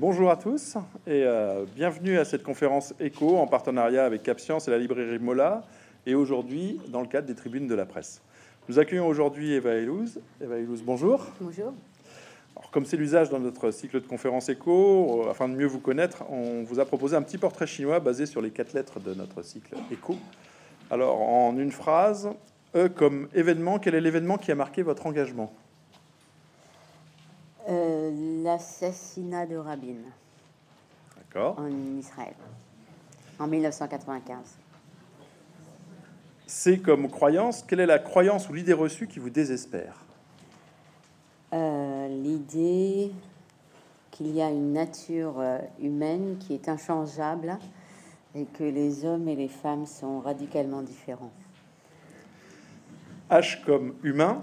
Bonjour 0.00 0.30
à 0.30 0.36
tous 0.36 0.78
et 1.06 1.24
euh, 1.24 1.66
bienvenue 1.76 2.18
à 2.18 2.24
cette 2.24 2.42
conférence 2.42 2.94
écho 3.00 3.36
en 3.36 3.46
partenariat 3.46 4.06
avec 4.06 4.22
CapScience 4.22 4.66
et 4.66 4.70
la 4.70 4.78
librairie 4.78 5.18
Mola 5.18 5.62
et 6.06 6.14
aujourd'hui 6.14 6.80
dans 6.88 7.02
le 7.02 7.06
cadre 7.06 7.26
des 7.26 7.34
tribunes 7.34 7.66
de 7.66 7.74
la 7.74 7.84
presse. 7.84 8.22
Nous 8.70 8.78
accueillons 8.78 9.06
aujourd'hui 9.06 9.52
Eva 9.52 9.74
Elouz. 9.74 10.18
Eva 10.40 10.56
Elouz, 10.56 10.80
bonjour. 10.80 11.26
Bonjour. 11.38 11.74
Alors, 12.56 12.70
comme 12.70 12.86
c'est 12.86 12.96
l'usage 12.96 13.28
dans 13.28 13.40
notre 13.40 13.70
cycle 13.72 14.00
de 14.00 14.06
conférences 14.06 14.48
écho, 14.48 15.24
euh, 15.26 15.32
afin 15.32 15.50
de 15.50 15.54
mieux 15.54 15.66
vous 15.66 15.80
connaître, 15.80 16.24
on 16.30 16.62
vous 16.62 16.80
a 16.80 16.86
proposé 16.86 17.14
un 17.14 17.22
petit 17.22 17.36
portrait 17.36 17.66
chinois 17.66 18.00
basé 18.00 18.24
sur 18.24 18.40
les 18.40 18.52
quatre 18.52 18.72
lettres 18.72 19.00
de 19.00 19.12
notre 19.12 19.42
cycle 19.42 19.74
écho. 19.92 20.16
Alors, 20.90 21.20
en 21.20 21.58
une 21.58 21.72
phrase, 21.72 22.30
E 22.74 22.88
comme 22.88 23.28
événement, 23.34 23.78
quel 23.78 23.94
est 23.94 24.00
l'événement 24.00 24.38
qui 24.38 24.50
a 24.50 24.54
marqué 24.54 24.82
votre 24.82 25.04
engagement? 25.04 25.52
L'assassinat 28.50 29.46
de 29.46 29.54
Rabin 29.54 30.02
D'accord. 31.16 31.56
en 31.56 31.70
Israël 31.96 32.34
en 33.38 33.46
1995. 33.46 34.38
C 36.48 36.80
comme 36.80 37.08
croyance, 37.08 37.62
quelle 37.62 37.78
est 37.78 37.86
la 37.86 38.00
croyance 38.00 38.48
ou 38.48 38.52
l'idée 38.52 38.72
reçue 38.72 39.06
qui 39.06 39.20
vous 39.20 39.30
désespère? 39.30 39.94
Euh, 41.52 42.08
L'idée 42.08 43.12
qu'il 44.10 44.34
y 44.34 44.42
a 44.42 44.50
une 44.50 44.72
nature 44.72 45.38
euh, 45.38 45.60
humaine 45.80 46.36
qui 46.40 46.54
est 46.54 46.68
inchangeable 46.68 47.56
et 48.34 48.46
que 48.46 48.64
les 48.64 49.04
hommes 49.04 49.28
et 49.28 49.36
les 49.36 49.48
femmes 49.48 49.86
sont 49.86 50.18
radicalement 50.18 50.82
différents. 50.82 51.30
H 53.30 53.64
comme 53.64 53.94
humain, 54.02 54.42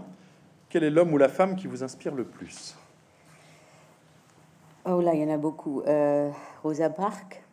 quel 0.69 0.85
est 0.85 0.89
l'homme 0.91 1.11
ou 1.11 1.17
la 1.17 1.27
femme 1.27 1.57
qui 1.57 1.67
vous 1.67 1.83
inspire 1.83 2.15
le 2.15 2.23
plus? 2.23 2.73
Oh 4.89 5.01
là, 5.01 5.13
il 5.13 5.21
y 5.21 5.25
en 5.25 5.33
a 5.33 5.37
beaucoup. 5.37 5.81
Euh, 5.81 6.31
Rosa 6.63 6.89
Parks, 6.89 7.43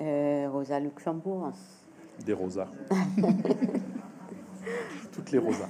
euh, 0.00 0.48
Rosa 0.52 0.78
Luxembourg. 0.80 1.52
Des 2.26 2.34
rosas. 2.34 2.68
Toutes 5.12 5.30
les 5.30 5.38
rosas. 5.38 5.68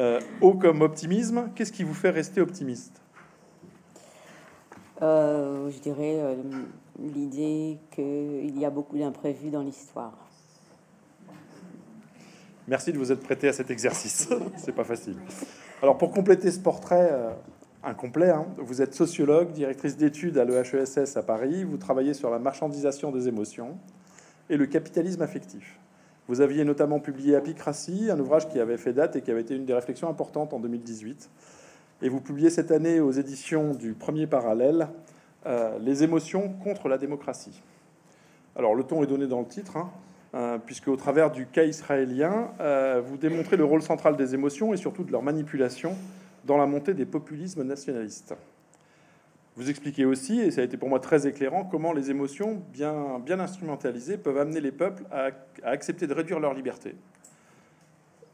Euh, 0.00 0.20
o 0.40 0.54
comme 0.54 0.80
optimisme, 0.80 1.50
qu'est-ce 1.54 1.70
qui 1.70 1.84
vous 1.84 1.94
fait 1.94 2.10
rester 2.10 2.40
optimiste? 2.40 3.00
Euh, 5.02 5.70
je 5.70 5.78
dirais 5.78 6.36
l'idée 6.98 7.78
qu'il 7.92 8.58
y 8.58 8.64
a 8.64 8.70
beaucoup 8.70 8.98
d'imprévus 8.98 9.50
dans 9.50 9.62
l'histoire. 9.62 10.16
Merci 12.66 12.92
de 12.92 12.98
vous 12.98 13.12
être 13.12 13.22
prêté 13.22 13.48
à 13.48 13.52
cet 13.52 13.70
exercice. 13.70 14.28
C'est 14.56 14.74
pas 14.74 14.84
facile. 14.84 15.16
Alors 15.80 15.96
pour 15.96 16.10
compléter 16.10 16.50
ce 16.50 16.58
portrait 16.58 17.36
incomplet, 17.82 18.30
hein, 18.30 18.46
vous 18.58 18.82
êtes 18.82 18.94
sociologue, 18.94 19.52
directrice 19.52 19.96
d'études 19.96 20.38
à 20.38 20.44
l'EHESS 20.44 21.16
à 21.16 21.22
Paris. 21.22 21.64
Vous 21.64 21.76
travaillez 21.76 22.14
sur 22.14 22.30
la 22.30 22.38
marchandisation 22.38 23.10
des 23.10 23.28
émotions 23.28 23.78
et 24.48 24.56
le 24.56 24.66
capitalisme 24.66 25.22
affectif. 25.22 25.78
Vous 26.28 26.40
aviez 26.40 26.64
notamment 26.64 27.00
publié 27.00 27.34
Apicratie, 27.36 28.08
un 28.10 28.20
ouvrage 28.20 28.48
qui 28.48 28.60
avait 28.60 28.76
fait 28.76 28.92
date 28.92 29.16
et 29.16 29.22
qui 29.22 29.30
avait 29.30 29.40
été 29.40 29.54
une 29.54 29.64
des 29.64 29.74
réflexions 29.74 30.08
importantes 30.08 30.52
en 30.52 30.60
2018. 30.60 31.28
Et 32.02 32.08
vous 32.08 32.20
publiez 32.20 32.50
cette 32.50 32.70
année 32.70 33.00
aux 33.00 33.10
éditions 33.10 33.74
du 33.74 33.94
Premier 33.94 34.26
Parallèle 34.26 34.88
euh, 35.46 35.78
Les 35.80 36.04
émotions 36.04 36.50
contre 36.62 36.88
la 36.88 36.98
démocratie. 36.98 37.62
Alors 38.56 38.74
le 38.74 38.84
ton 38.84 39.02
est 39.02 39.06
donné 39.06 39.26
dans 39.26 39.40
le 39.40 39.46
titre, 39.46 39.76
hein, 39.76 39.90
euh, 40.34 40.58
puisque 40.64 40.88
au 40.88 40.96
travers 40.96 41.30
du 41.30 41.46
cas 41.46 41.64
israélien, 41.64 42.50
euh, 42.60 43.02
vous 43.04 43.16
démontrez 43.16 43.56
le 43.56 43.64
rôle 43.64 43.82
central 43.82 44.16
des 44.16 44.34
émotions 44.34 44.72
et 44.72 44.76
surtout 44.76 45.02
de 45.02 45.12
leur 45.12 45.22
manipulation 45.22 45.96
dans 46.44 46.56
la 46.56 46.66
montée 46.66 46.94
des 46.94 47.06
populismes 47.06 47.62
nationalistes. 47.62 48.34
Vous 49.56 49.68
expliquez 49.68 50.04
aussi, 50.04 50.40
et 50.40 50.50
ça 50.50 50.60
a 50.60 50.64
été 50.64 50.76
pour 50.76 50.88
moi 50.88 51.00
très 51.00 51.26
éclairant, 51.26 51.64
comment 51.64 51.92
les 51.92 52.10
émotions 52.10 52.62
bien, 52.72 53.20
instrumentalisées 53.40 54.16
peuvent 54.16 54.38
amener 54.38 54.60
les 54.60 54.72
peuples 54.72 55.04
à, 55.10 55.30
accepter 55.64 56.06
de 56.06 56.14
réduire 56.14 56.40
leur 56.40 56.54
liberté 56.54 56.94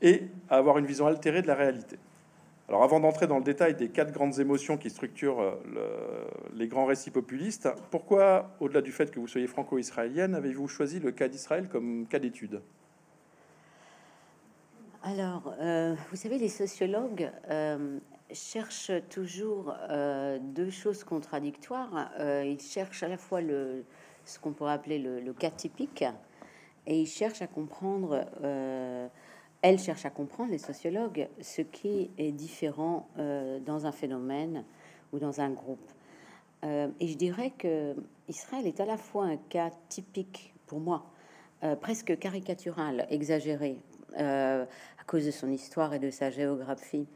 et 0.02 0.24
à 0.50 0.58
avoir 0.58 0.78
une 0.78 0.86
vision 0.86 1.06
altérée 1.06 1.42
de 1.42 1.46
la 1.46 1.54
réalité. 1.54 1.96
Alors 2.68 2.82
avant 2.82 3.00
d'entrer 3.00 3.26
dans 3.26 3.38
le 3.38 3.44
détail 3.44 3.74
des 3.74 3.88
quatre 3.88 4.12
grandes 4.12 4.38
émotions 4.40 4.76
qui 4.76 4.90
structurent 4.90 5.40
euh, 5.40 5.52
le- 5.72 6.58
les 6.58 6.68
grands 6.68 6.84
récits 6.84 7.10
populistes, 7.10 7.68
pourquoi, 7.90 8.50
au-delà 8.60 8.82
du 8.82 8.92
fait 8.92 9.10
que 9.10 9.18
vous 9.18 9.28
soyez 9.28 9.46
franco-israélienne, 9.46 10.34
avez-vous 10.34 10.68
choisi 10.68 11.00
le 11.00 11.12
cas 11.12 11.28
d'Israël 11.28 11.68
comme 11.68 12.06
cas 12.06 12.18
d'étude? 12.18 12.60
Alors, 15.08 15.54
euh, 15.60 15.94
vous 16.10 16.16
savez, 16.16 16.36
les 16.36 16.48
sociologues 16.48 17.30
euh, 17.48 18.00
cherchent 18.32 18.90
toujours 19.08 19.72
euh, 19.88 20.40
deux 20.42 20.70
choses 20.70 21.04
contradictoires. 21.04 22.10
Ils 22.18 22.58
cherchent 22.58 23.04
à 23.04 23.08
la 23.08 23.16
fois 23.16 23.40
le, 23.40 23.84
ce 24.24 24.40
qu'on 24.40 24.50
pourrait 24.50 24.72
appeler 24.72 24.98
le, 24.98 25.32
cas 25.32 25.50
typique, 25.50 26.04
et 26.88 27.00
ils 27.00 27.06
cherchent 27.06 27.40
à 27.40 27.46
comprendre, 27.46 28.26
elles 29.62 29.78
cherchent 29.78 30.06
à 30.06 30.10
comprendre, 30.10 30.50
les 30.50 30.58
sociologues, 30.58 31.28
ce 31.40 31.62
qui 31.62 32.10
est 32.18 32.32
différent 32.32 33.08
dans 33.64 33.86
un 33.86 33.92
phénomène 33.92 34.64
ou 35.12 35.20
dans 35.20 35.40
un 35.40 35.50
groupe. 35.50 35.88
Et 36.64 37.06
je 37.06 37.16
dirais 37.16 37.52
que 37.56 37.94
Israël 38.28 38.66
est 38.66 38.80
à 38.80 38.86
la 38.86 38.96
fois 38.96 39.26
un 39.26 39.36
cas 39.36 39.70
typique 39.88 40.52
pour 40.66 40.80
moi, 40.80 41.06
presque 41.80 42.18
caricatural, 42.18 43.06
exagéré, 43.08 43.78
cause 45.06 45.24
de 45.24 45.30
son 45.30 45.50
histoire 45.50 45.94
et 45.94 45.98
de 45.98 46.10
sa 46.10 46.30
géographie, 46.30 47.06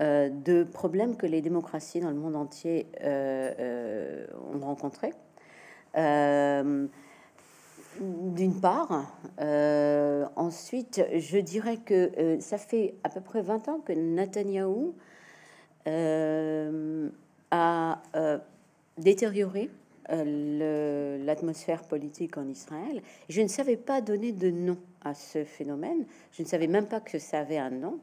euh, 0.00 0.30
de 0.30 0.64
problèmes 0.64 1.16
que 1.16 1.26
les 1.26 1.42
démocraties 1.42 2.00
dans 2.00 2.10
le 2.10 2.16
monde 2.16 2.34
entier 2.34 2.86
euh, 3.02 3.52
euh, 3.58 4.26
ont 4.54 4.60
rencontrés. 4.60 5.12
D'une 8.00 8.58
part, 8.60 9.12
ensuite, 10.36 11.04
je 11.14 11.38
dirais 11.38 11.76
que 11.76 12.38
ça 12.40 12.56
fait 12.56 12.94
à 13.04 13.10
peu 13.10 13.20
près 13.20 13.42
20 13.42 13.68
ans 13.68 13.80
que 13.80 13.92
Netanyahou 13.92 14.94
a 17.50 17.98
détérioré 18.96 19.68
l'atmosphère 20.12 21.82
politique 21.84 22.36
en 22.36 22.46
Israël. 22.48 23.02
Je 23.28 23.40
ne 23.40 23.48
savais 23.48 23.76
pas 23.76 24.00
donner 24.00 24.32
de 24.32 24.50
nom 24.50 24.76
à 25.02 25.14
ce 25.14 25.44
phénomène. 25.44 26.04
Je 26.32 26.42
ne 26.42 26.46
savais 26.46 26.66
même 26.66 26.86
pas 26.86 27.00
que 27.00 27.18
ça 27.18 27.40
avait 27.40 27.58
un 27.58 27.70
nom. 27.70 27.98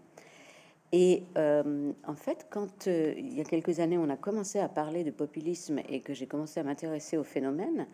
Et 0.91 1.23
euh, 1.37 1.91
en 2.07 2.15
fait, 2.15 2.47
quand 2.49 2.87
euh, 2.87 3.13
il 3.15 3.37
y 3.37 3.41
a 3.41 3.43
quelques 3.43 3.79
années, 3.79 3.97
on 3.97 4.09
a 4.09 4.17
commencé 4.17 4.59
à 4.59 4.67
parler 4.67 5.03
de 5.03 5.11
populisme 5.11 5.79
et 5.87 6.01
que 6.01 6.13
j'ai 6.13 6.25
commencé 6.25 6.59
à 6.59 6.63
m'intéresser 6.63 7.15
au 7.15 7.23
phénomène, 7.23 7.85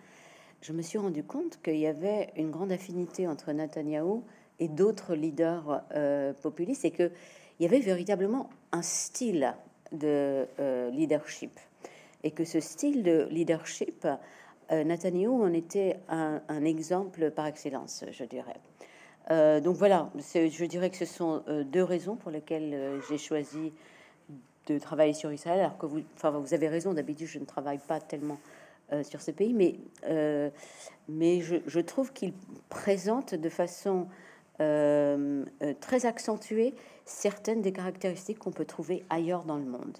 je 0.62 0.72
me 0.72 0.82
suis 0.82 0.97
rendu 0.97 1.24
compte 1.24 1.59
qu'il 1.62 1.78
y 1.78 1.88
avait 1.88 2.32
une 2.38 2.52
grande 2.52 2.72
affinité 2.72 3.28
entre 3.28 3.52
Netanyahou 3.52 4.24
et 4.59 4.70
d'autres 4.70 5.14
leaders 5.14 5.84
euh, 5.94 6.32
populistes 6.34 6.86
et 6.86 6.92
qu'il 6.92 7.12
y 7.59 7.66
avait 7.66 7.82
véritablement 7.82 8.50
un 8.72 8.82
style 8.82 9.53
de 9.92 10.47
leadership. 10.92 11.52
Et 12.25 12.31
que 12.31 12.44
ce 12.44 12.59
style 12.59 13.03
de 13.03 13.28
leadership, 13.31 14.06
euh, 14.72 14.84
Netanyahou 14.84 15.44
en 15.44 15.53
était 15.53 16.00
un, 16.09 16.41
exemple 16.66 17.31
par 17.31 17.46
excellence, 17.46 18.03
je 18.12 18.25
dirais. 18.25 18.59
Euh, 19.31 19.59
donc 19.59 19.75
voilà, 19.75 20.12
je 20.16 20.66
dirais 20.66 20.90
que 20.90 20.97
ce 20.97 21.06
sont 21.06 21.44
euh, 21.47 21.64
deux 21.64 21.84
raisons 21.84 22.16
pour 22.16 22.31
lesquelles 22.31 22.74
euh, 22.74 23.02
j'ai 23.09 23.18
choisi 23.18 23.74
de 24.68 24.78
travailler 24.78 25.14
sur 25.14 25.31
Israël, 25.31 25.59
alors 25.59 25.78
que 25.78 25.85
vous, 25.85 26.02
enfin, 26.16 26.31
vous 26.31 26.53
avez 26.53 26.68
raison, 26.68 26.94
d'habitude 26.94 27.28
je 27.28 27.40
ne 27.40 27.46
travaille 27.46 27.80
pas 27.80 28.00
tellement 28.00 28.40
sur 29.02 29.19
ce 29.19 29.31
pays, 29.31 29.53
mais, 29.53 29.78
mais 31.09 31.41
je, 31.41 31.80
trouve 31.80 32.14
qu'il 32.14 32.34
présente 32.69 33.34
de 33.34 33.50
façon 33.50 34.08
très 34.58 36.06
accentuée 36.06 36.75
certaines 37.03 37.62
des 37.64 37.72
caractéristiques 37.72 38.38
qu'on 38.38 38.52
peut 38.52 38.66
trouver 38.66 39.03
ailleurs 39.09 39.44
dans 39.44 39.58
le 39.58 39.66
monde. 39.66 39.97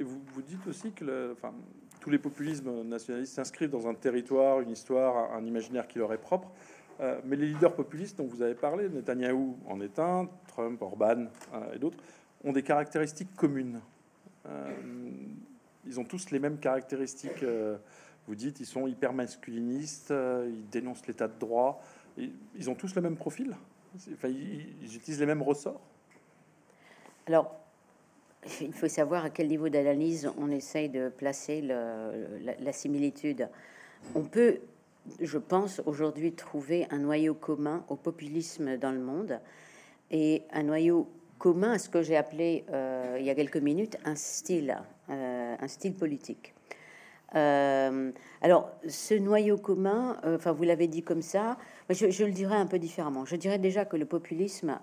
Et 0.00 0.04
vous, 0.04 0.42
dites 0.42 0.66
aussi 0.66 0.92
que 0.92 1.32
enfin, 1.32 1.52
tous 2.00 2.10
les 2.10 2.18
populismes 2.18 2.82
nationalistes 2.82 3.34
s'inscrivent 3.34 3.70
dans 3.70 3.88
un 3.88 3.94
territoire, 3.94 4.60
une 4.60 4.70
histoire, 4.70 5.32
un 5.32 5.44
imaginaire 5.44 5.86
qui 5.86 5.98
leur 5.98 6.12
est 6.12 6.18
propre. 6.18 6.50
Euh, 7.00 7.20
mais 7.24 7.36
les 7.36 7.46
leaders 7.46 7.74
populistes 7.74 8.18
dont 8.18 8.26
vous 8.26 8.42
avez 8.42 8.54
parlé, 8.54 8.88
Netanyahou 8.88 9.56
en 9.66 9.80
est 9.80 9.98
un, 9.98 10.28
Trump, 10.48 10.80
Orban 10.82 11.26
euh, 11.54 11.74
et 11.74 11.78
d'autres, 11.78 11.98
ont 12.44 12.52
des 12.52 12.62
caractéristiques 12.62 13.34
communes. 13.34 13.80
Euh, 14.46 14.72
ils 15.86 15.98
ont 15.98 16.04
tous 16.04 16.30
les 16.30 16.38
mêmes 16.38 16.58
caractéristiques. 16.58 17.44
vous 18.28 18.34
dites, 18.34 18.60
ils 18.60 18.66
sont 18.66 18.86
hyper 18.86 19.12
masculinistes, 19.12 20.12
ils 20.12 20.68
dénoncent 20.68 21.06
l'état 21.06 21.26
de 21.26 21.38
droit. 21.38 21.82
Ils 22.16 22.70
ont 22.70 22.74
tous 22.74 22.94
le 22.94 23.02
même 23.02 23.16
profil? 23.16 23.56
Enfin, 24.12 24.28
ils, 24.28 24.76
ils 24.80 24.96
utilisent 24.96 25.18
les 25.18 25.26
mêmes 25.26 25.42
ressorts? 25.42 25.80
Alors, 27.26 27.61
il 28.60 28.72
faut 28.72 28.88
savoir 28.88 29.24
à 29.24 29.30
quel 29.30 29.48
niveau 29.48 29.68
d'analyse 29.68 30.30
on 30.38 30.50
essaye 30.50 30.88
de 30.88 31.08
placer 31.08 31.62
la, 31.62 32.72
similitude. 32.72 33.48
On 34.14 34.22
peut, 34.22 34.58
je 35.20 35.38
pense, 35.38 35.80
aujourd'hui 35.86 36.32
trouver 36.32 36.86
un 36.90 36.98
noyau 36.98 37.34
commun 37.34 37.84
au 37.88 37.96
populisme 37.96 38.76
dans 38.76 38.90
le 38.90 38.98
monde 38.98 39.40
et 40.10 40.42
un 40.52 40.64
noyau 40.64 41.08
commun 41.38 41.72
à 41.72 41.78
ce 41.78 41.88
que 41.88 42.02
j'ai 42.02 42.16
appelé 42.16 42.64
euh, 42.72 43.16
il 43.18 43.24
y 43.24 43.30
a 43.30 43.34
quelques 43.34 43.56
minutes 43.56 43.96
un 44.04 44.14
style, 44.14 44.76
euh, 45.10 45.56
un 45.58 45.68
style 45.68 45.94
politique. 45.94 46.54
alors, 47.32 48.70
ce 48.88 49.14
noyau 49.14 49.56
commun, 49.56 50.16
enfin, 50.24 50.52
vous 50.52 50.64
l'avez 50.64 50.88
dit 50.88 51.02
comme 51.02 51.22
ça, 51.22 51.56
je, 51.88 52.24
le 52.24 52.32
dirais 52.32 52.56
un 52.56 52.66
peu 52.66 52.78
différemment. 52.78 53.24
Je 53.24 53.36
dirais 53.36 53.58
déjà 53.58 53.84
que 53.84 53.96
le 53.96 54.04
populisme 54.04 54.78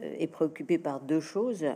est 0.00 0.26
préoccupé 0.28 0.78
par 0.78 1.00
deux 1.00 1.20
choses. 1.20 1.66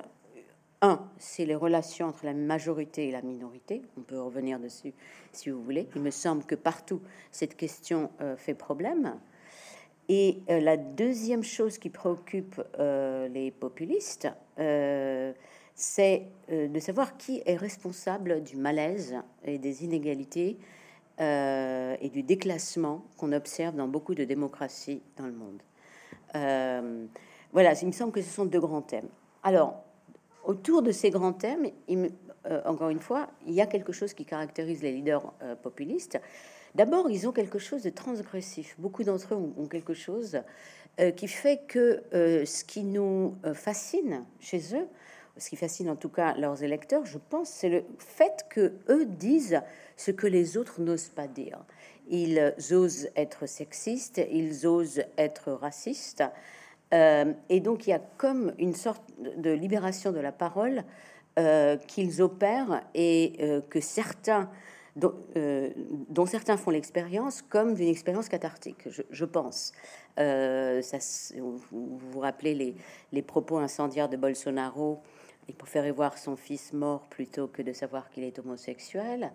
Un, 0.81 1.01
c'est 1.19 1.45
les 1.45 1.57
relations 1.57 2.07
entre 2.07 2.25
la 2.25 2.35
majorité 2.35 3.09
et 3.09 3.11
la 3.11 3.23
minorité. 3.23 3.83
On 3.97 4.03
peut 4.03 4.21
revenir 4.21 4.61
dessus 4.61 4.95
si 5.33 5.51
vous 5.51 5.63
voulez. 5.63 5.89
Il 5.97 6.03
me 6.03 6.13
semble 6.13 6.45
que 6.45 6.55
partout, 6.55 7.01
cette 7.33 7.57
question 7.57 8.11
euh, 8.21 8.37
fait 8.37 8.55
problème. 8.55 9.17
Et 10.09 10.39
euh, 10.49 10.61
la 10.61 10.77
deuxième 10.77 11.43
chose 11.43 11.79
qui 11.79 11.91
préoccupe 11.91 12.63
euh, 12.79 13.27
les 13.29 13.51
populistes, 13.51 14.29
c'est 15.75 16.27
de 16.49 16.81
savoir 16.81 17.17
qui 17.17 17.41
est 17.47 17.57
responsable 17.57 18.43
du 18.43 18.57
malaise 18.57 19.15
et 19.45 19.59
des 19.59 19.85
inégalités 19.85 20.59
et 21.21 22.09
du 22.13 22.25
déclassement 22.25 23.05
qu'on 23.17 23.33
observe 23.33 23.77
dans 23.77 23.87
beaucoup 23.87 24.17
de 24.17 24.25
démocraties 24.25 25.03
dans 25.17 25.27
le 25.27 25.33
monde. 25.33 25.63
voilà, 27.53 27.81
il 27.81 27.87
me 27.87 27.93
semble 27.93 28.11
que 28.11 28.23
ce 28.23 28.31
sont 28.31 28.45
deux 28.45 28.59
grands 28.59 28.83
thèmes. 28.83 29.09
Alors, 29.45 29.85
autour 30.49 30.81
de 30.83 30.91
ces 30.91 31.11
grands 31.11 31.35
thèmes, 31.35 31.67
euh, 31.91 32.63
encore 32.65 32.89
une 32.89 33.01
fois, 33.01 33.29
il 33.47 33.53
y 33.53 33.61
a 33.61 33.67
quelque 33.67 33.93
chose 33.93 34.15
qui 34.15 34.25
caractérise 34.25 34.83
les 34.83 34.93
leaders 34.93 35.33
euh, 35.43 35.55
populistes. 35.55 36.19
D'abord, 36.75 37.11
ils 37.11 37.29
ont 37.29 37.33
quelque 37.33 37.59
chose 37.59 37.83
de 37.83 37.91
transgressif. 37.91 38.75
Beaucoup 38.79 39.05
d'entre 39.05 39.35
eux 39.35 39.53
ont, 39.59 39.67
quelque 39.67 39.93
chose 39.93 40.41
euh, 41.01 41.11
qui 41.11 41.29
fait 41.29 41.61
que 41.69 42.03
ce 42.13 42.65
qui 42.65 42.83
nous 42.83 43.37
fascine 43.53 44.25
chez 44.41 44.75
eux, 44.75 44.87
ce 45.37 45.51
qui 45.51 45.57
fascine 45.57 45.91
en 45.91 45.97
tout 45.97 46.09
cas 46.09 46.35
leurs 46.37 46.63
électeurs, 46.63 47.05
je 47.05 47.19
pense, 47.19 47.51
c'est 47.51 47.69
le 47.69 47.85
fait 47.99 48.47
que 48.49 48.73
eux 48.89 49.05
disent 49.05 49.61
ce 49.97 50.11
que 50.11 50.27
les 50.27 50.57
autres 50.57 50.81
n'osent 50.81 51.11
pas 51.11 51.29
dire. 51.29 51.59
Ils 52.09 52.55
osent 52.73 53.09
être 53.17 53.47
sexistes, 53.47 54.21
ils 54.31 54.67
osent 54.67 55.03
être 55.19 55.53
racistes, 55.53 56.25
euh, 56.95 57.33
et 57.49 57.61
donc 57.61 57.87
il 57.87 57.91
y 57.91 57.93
a 57.93 58.01
comme 58.17 58.55
une 58.59 58.75
sorte 58.75 59.03
de 59.19 59.51
libération 59.51 60.13
de 60.13 60.21
la 60.21 60.33
parole 60.33 60.85
euh, 61.39 61.77
qu'ils 61.77 62.23
opèrent 62.23 62.83
et 62.95 63.37
euh, 63.41 63.61
que 63.69 63.81
certains, 63.81 64.51
dont, 64.97 65.15
certains 66.27 66.57
font 66.57 66.71
l'expérience 66.71 67.43
comme 67.43 67.75
d'une 67.75 67.89
expérience 67.89 68.29
cathartique, 68.29 68.89
je, 69.11 69.25
pense. 69.25 69.73
Vous, 70.17 71.61
vous 71.71 72.21
rappelez 72.21 72.75
les, 73.13 73.23
propos 73.23 73.59
incendiaires 73.59 74.09
de 74.09 74.17
Bolsonaro 74.17 75.01
il 75.51 75.55
préférait 75.55 75.93
voir 75.93 76.19
son 76.19 76.37
fils 76.37 76.75
mort 76.75 77.07
plutôt 77.09 77.47
que 77.49 77.63
de 77.63 77.73
savoir 77.73 78.11
qu'il 78.11 78.23
est 78.23 78.39
homosexuel. 78.39 79.33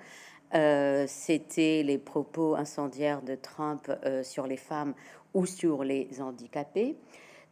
C'était 0.52 1.82
les 1.82 1.98
propos 1.98 2.54
incendiaires 2.54 3.24
de 3.24 3.34
Trump 3.34 3.92
sur 4.22 4.46
les 4.46 4.58
femmes 4.58 4.94
ou 5.34 5.48
sur 5.48 5.84
les 5.84 6.22
handicapés. 6.22 6.98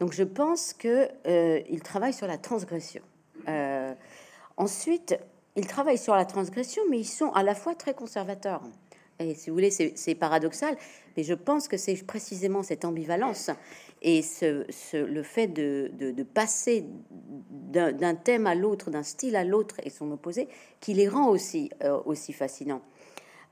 Donc 0.02 0.14
je 0.14 0.24
pense 0.24 0.74
qu'il 0.74 1.10
euh, 1.28 1.62
travaille 1.84 2.12
sur 2.12 2.26
la 2.26 2.40
transgression. 2.40 3.04
Euh, 3.48 3.94
ensuite, 4.58 5.16
il 5.56 5.68
travaille 5.68 6.00
sur 6.00 6.16
la 6.16 6.26
transgression, 6.26 6.82
mais 6.90 6.98
ils 6.98 7.06
sont 7.06 7.32
à 7.34 7.44
la 7.44 7.54
fois 7.54 7.76
très 7.76 7.94
conservateurs. 7.94 8.64
Et 9.20 9.36
si 9.36 9.52
vous 9.52 9.56
voulez, 9.56 9.70
c'est 9.70 10.16
paradoxal, 10.16 10.76
mais 11.16 11.22
je 11.22 11.36
pense 11.36 11.68
que 11.68 11.78
c'est 11.78 12.04
précisément 12.04 12.64
cette 12.64 12.84
ambivalence 12.84 13.52
et 14.02 14.24
ce, 14.24 14.66
le 14.98 15.22
fait 15.22 15.46
de, 15.46 16.24
passer 16.34 16.84
d'un 17.52 18.16
thème 18.16 18.48
à 18.48 18.56
l'autre, 18.56 18.90
d'un 18.90 19.04
style 19.04 19.36
à 19.36 19.44
l'autre 19.44 19.76
et 19.84 19.92
son 19.92 20.10
opposé, 20.10 20.48
qui 20.80 20.96
les 20.96 21.08
rend 21.08 21.28
aussi, 21.28 21.70
euh, 21.84 22.02
aussi 22.06 22.34
fascinants. 22.34 22.82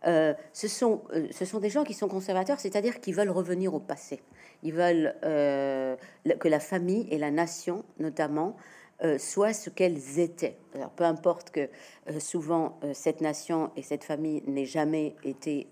Euh, 0.08 0.34
ce, 0.54 0.68
sont, 0.68 1.04
ce 1.30 1.46
sont 1.46 1.60
des 1.60 1.70
gens 1.70 1.84
qui 1.84 1.94
sont 1.94 2.08
conservateurs, 2.08 2.60
c'est-à-dire 2.60 3.02
qui 3.02 3.12
veulent 3.12 3.30
revenir 3.30 3.76
au 3.76 3.80
passé. 3.80 4.20
Ils 4.64 4.74
veulent 4.74 5.16
euh, 5.24 5.96
que 6.40 6.48
la 6.48 6.60
famille 6.60 7.08
et 7.12 7.18
la 7.18 7.32
nation, 7.32 7.84
notamment, 8.00 8.56
euh, 9.04 9.18
soient 9.18 9.54
ce 9.54 9.70
qu'elles 9.70 10.20
étaient. 10.20 10.58
Alors, 10.76 10.90
peu 10.90 11.06
importe 11.06 11.52
que 11.52 11.70
euh, 12.10 12.20
souvent 12.20 12.78
cette 12.94 13.22
nation 13.22 13.72
et 13.78 13.82
cette 13.82 14.04
famille 14.04 14.44
n'aient 14.48 14.66
jamais 14.66 15.16
été 15.24 15.68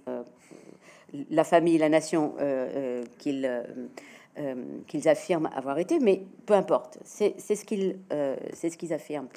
la 1.29 1.43
famille 1.43 1.75
et 1.75 1.79
la 1.79 1.89
nation 1.89 2.35
qu'ils 3.17 3.49
qu'ils 4.87 5.09
affirment 5.09 5.49
avoir 5.55 5.79
été, 5.79 5.99
mais 5.99 6.21
peu 6.45 6.53
importe, 6.53 6.99
c'est 7.03 7.39
ce 7.39 7.65
qu'ils 7.65 7.97
c'est 8.53 8.69
ce 8.69 8.77
qu'ils 8.77 8.93
affirment. 8.93 9.29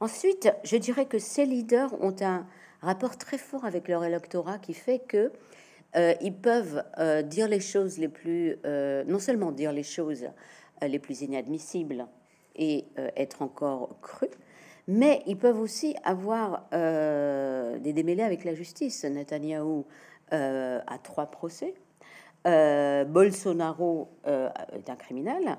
Ensuite, 0.00 0.50
je 0.64 0.76
dirais 0.76 1.06
que 1.06 1.18
ces 1.18 1.46
leaders 1.46 1.92
ont 2.02 2.14
un 2.20 2.46
rapport 2.82 3.16
très 3.16 3.38
fort 3.38 3.64
avec 3.64 3.88
leur 3.88 4.04
électorat 4.04 4.58
qui 4.58 4.74
fait 4.74 4.98
que 4.98 5.32
euh, 5.96 6.14
ils 6.20 6.34
peuvent 6.34 6.82
euh, 6.98 7.22
dire 7.22 7.48
les 7.48 7.60
choses 7.60 7.98
les 7.98 8.08
plus, 8.08 8.56
euh, 8.64 9.04
non 9.06 9.18
seulement 9.18 9.52
dire 9.52 9.72
les 9.72 9.82
choses 9.82 10.26
les 10.82 10.98
plus 10.98 11.22
inadmissibles 11.22 12.06
et 12.56 12.84
être 13.16 13.42
encore 13.42 13.96
crus, 14.02 14.30
mais 14.86 15.22
ils 15.26 15.38
peuvent 15.38 15.58
aussi 15.58 15.96
avoir 16.04 16.68
des 16.72 17.92
démêlés 17.92 18.22
avec 18.22 18.44
la 18.44 18.54
justice. 18.54 19.04
Netanyahou 19.04 19.86
a 20.30 20.98
trois 21.02 21.26
procès. 21.26 21.74
Bolsonaro 22.44 24.08
est 24.26 24.90
un 24.90 24.96
criminel. 24.96 25.56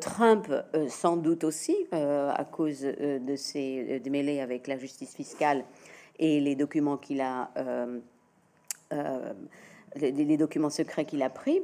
Trump, 0.00 0.50
sans 0.88 1.16
doute 1.16 1.44
aussi, 1.44 1.76
à 1.92 2.46
cause 2.50 2.82
de 2.82 3.36
ses 3.36 4.00
démêlés 4.00 4.40
avec 4.40 4.68
la 4.68 4.78
justice 4.78 5.14
fiscale 5.14 5.64
et 6.18 6.40
les 6.40 6.54
documents 6.54 6.96
qu'il 6.96 7.20
a 7.20 7.50
euh, 8.92 9.32
les, 9.96 10.36
documents 10.36 10.68
secrets 10.68 11.06
qu'il 11.06 11.22
a 11.22 11.30
pris 11.30 11.62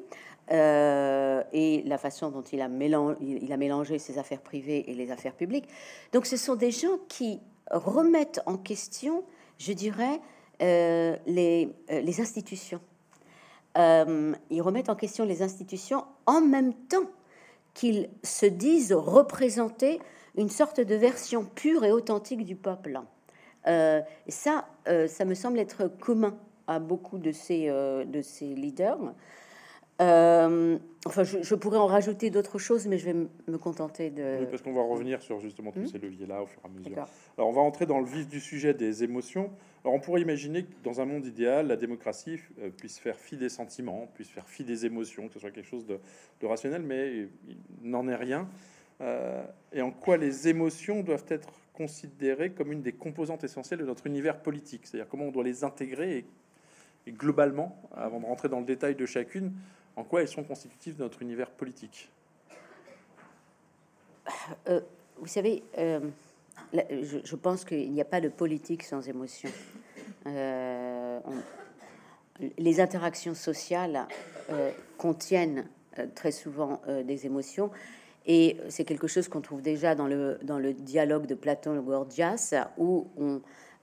euh, 0.50 1.42
et 1.52 1.82
la 1.84 1.98
façon 1.98 2.30
dont 2.30 2.42
il 2.42 2.62
a, 2.62 2.68
mélangé, 2.68 3.98
ses 3.98 4.16
affaires 4.16 4.40
privées 4.40 4.90
et 4.90 4.94
les 4.94 5.10
affaires 5.10 5.34
publiques. 5.34 5.68
Donc 6.12 6.24
ce 6.24 6.38
sont 6.38 6.54
des 6.54 6.70
gens 6.70 6.96
qui 7.08 7.40
remettent 7.70 8.40
en 8.46 8.56
question, 8.56 9.22
je 9.58 9.74
dirais, 9.74 10.20
euh, 10.62 11.14
les, 11.26 12.20
institutions. 12.20 12.80
ils 13.76 14.62
remettent 14.62 14.88
en 14.88 14.96
question 14.96 15.26
les 15.26 15.42
institutions 15.42 16.04
en 16.24 16.40
même 16.40 16.72
temps 16.72 17.10
qu'ils 17.74 18.08
se 18.22 18.46
disent 18.46 18.94
représenter 18.94 20.00
une 20.36 20.48
sorte 20.48 20.80
de 20.80 20.94
version 20.94 21.44
pure 21.44 21.84
et 21.84 21.92
authentique 21.92 22.46
du 22.46 22.56
peuple. 22.56 22.98
ça, 23.66 24.66
ça 24.86 25.24
me 25.26 25.34
semble 25.34 25.58
être 25.58 25.88
commun 26.00 26.34
à 26.66 26.78
beaucoup 26.78 27.18
de 27.18 27.32
ces, 27.32 27.68
euh, 27.68 28.04
de 28.04 28.20
ces 28.20 28.46
leaders. 28.46 29.14
Euh, 30.00 30.78
enfin, 31.06 31.22
je, 31.22 31.54
pourrais 31.54 31.78
en 31.78 31.86
rajouter 31.86 32.30
d'autres 32.30 32.58
choses, 32.58 32.86
mais 32.86 32.98
je 32.98 33.04
vais 33.04 33.14
me 33.14 33.58
contenter 33.58 34.10
de. 34.10 34.38
Oui, 34.40 34.46
parce 34.50 34.62
qu'on 34.62 34.72
va 34.72 34.82
revenir 34.82 35.22
sur 35.22 35.38
justement 35.38 35.70
tous 35.70 35.80
hmm 35.80 35.86
ces 35.86 35.98
leviers-là 35.98 36.42
au 36.42 36.46
fur 36.46 36.60
et 36.64 36.66
à 36.66 36.70
mesure. 36.70 37.06
Alors, 37.36 37.50
on 37.50 37.52
va 37.52 37.60
entrer 37.60 37.86
dans 37.86 38.00
le 38.00 38.06
vif 38.06 38.26
du 38.26 38.40
sujet 38.40 38.74
des 38.74 39.04
émotions. 39.04 39.50
Alors, 39.84 39.94
on 39.94 40.00
pourrait 40.00 40.22
imaginer 40.22 40.64
que 40.64 40.72
dans 40.82 41.00
un 41.00 41.04
monde 41.04 41.26
idéal, 41.26 41.68
la 41.68 41.76
démocratie 41.76 42.40
euh, 42.60 42.70
puisse 42.70 42.98
faire 42.98 43.16
fi 43.16 43.36
des 43.36 43.48
sentiments, 43.48 44.08
puisse 44.14 44.30
faire 44.30 44.48
fi 44.48 44.64
des 44.64 44.86
émotions, 44.86 45.28
que 45.28 45.34
ce 45.34 45.40
soit 45.40 45.50
quelque 45.50 45.68
chose 45.68 45.86
de, 45.86 46.00
de 46.40 46.46
rationnel, 46.46 46.82
mais 46.82 47.28
il 47.46 47.90
n'en 47.90 48.08
est 48.08 48.16
rien. 48.16 48.48
et 49.72 49.82
en 49.82 49.90
quoi 49.90 50.16
les 50.16 50.48
émotions 50.48 51.02
doivent 51.02 51.26
être 51.28 51.52
considérées 51.72 52.50
comme 52.50 52.72
une 52.72 52.82
des 52.82 52.92
composantes 52.92 53.44
essentielles 53.44 53.80
de 53.80 53.84
notre 53.84 54.06
univers 54.06 54.40
politique, 54.40 54.86
c'est-à-dire 54.86 55.08
comment 55.08 55.24
on 55.24 55.30
doit 55.30 55.44
les 55.44 55.64
intégrer 55.64 56.18
et 56.18 56.24
et 57.06 57.12
globalement, 57.12 57.76
avant 57.94 58.20
de 58.20 58.26
rentrer 58.26 58.48
dans 58.48 58.60
le 58.60 58.66
détail 58.66 58.94
de 58.94 59.06
chacune, 59.06 59.52
en 59.96 60.04
quoi 60.04 60.22
elles 60.22 60.28
sont 60.28 60.44
constitutives 60.44 60.96
de 60.96 61.02
notre 61.02 61.22
univers 61.22 61.50
politique? 61.50 62.10
Euh, 64.68 64.80
Vous 65.18 65.26
savez, 65.26 65.62
euh, 65.78 66.00
je, 66.72 67.36
pense 67.36 67.64
qu'il 67.64 67.92
n'y 67.92 68.00
a 68.00 68.04
pas 68.04 68.20
de 68.20 68.28
politique 68.28 68.82
sans 68.82 69.08
émotion. 69.08 69.50
Euh, 70.26 71.20
les 72.58 72.80
interactions 72.80 73.34
sociales 73.34 74.06
contiennent 74.96 75.68
très 76.14 76.32
souvent 76.32 76.80
des 77.04 77.26
émotions. 77.26 77.70
Et 78.26 78.56
c'est 78.68 78.84
quelque 78.84 79.06
chose 79.06 79.28
qu'on 79.28 79.40
trouve 79.40 79.62
déjà 79.62 79.94
dans 79.94 80.06
le, 80.06 80.38
le 80.42 80.72
dialogue 80.72 81.26
de 81.26 81.34
Platon 81.34 81.78
et 81.78 81.84
Gorgias, 81.84 82.54
où 82.78 83.08
on, 83.16 83.42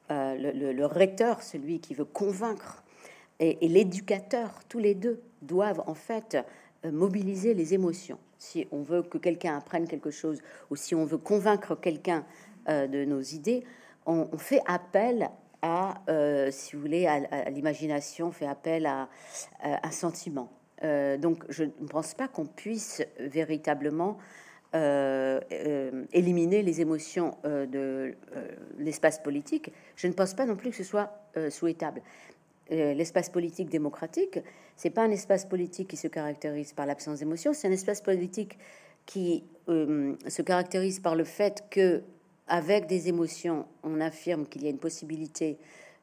le, 0.09 0.71
le, 0.71 0.85
recteur, 0.85 1.43
celui 1.43 1.79
qui 1.79 1.93
veut 1.93 2.05
convaincre 2.05 2.83
et, 3.39 3.67
l'éducateur, 3.67 4.59
tous 4.67 4.79
les 4.79 4.95
deux, 4.95 5.21
doivent 5.41 5.83
en 5.87 5.93
fait 5.93 6.37
euh, 6.85 6.91
mobiliser 6.91 7.53
les 7.53 7.73
émotions. 7.73 8.19
Si 8.37 8.67
on 8.71 8.83
veut 8.83 9.03
que 9.03 9.17
quelqu'un 9.17 9.57
apprenne 9.57 9.87
quelque 9.87 10.11
chose 10.11 10.41
ou 10.69 10.75
si 10.75 10.95
on 10.95 11.05
veut 11.05 11.17
convaincre 11.17 11.75
quelqu'un 11.75 12.25
euh, 12.67 12.87
de 12.87 13.05
nos 13.05 13.21
idées, 13.21 13.63
on, 14.05 14.37
fait 14.37 14.61
appel 14.65 15.29
à, 15.61 16.01
euh, 16.09 16.49
si 16.51 16.75
vous 16.75 16.81
voulez, 16.81 17.05
à, 17.05 17.49
l'imagination, 17.49 18.27
on 18.27 18.31
fait 18.31 18.47
appel 18.47 18.85
à, 18.85 19.07
un 19.61 19.91
sentiment. 19.91 20.51
donc, 20.81 21.43
je 21.49 21.65
ne 21.65 21.87
pense 21.87 22.13
pas 22.15 22.27
qu'on 22.27 22.45
puisse 22.45 23.03
véritablement 23.19 24.17
éliminer 24.73 26.63
les 26.63 26.81
émotions 26.81 27.37
de 27.43 28.15
l'espace 28.77 29.19
politique, 29.19 29.71
je 29.95 30.07
ne 30.07 30.13
pense 30.13 30.33
pas 30.33 30.45
non 30.45 30.55
plus 30.55 30.69
que 30.71 30.77
ce 30.77 30.83
soit 30.83 31.11
souhaitable. 31.49 32.01
L'espace 32.69 33.29
politique 33.29 33.69
démocratique, 33.69 34.39
c'est 34.75 34.89
pas 34.89 35.03
un 35.03 35.11
espace 35.11 35.45
politique 35.45 35.89
qui 35.89 35.97
se 35.97 36.07
caractérise 36.07 36.73
par 36.73 36.85
l'absence 36.85 37.19
d'émotions, 37.19 37.53
c'est 37.53 37.67
un 37.67 37.71
espace 37.71 38.01
politique 38.01 38.57
qui 39.05 39.43
se 39.67 40.41
caractérise 40.41 40.99
par 40.99 41.15
le 41.15 41.23
fait 41.23 41.63
que 41.69 42.03
avec 42.47 42.87
des 42.87 43.07
émotions, 43.07 43.65
on 43.83 44.01
affirme 44.01 44.45
qu'il 44.45 44.63
y 44.63 44.67
a 44.67 44.69
une 44.69 44.79
possibilité 44.79 45.57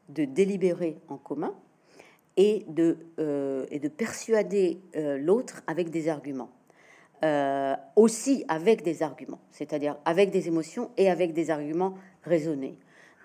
de 0.09 0.25
délibérer 0.25 0.97
en 1.09 1.17
commun 1.17 1.55
et 2.37 2.65
de, 2.69 2.97
euh, 3.19 3.67
persuader 3.97 4.79
euh, 4.95 5.19
l'autre 5.19 5.63
avec 5.67 5.91
des 5.91 6.09
arguments. 6.09 6.51
Euh, 7.25 7.75
aussi 7.97 8.45
avec 8.47 8.83
des 8.83 9.03
arguments, 9.03 9.41
c'est-à-dire 9.51 9.97
avec 10.05 10.31
des 10.31 10.49
émotions 10.49 10.91
et 10.99 11.09
avec 11.09 11.33
des 11.33 11.49
arguments 11.49 11.95
raisonnés. 12.23 12.77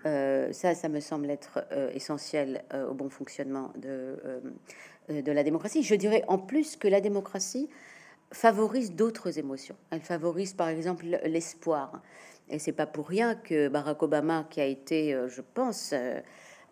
Ça, 0.04 0.76
ça 0.76 0.90
me 0.90 1.00
semble 1.00 1.30
être 1.30 1.66
essentiel 1.94 2.64
au 2.90 2.94
bon 2.94 3.10
fonctionnement 3.10 3.72
de, 3.76 4.42
de 5.10 5.32
la 5.32 5.44
démocratie. 5.44 5.84
Je 5.84 5.96
dirais 5.96 6.24
en 6.28 6.38
plus 6.38 6.76
que 6.76 6.88
la 6.88 7.02
démocratie 7.02 7.70
favorise 8.32 8.94
d'autres 8.94 9.38
émotions. 9.38 9.76
Elle 9.90 10.02
favorise 10.02 10.54
par 10.54 10.70
exemple 10.70 11.06
l'espoir. 11.26 12.02
Et 12.50 12.60
c'est 12.60 12.72
pas 12.74 12.86
pour 12.86 13.08
rien 13.08 13.36
que 13.36 13.68
Barack 13.70 14.04
Obama, 14.04 14.46
qui 14.50 14.62
a 14.62 14.66
été, 14.66 15.14
euh, 15.14 15.30
je 15.30 15.42
pense, 15.42 15.92
euh, 15.94 16.20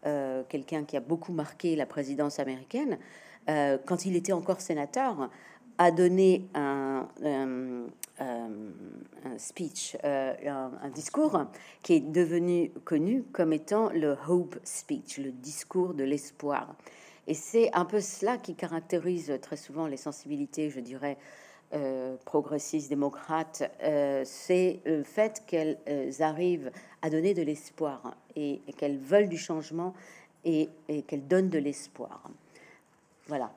euh, 0.06 0.44
quelqu'un 0.50 0.84
qui 0.84 0.98
a 0.98 1.00
beaucoup 1.00 1.32
marqué 1.32 1.76
la 1.76 1.86
présidence 1.86 2.40
américaine, 2.40 2.98
quand 3.88 4.06
il 4.06 4.16
était 4.16 4.32
encore 4.32 4.62
sénateur, 4.62 5.28
a 5.80 5.90
donné 5.90 6.46
un, 6.54 7.08
speech, 9.38 9.98
un, 10.04 10.72
un, 10.84 10.90
discours 10.90 11.46
qui 11.82 11.94
est 11.94 12.00
devenu 12.02 12.70
connu 12.84 13.24
comme 13.32 13.54
étant 13.54 13.90
le 13.90 14.16
Hope 14.28 14.60
Speech, 14.64 15.18
le 15.18 15.32
discours 15.32 15.96
de 15.96 16.04
l'espoir. 16.04 16.76
Et 17.26 17.34
c'est 17.34 17.74
un 17.74 17.86
peu 17.86 18.02
cela 18.02 18.38
qui 18.38 18.54
caractérise 18.54 19.34
très 19.42 19.58
souvent 19.58 19.88
les 19.88 19.98
sensibilités, 19.98 20.70
je 20.70 20.80
dirais, 20.80 21.18
euh, 21.72 22.16
progressistes 22.26 22.90
démocrates, 22.90 23.62
euh, 23.84 24.24
c'est 24.26 24.80
le 24.86 25.04
fait 25.04 25.44
qu'elles 25.46 25.78
euh, 25.88 26.12
arrivent 26.20 26.72
à 27.04 27.12
donner 27.12 27.36
de 27.36 27.44
l'espoir 27.44 28.16
et, 28.36 28.62
qu'elles 28.76 28.98
veulent 28.98 29.30
du 29.30 29.38
changement 29.38 29.94
et, 30.44 30.70
qu'elles 31.06 31.28
donnent 31.28 31.50
de 31.50 31.60
l'espoir. 31.60 32.24
Voilà. 33.28 33.52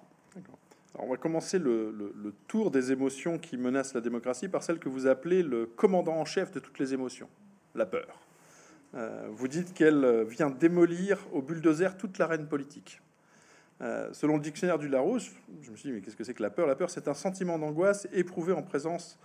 On 0.99 1.09
va 1.09 1.17
commencer 1.17 1.59
le, 1.59 2.13
tour 2.49 2.71
des 2.71 2.93
émotions 2.93 3.39
qui 3.39 3.57
menacent 3.57 3.95
la 3.95 4.01
démocratie 4.01 4.49
par 4.49 4.63
celle 4.63 4.79
que 4.79 4.89
vous 4.89 5.07
appelez 5.07 5.43
le 5.43 5.67
commandant 5.67 6.17
en 6.17 6.25
chef 6.25 6.51
de 6.53 6.61
toutes 6.61 6.79
les 6.79 6.95
émotions, 6.95 7.29
la 7.75 7.87
peur. 7.87 8.21
vous 9.31 9.49
dites 9.49 9.73
qu'elle 9.73 10.25
vient 10.25 10.51
démolir 10.51 11.19
au 11.33 11.43
bulldozer 11.43 11.97
toute 11.97 12.19
l'arène 12.19 12.47
politique. 12.47 13.01
Euh, 13.83 14.09
selon 14.13 14.37
le 14.37 14.43
dictionnaire 14.43 14.79
du 14.79 14.89
Larousse, 14.89 15.33
je 15.61 15.71
me 15.71 15.77
suis 15.77 15.89
dit, 15.89 15.95
mais 15.95 16.01
qu'est-ce 16.01 16.15
que 16.15 16.23
c'est 16.23 16.35
que 16.35 16.43
la 16.43 16.51
peur? 16.51 16.67
La 16.67 16.77
peur, 16.77 16.89
c'est 16.89 17.09
un 17.09 17.15
sentiment 17.15 17.59
d'angoisse 17.59 18.07
éprouvé 18.13 18.53
en 18.53 18.63
présence 18.63 19.19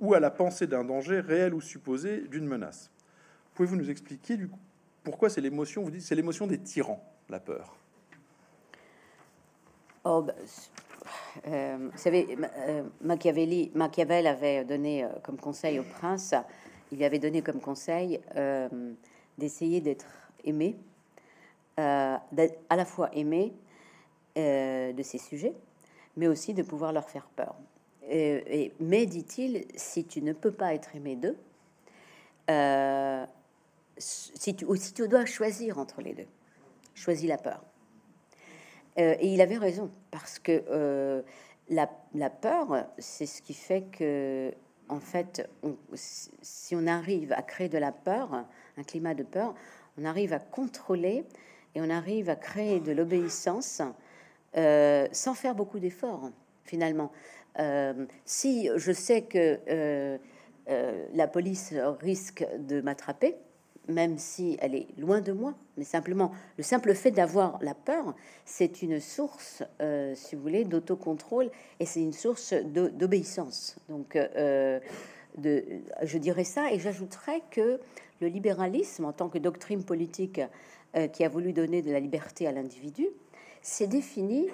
ou 0.00 0.12
à 0.12 0.20
la 0.20 0.30
pensée 0.30 0.66
d'un 0.66 0.84
danger 0.84 1.20
réel 1.20 1.54
ou 1.54 1.60
supposé 1.60 2.20
d'une 2.28 2.46
menace. 2.46 2.90
Pouvez-vous 3.54 3.76
nous 3.76 3.90
expliquer 3.90 4.38
pourquoi 5.02 5.30
c'est 5.30 5.40
l'émotion? 5.40 5.82
Vous 5.82 5.90
dites 5.90 6.02
c'est 6.02 6.14
l'émotion 6.14 6.46
des 6.46 6.58
tyrans, 6.58 7.02
la 7.30 7.40
peur. 7.40 7.76
Oh, 10.04 10.26
euh, 10.28 10.32
vous 11.44 11.98
savez, 11.98 12.36
euh, 12.68 12.82
Machiavelli, 13.00 13.70
Machiavel 13.74 14.26
avait 14.26 14.64
donné 14.64 15.06
comme 15.22 15.38
conseil 15.38 15.78
au 15.78 15.84
prince, 15.84 16.34
il 16.90 17.02
avait 17.04 17.18
donné 17.18 17.42
comme 17.42 17.60
conseil 17.60 18.20
d'essayer 19.38 19.80
d'être 19.80 20.06
aimé, 20.44 20.76
à 21.76 22.20
la 22.76 22.84
fois 22.84 23.10
aimé 23.14 23.52
euh, 24.38 24.94
de 24.94 25.02
ces 25.02 25.18
sujets, 25.18 25.52
mais 26.16 26.26
aussi 26.26 26.54
de 26.54 26.62
pouvoir 26.62 26.90
leur 26.90 27.10
faire 27.10 27.26
peur. 27.36 27.54
Mais, 28.08 29.04
dit-il, 29.04 29.66
si 29.74 30.06
tu 30.06 30.22
ne 30.22 30.32
peux 30.32 30.52
pas 30.52 30.72
être 30.72 30.96
aimé 30.96 31.16
d'eux, 31.16 31.36
euh, 32.50 33.26
si 33.98 34.54
tu 34.56 35.08
dois 35.08 35.26
choisir 35.26 35.78
entre 35.78 36.00
les 36.00 36.14
deux, 36.14 36.26
choisis 36.94 37.28
la 37.28 37.36
peur. 37.36 37.62
Euh, 38.98 39.14
et 39.20 39.32
il 39.32 39.40
avait 39.40 39.56
raison, 39.56 39.90
parce 40.10 40.38
que 40.38 41.22
la, 41.68 41.90
la, 42.14 42.30
peur, 42.30 42.86
c'est 42.98 43.26
ce 43.26 43.40
qui 43.40 43.54
fait 43.54 43.82
que, 43.82 44.52
en 44.88 45.00
fait, 45.00 45.48
si 46.42 46.76
on 46.76 46.86
arrive 46.86 47.32
à 47.32 47.42
créer 47.42 47.68
de 47.68 47.78
la 47.78 47.92
peur, 47.92 48.44
un 48.76 48.82
climat 48.82 49.14
de 49.14 49.22
peur, 49.22 49.54
on 49.98 50.04
arrive 50.04 50.32
à 50.32 50.38
contrôler 50.38 51.24
et 51.74 51.80
on 51.80 51.90
arrive 51.90 52.28
à 52.28 52.36
créer 52.36 52.80
de 52.80 52.92
l'obéissance 52.92 53.82
euh, 54.56 55.08
sans 55.12 55.34
faire 55.34 55.54
beaucoup 55.54 55.78
d'efforts, 55.78 56.30
finalement. 56.64 57.10
Euh, 57.58 58.06
si 58.24 58.68
je 58.76 58.92
sais 58.92 59.22
que 59.22 59.58
euh, 59.68 60.18
la 61.14 61.26
police 61.26 61.74
risque 62.00 62.46
de 62.58 62.80
m'attraper, 62.80 63.36
même 63.88 64.18
si 64.18 64.56
elle 64.60 64.74
est 64.74 64.86
loin 64.98 65.20
de 65.20 65.32
moi, 65.32 65.54
mais 65.76 65.84
simplement 65.84 66.32
le 66.56 66.62
simple 66.62 66.94
fait 66.94 67.10
d'avoir 67.10 67.58
la 67.62 67.74
peur, 67.74 68.14
c'est 68.44 68.82
une 68.82 69.00
source, 69.00 69.62
si 70.14 70.36
vous 70.36 70.42
voulez, 70.42 70.64
d'autocontrôle 70.64 71.50
et 71.80 71.86
c'est 71.86 72.00
une 72.00 72.12
source 72.12 72.54
d'obéissance. 72.54 73.76
Donc, 73.88 74.16
de, 74.16 75.64
je 76.02 76.18
dirais 76.18 76.44
ça 76.44 76.72
et 76.72 76.78
j'ajouterais 76.78 77.42
que 77.50 77.80
le 78.20 78.28
libéralisme, 78.28 79.04
en 79.04 79.12
tant 79.12 79.28
que 79.28 79.38
doctrine 79.38 79.82
politique 79.82 80.40
qui 81.12 81.24
a 81.24 81.28
voulu 81.28 81.52
donner 81.52 81.82
de 81.82 81.90
la 81.90 81.98
liberté 81.98 82.46
à 82.46 82.52
l'individu, 82.52 83.08
c'est 83.62 83.86
défini, 83.86 84.48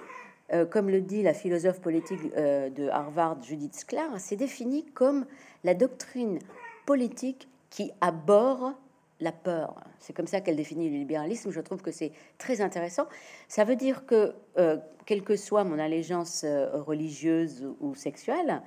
euh, 0.53 0.67
comme 0.67 0.91
le 0.91 1.01
dit 1.01 1.23
la 1.23 1.35
philosophe 1.35 1.81
politique 1.81 2.21
euh, 2.37 2.71
de 2.71 2.89
Harvard 2.89 3.43
Judith 3.43 3.75
Sklar, 3.75 4.09
c'est 4.19 4.37
défini 4.37 4.85
comme 4.85 5.27
la 5.65 5.75
doctrine 5.75 6.39
politique 6.87 7.49
qui 7.71 7.91
aborde 8.01 8.75
la 9.21 9.33
peur. 9.33 9.83
C'est 9.99 10.13
comme 10.13 10.27
ça 10.27 10.41
qu'elle 10.41 10.57
définit 10.57 10.89
le 10.89 10.97
libéralisme. 10.97 11.51
Je 11.51 11.61
trouve 11.61 11.83
que 11.83 11.91
c'est 11.91 12.13
très 12.39 12.61
intéressant. 12.61 13.07
Ça 13.49 13.65
veut 13.65 13.77
dire 13.77 14.07
que, 14.07 14.35
euh, 14.59 14.77
quelle 15.07 15.23
que 15.23 15.37
soit 15.37 15.65
mon 15.65 15.79
allégeance 15.79 16.45
religieuse 16.73 17.67
ou 17.81 17.95
sexuelle, 17.95 18.63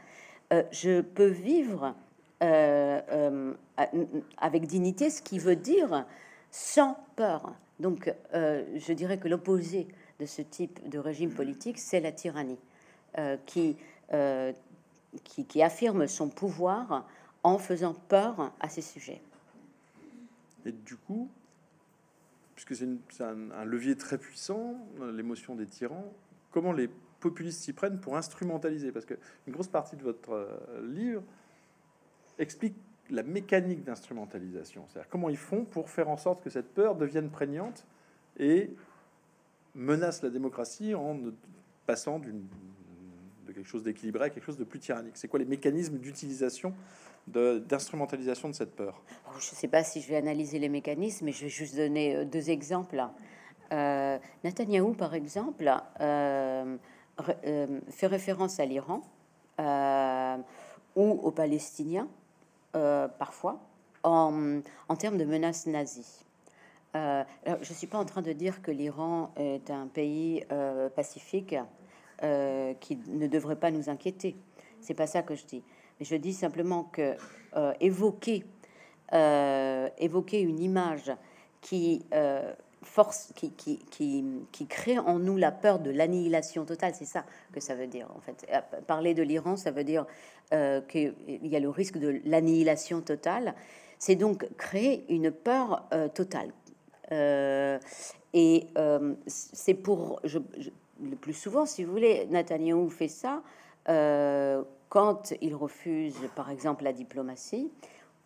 je 0.72 1.00
peux 1.00 1.27
vivre 1.27 1.96
avec 4.38 4.65
dignité, 4.65 5.10
ce 5.10 5.22
qui 5.22 5.39
veut 5.39 5.55
dire 5.55 6.05
sans 6.50 6.98
peur. 7.15 7.53
Donc, 7.79 8.13
je 8.34 8.93
dirais 8.93 9.20
que 9.20 9.27
l'opposé 9.29 9.88
de 10.22 10.27
ce 10.27 10.43
type 10.43 10.88
de 10.88 11.00
régime 11.00 11.31
politique, 11.31 11.79
c'est 11.79 12.00
la 12.00 12.12
tyrannie, 12.12 12.60
euh, 13.17 13.38
euh, 14.13 14.53
qui, 15.24 15.46
qui, 15.46 15.63
affirme 15.63 16.08
son 16.08 16.29
pouvoir 16.29 17.08
en 17.43 17.58
faisant 17.58 17.96
peur 18.08 18.53
à 18.60 18.70
ses 18.70 18.84
sujets. 18.84 19.20
Et 20.65 20.72
du 20.72 20.96
coup, 20.96 21.30
puisque 22.56 22.75
c'est 22.75 23.24
un, 23.24 23.65
levier 23.65 23.96
très 23.96 24.18
puissant, 24.18 24.77
l'émotion 25.13 25.56
des 25.56 25.65
tyrans, 25.65 26.13
comment 26.51 26.74
les 26.74 26.89
populistes 27.20 27.62
s'y 27.62 27.74
prennent 27.74 28.00
pour 28.00 28.18
instrumentaliser? 28.18 28.91
Parce 28.91 29.06
que 29.06 29.15
une 29.48 29.53
grosse 29.53 29.68
partie 29.68 29.96
de 29.96 30.03
votre 30.03 30.32
euh, 30.32 30.88
livre 30.88 31.24
explique 32.38 32.75
la 33.10 33.24
mécanique 33.24 33.84
d'instrumentalisation, 33.84 34.86
c'est-à-dire 34.88 35.10
comment 35.10 35.30
ils 35.30 35.38
font 35.38 35.65
pour 35.65 35.89
faire 35.89 36.10
en 36.10 36.18
sorte 36.18 36.44
que 36.44 36.50
cette 36.50 36.74
peur 36.74 36.96
devienne 36.96 37.30
prégnante 37.30 37.86
et 38.38 38.74
menace 39.75 40.22
la 40.22 40.30
démocratie 40.30 40.96
en 40.96 41.20
passant 41.86 42.20
d'une 42.20 42.46
quelque 43.53 43.67
chose 43.67 43.84
d'équilibré 43.84 44.29
quelque 44.29 44.46
chose 44.46 44.58
de 44.58 44.63
plus 44.63 44.79
tyrannique. 44.79 45.13
C'est 45.15 45.27
quoi 45.27 45.39
les 45.39 45.46
mécanismes 45.46 45.98
d'utilisation 45.98 46.74
d'instrumentalisation 47.27 48.50
de, 48.50 48.55
cette 48.55 48.75
peur? 48.75 49.01
Je 49.34 49.51
ne 49.51 49.55
sais 49.55 49.67
pas 49.67 49.84
si 49.84 50.01
je 50.01 50.08
vais 50.08 50.15
analyser 50.15 50.58
les 50.58 50.70
mécanismes, 50.70 51.25
mais 51.25 51.31
je 51.31 51.43
vais 51.43 51.50
juste 51.50 51.75
donner 51.75 52.15
euh, 52.15 52.25
deux 52.25 52.50
exemples. 52.50 53.00
Euh, 53.72 54.17
Netanyahou, 54.43 54.93
par 54.93 55.13
exemple, 55.13 55.72
euh, 56.01 56.77
euh, 57.46 57.79
fait 57.89 58.08
référence 58.08 58.60
à 58.60 58.65
l'Iran 58.65 59.01
ou 60.96 61.20
aux 61.24 61.31
Palestiniens, 61.31 62.08
parfois, 62.74 63.60
en, 64.03 64.62
termes 64.98 65.17
de 65.17 65.25
menaces 65.25 65.67
nazies. 65.67 66.25
Je 66.96 67.24
ne 67.51 67.63
suis 67.63 67.88
pas 67.88 68.00
en 68.00 68.05
train 68.05 68.24
de 68.24 68.34
dire 68.34 68.63
que 68.63 68.72
l'Iran 68.72 69.31
est 69.38 69.70
un 69.70 69.86
pays 69.86 70.43
pacifique 70.96 71.55
euh, 72.23 72.73
qui 72.75 72.99
ne 73.07 73.27
devrait 73.27 73.55
pas 73.55 73.71
nous 73.71 73.89
inquiéter. 73.89 74.35
C'est 74.79 74.93
pas 74.93 75.07
ça 75.07 75.21
que 75.21 75.35
je 75.35 75.45
dis. 75.45 75.63
Je 75.99 76.15
dis 76.15 76.33
simplement 76.33 76.85
que 76.85 77.15
évoquer, 77.79 78.43
évoquer 79.11 80.41
une 80.41 80.59
image 80.59 81.11
qui 81.61 82.03
force, 82.83 83.31
qui, 83.35 83.51
qui, 83.51 83.79
qui, 84.51 84.67
crée 84.67 84.97
en 84.97 85.19
nous 85.19 85.37
la 85.37 85.51
peur 85.51 85.79
de 85.79 85.91
l'annihilation 85.91 86.65
totale. 86.65 86.93
C'est 86.95 87.05
ça 87.05 87.25
que 87.53 87.59
ça 87.59 87.75
veut 87.75 87.87
dire, 87.87 88.07
en 88.15 88.19
fait. 88.19 88.47
Parler 88.87 89.13
de 89.13 89.23
l'Iran, 89.23 89.55
ça 89.55 89.71
veut 89.71 89.83
dire 89.83 90.05
euh, 90.53 90.81
qu'il 90.81 91.13
y 91.43 91.55
a 91.55 91.59
le 91.59 91.69
risque 91.69 91.97
de 91.97 92.21
l'annihilation 92.25 93.01
totale. 93.01 93.53
C'est 93.99 94.15
donc 94.15 94.47
créer 94.57 95.05
une 95.09 95.31
peur 95.31 95.87
euh, 95.93 96.07
totale. 96.07 96.51
Euh, 97.11 97.77
et 98.33 98.67
euh, 98.77 99.13
c'est 99.27 99.73
pour, 99.73 100.19
je, 100.23 100.39
le 101.01 101.15
plus 101.15 101.34
souvent, 101.34 101.65
si 101.65 101.84
vous 101.84 101.91
voulez, 101.91 102.27
Netanyahu 102.27 102.89
fait 102.89 103.08
ça 103.08 103.41
quand 104.89 105.34
il 105.41 105.55
refuse, 105.55 106.17
par 106.36 106.51
exemple, 106.51 106.84
la 106.84 106.91
diplomatie 106.91 107.72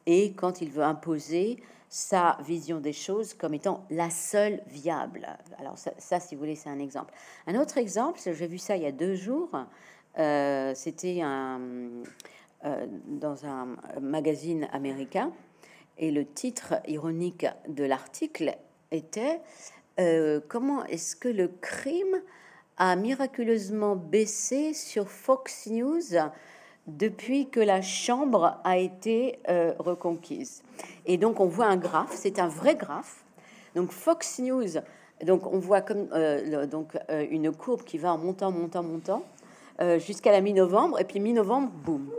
et 0.08 0.34
quand 0.34 0.62
il 0.62 0.72
veut 0.72 0.84
imposer 0.84 1.62
sa 1.90 2.38
vision 2.44 2.80
des 2.80 2.92
choses 2.92 3.34
comme 3.34 3.54
étant 3.54 3.86
la 3.90 4.10
seule 4.10 4.62
viable. 4.68 5.28
Alors 5.60 5.78
ça, 5.78 6.20
si 6.20 6.36
vous 6.36 6.40
voulez, 6.40 6.56
c'est 6.56 6.70
un 6.70 6.80
exemple. 6.80 7.14
Un 7.48 7.56
autre 7.56 7.78
exemple, 7.78 8.20
j'ai 8.20 8.48
vu 8.48 8.58
ça 8.58 8.76
il 8.76 8.84
y 8.84 8.88
a 8.88 8.92
deux 8.92 9.16
jours, 9.16 9.52
euh, 10.18 10.74
c'était 10.76 11.22
euh, 11.24 12.04
dans 13.06 13.46
un 13.46 13.76
magazine 14.02 14.68
américain, 14.74 15.32
et 15.98 16.12
le 16.12 16.26
titre 16.26 16.82
ironique 16.88 17.46
de 17.68 17.84
l'article 17.84 18.58
était 18.92 19.40
euh, 20.00 20.42
Comment 20.48 20.84
est-ce 20.86 21.16
que 21.16 21.30
le 21.30 21.48
crime 21.48 22.22
a 22.78 22.96
miraculeusement 22.96 23.96
baissé 23.96 24.74
sur 24.74 25.10
Fox 25.10 25.68
News 25.68 26.02
depuis 26.88 27.50
que 27.50 27.60
la 27.60 27.82
Chambre 27.82 28.60
a 28.64 28.78
été 28.78 29.40
euh, 29.50 29.74
reconquise. 29.80 30.62
Et 31.06 31.18
donc 31.18 31.40
on 31.40 31.48
voit 31.48 31.66
un 31.66 31.78
graphe, 31.78 32.14
c'est 32.14 32.40
un 32.40 32.48
vrai 32.48 32.76
graphe. 32.76 33.24
Donc 33.76 33.92
Fox 33.92 34.40
News, 34.40 34.80
donc 35.26 35.46
on 35.48 35.60
voit 35.60 35.82
comme 35.82 36.08
euh, 36.14 36.66
donc 36.66 36.98
euh, 37.10 37.26
une 37.30 37.52
courbe 37.52 37.84
qui 37.84 37.98
va 37.98 38.14
en 38.14 38.18
montant, 38.18 38.52
montant, 38.52 38.84
montant 38.84 39.24
jusqu'à 39.98 40.32
la 40.32 40.40
mi-novembre, 40.40 41.02
et 41.02 41.04
puis 41.04 41.20
mi-novembre, 41.20 41.70
boum, 41.70 42.10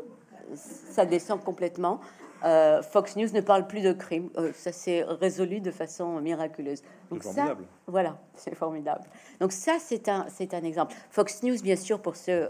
ça 0.54 1.06
descend 1.06 1.42
complètement. 1.42 2.00
Fox 2.42 3.16
News 3.16 3.28
ne 3.32 3.40
parle 3.40 3.66
plus 3.66 3.82
de 3.82 3.92
crime. 3.92 4.30
ça 4.54 4.72
s'est 4.72 5.02
résolu 5.02 5.60
de 5.60 5.70
façon 5.70 6.20
miraculeuse. 6.20 6.82
Donc 7.10 7.22
ça, 7.22 7.56
voilà, 7.86 8.18
c'est 8.34 8.54
formidable. 8.54 9.04
Donc 9.40 9.52
ça, 9.52 9.78
c'est 9.80 10.08
un, 10.08 10.26
c'est 10.28 10.54
un 10.54 10.62
exemple. 10.62 10.94
Fox 11.10 11.42
News, 11.42 11.60
bien 11.62 11.76
sûr, 11.76 12.00
pour 12.00 12.16
ceux 12.16 12.48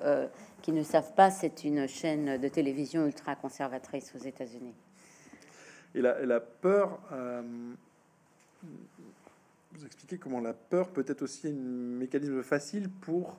qui 0.63 0.73
ne 0.73 0.83
savent 0.83 1.15
pas, 1.15 1.31
c'est 1.31 1.65
une 1.65 1.87
chaîne 1.87 2.39
de 2.39 2.49
télévision 2.49 3.07
ultra 3.07 3.37
conservatrice 3.37 4.13
aux 4.15 4.25
États-Unis. 4.25 4.75
Et 5.97 6.03
la, 6.03 6.41
peur, 6.41 6.99
euh, 7.13 7.41
vous 9.73 9.87
expliquez 9.87 10.19
comment 10.19 10.41
la 10.41 10.53
peur 10.53 10.91
peut 10.91 11.05
être 11.09 11.23
aussi 11.23 11.49
un 11.49 11.53
mécanisme 11.53 12.43
facile 12.43 12.91
pour 12.91 13.39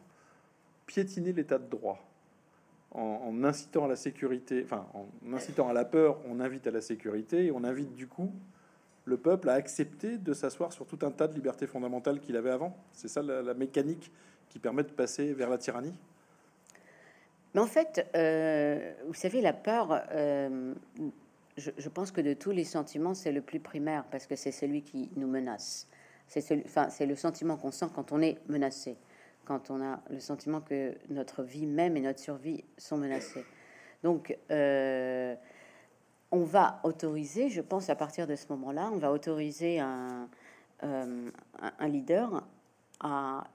piétiner 0.87 1.33
l'état 1.33 1.59
de 1.59 1.69
droit. 1.69 1.99
En, 2.97 3.43
incitant 3.43 3.85
à 3.85 3.87
la 3.87 3.95
sécurité, 3.95 4.63
enfin 4.65 4.87
en 4.95 5.33
incitant 5.33 5.69
à 5.69 5.73
la 5.73 5.85
peur, 5.85 6.17
on 6.27 6.39
invite 6.39 6.65
à 6.65 6.71
la 6.71 6.81
sécurité 6.81 7.45
et 7.45 7.51
on 7.51 7.63
invite 7.63 7.93
du 7.93 8.07
coup 8.07 8.31
le 9.05 9.17
peuple 9.17 9.49
à 9.49 9.53
accepter 9.53 10.17
de 10.17 10.33
s'asseoir 10.33 10.73
sur 10.73 10.87
tout 10.87 10.97
un 11.03 11.11
tas 11.11 11.27
de 11.27 11.35
libertés 11.35 11.67
fondamentales 11.67 12.19
qu'il 12.19 12.35
avait 12.35 12.49
avant. 12.49 12.75
C'est 12.93 13.07
ça 13.07 13.21
la 13.21 13.53
mécanique 13.53 14.11
qui 14.49 14.59
permet 14.59 14.83
de 14.83 14.89
passer 14.89 15.33
vers 15.33 15.49
la 15.49 15.57
tyrannie? 15.57 15.93
Mais 17.53 17.61
en 17.61 17.67
fait, 17.67 18.07
euh, 18.15 18.93
vous 19.07 19.13
savez, 19.13 19.41
la 19.41 19.53
peur, 19.53 20.03
euh, 20.11 20.73
je, 21.57 21.89
pense 21.89 22.11
que 22.11 22.21
de 22.21 22.33
tous 22.33 22.51
les 22.51 22.63
sentiments, 22.63 23.13
c'est 23.13 23.31
le 23.31 23.41
plus 23.41 23.59
primaire 23.59 24.03
parce 24.11 24.27
que 24.27 24.35
c'est 24.35 24.51
celui 24.51 24.81
qui 24.81 25.09
nous 25.15 25.27
menace. 25.27 25.87
C'est 26.27 27.05
le 27.05 27.15
sentiment 27.15 27.55
qu'on 27.55 27.71
sent 27.71 27.87
quand 27.95 28.11
on 28.11 28.21
est 28.21 28.37
menacé, 28.49 28.97
quand 29.47 29.71
on 29.71 29.81
a 29.81 29.99
le 30.09 30.19
sentiment 30.19 30.61
que 30.61 30.95
notre 31.09 31.43
vie 31.43 31.65
même 31.65 31.95
et 31.97 32.01
notre 32.01 32.19
survie 32.19 32.63
sont 32.77 32.97
menacées. 32.97 33.45
Donc, 34.03 34.37
euh, 34.51 35.35
on 36.31 36.43
va 36.43 36.79
autoriser, 36.83 37.49
je 37.49 37.61
pense, 37.61 37.89
à 37.89 37.95
partir 37.95 38.27
de 38.27 38.35
ce 38.35 38.45
moment-là, 38.49 38.89
on 38.91 38.97
va 38.97 39.11
autoriser 39.11 39.79
un, 39.79 40.27
un 40.81 41.87
leader 41.87 42.43
à 42.99 43.45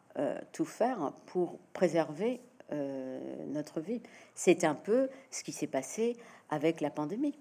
tout 0.52 0.64
faire 0.64 1.12
pour 1.26 1.58
préserver 1.72 2.40
euh, 2.72 3.18
notre 3.48 3.80
vie. 3.80 4.00
C'est 4.34 4.64
un 4.64 4.74
peu 4.74 5.10
ce 5.30 5.42
qui 5.44 5.52
s'est 5.52 5.66
passé 5.66 6.16
avec 6.48 6.80
la 6.80 6.88
pandémie. 6.88 7.34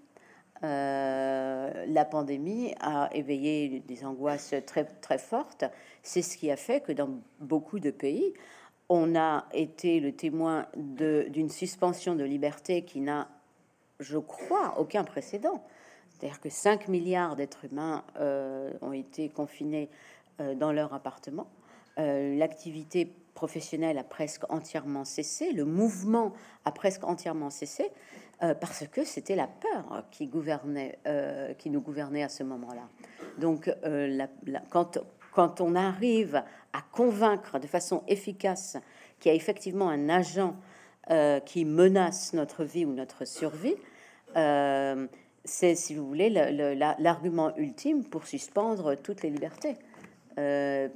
Euh, 0.64 1.86
la 1.88 2.06
pandémie 2.06 2.74
a 2.80 3.10
éveillé 3.14 3.80
des 3.80 4.06
angoisses 4.06 4.54
très 4.68 4.86
très 4.86 5.18
fortes. 5.18 5.66
C'est 6.04 6.22
ce 6.22 6.38
qui 6.38 6.52
a 6.52 6.56
fait 6.56 6.82
que 6.82 6.92
dans 6.92 7.10
beaucoup 7.40 7.80
de 7.80 7.90
pays, 7.90 8.34
on 8.90 9.16
a 9.16 9.46
été 9.54 10.00
le 10.00 10.12
témoin 10.12 10.68
d'une 10.76 11.50
suspension 11.50 12.16
de 12.16 12.24
liberté 12.24 12.84
qui 12.84 13.00
n'a, 13.00 13.30
je 14.00 14.18
crois, 14.18 14.76
aucun 14.78 15.04
précédent. 15.04 15.64
C'est-à-dire 16.10 16.40
que 16.40 16.50
5 16.50 16.88
milliards 16.90 17.36
d'êtres 17.36 17.66
humains 17.66 18.04
euh, 18.20 18.72
ont 18.82 18.94
été 18.94 19.30
confinés 19.30 19.90
dans 20.56 20.72
leur 20.72 20.94
appartement. 20.94 21.48
L'activité 21.98 23.14
professionnel 23.36 23.98
a 24.00 24.04
presque 24.04 24.44
entièrement 24.52 25.06
cessé, 25.06 25.52
le 25.52 25.66
mouvement 25.66 26.34
a 26.66 26.72
presque 26.72 27.04
entièrement 27.04 27.52
cessé, 27.52 27.92
euh, 28.44 28.56
parce 28.56 28.88
que 28.88 29.04
c'était 29.04 29.36
la 29.36 29.46
peur 29.46 30.06
qui 30.10 30.26
gouvernait, 30.26 30.98
euh, 31.06 31.54
qui 31.54 31.70
nous 31.70 31.80
gouvernait 31.80 32.24
à 32.24 32.30
ce 32.30 32.42
moment-là. 32.42 32.90
Donc, 33.38 33.72
euh, 33.86 34.26
quand, 34.72 35.62
on 35.62 35.76
arrive 35.76 36.42
à 36.74 36.82
convaincre 36.92 37.60
de 37.60 37.68
façon 37.68 38.04
efficace 38.08 38.78
qu'il 39.20 39.32
y 39.32 39.34
a 39.34 39.36
effectivement 39.36 39.90
un 39.90 40.10
agent 40.10 40.56
qui 41.46 41.66
menace 41.66 42.32
notre 42.34 42.64
vie 42.64 42.86
ou 42.86 42.94
notre 42.94 43.26
survie, 43.26 43.76
c'est, 44.34 45.76
si 45.76 45.96
vous 45.96 46.08
voulez, 46.08 46.30
l'argument 46.30 47.54
ultime 47.58 48.06
pour 48.06 48.28
suspendre 48.28 48.96
toutes 48.96 49.22
les 49.22 49.30
libertés. 49.30 49.76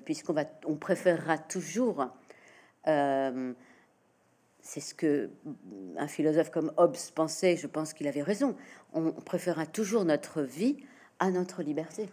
puisqu'on 0.06 0.34
va, 0.34 0.46
on 0.66 0.76
préférera 0.76 1.38
toujours 1.38 2.08
c'est 4.66 4.82
ce 4.82 4.96
que 4.96 5.30
un 5.96 6.08
philosophe 6.08 6.50
comme 6.50 6.72
Hobbes 6.78 6.98
pensait. 7.14 7.56
Je 7.56 7.68
pense 7.68 7.94
qu'il 7.94 8.08
avait 8.08 8.24
raison. 8.24 8.56
On 8.94 9.12
préférera 9.12 9.68
toujours 9.68 10.06
notre 10.06 10.42
vie 10.42 10.78
à 11.20 11.30
notre 11.30 11.62
liberté. 11.62 12.10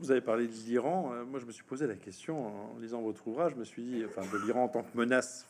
Vous 0.00 0.10
avez 0.10 0.20
parlé 0.20 0.48
de 0.48 0.52
l'Iran. 0.52 1.12
Euh, 1.12 1.24
moi, 1.24 1.38
je 1.38 1.46
me 1.46 1.52
suis 1.52 1.62
posé 1.62 1.86
la 1.86 1.94
question 1.94 2.48
en 2.48 2.78
lisant 2.80 3.00
votre 3.00 3.26
ouvrage. 3.28 3.52
Je 3.52 3.56
me 3.58 3.64
suis 3.64 3.82
dit, 3.82 4.04
enfin, 4.04 4.22
de 4.22 4.44
l'Iran 4.44 4.64
en 4.64 4.68
tant 4.68 4.82
que 4.82 4.96
menace 4.98 5.46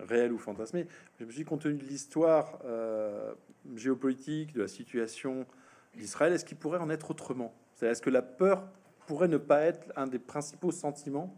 réelle 0.00 0.32
ou 0.32 0.38
fantasmée. 0.38 0.86
Je 1.18 1.24
me 1.24 1.30
suis 1.30 1.38
dit, 1.38 1.44
compte 1.48 1.62
tenu 1.62 1.78
de 1.78 1.84
l'histoire 1.84 2.58
euh, 2.66 3.32
géopolitique, 3.74 4.52
de 4.52 4.60
la 4.60 4.68
situation 4.68 5.46
d'Israël, 5.94 6.34
est-ce 6.34 6.44
qu'il 6.44 6.58
pourrait 6.58 6.78
en 6.78 6.90
être 6.90 7.10
autrement? 7.10 7.54
Est-ce 7.80 8.02
que 8.02 8.10
la 8.10 8.22
peur 8.22 8.68
pourrait 9.06 9.28
ne 9.28 9.38
pas 9.38 9.62
être 9.62 9.90
un 9.96 10.06
des 10.06 10.18
principaux 10.18 10.72
sentiments 10.72 11.34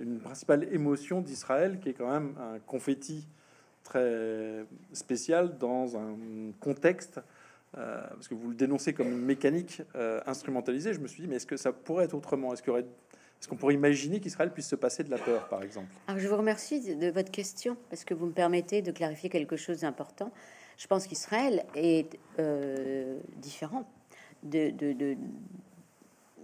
une 0.00 0.20
principale 0.20 0.68
émotion 0.72 1.20
d'Israël, 1.20 1.78
qui 1.80 1.90
est 1.90 1.94
quand 1.94 2.10
même 2.10 2.34
un 2.38 2.58
confetti 2.60 3.26
très 3.84 4.64
spécial 4.92 5.58
dans 5.58 5.96
un 5.96 6.16
contexte, 6.60 7.20
euh, 7.76 8.06
parce 8.08 8.28
que 8.28 8.34
vous 8.34 8.48
le 8.48 8.54
dénoncez 8.54 8.92
comme 8.92 9.08
une 9.08 9.24
mécanique 9.24 9.82
euh, 9.94 10.20
instrumentalisée. 10.26 10.94
Je 10.94 11.00
me 11.00 11.08
suis 11.08 11.22
dit, 11.22 11.28
mais 11.28 11.36
est-ce 11.36 11.46
que 11.46 11.56
ça 11.56 11.72
pourrait 11.72 12.04
être 12.04 12.14
autrement? 12.14 12.52
Est-ce 12.52 12.62
qu'on 12.62 13.56
pourrait 13.56 13.74
imaginer 13.74 14.20
qu'Israël 14.20 14.52
puisse 14.52 14.68
se 14.68 14.76
passer 14.76 15.04
de 15.04 15.10
la 15.10 15.18
peur, 15.18 15.48
par 15.48 15.62
exemple? 15.62 15.88
Alors, 16.06 16.20
je 16.20 16.28
vous 16.28 16.36
remercie 16.36 16.96
de 16.96 17.10
votre 17.10 17.30
question, 17.30 17.76
parce 17.90 18.04
que 18.04 18.14
vous 18.14 18.26
me 18.26 18.32
permettez 18.32 18.82
de 18.82 18.90
clarifier 18.90 19.28
quelque 19.28 19.56
chose 19.56 19.80
d'important. 19.80 20.32
Je 20.78 20.86
pense 20.86 21.06
qu'Israël 21.06 21.64
est 21.74 22.18
euh, 22.38 23.18
différent 23.36 23.88
de, 24.44 24.70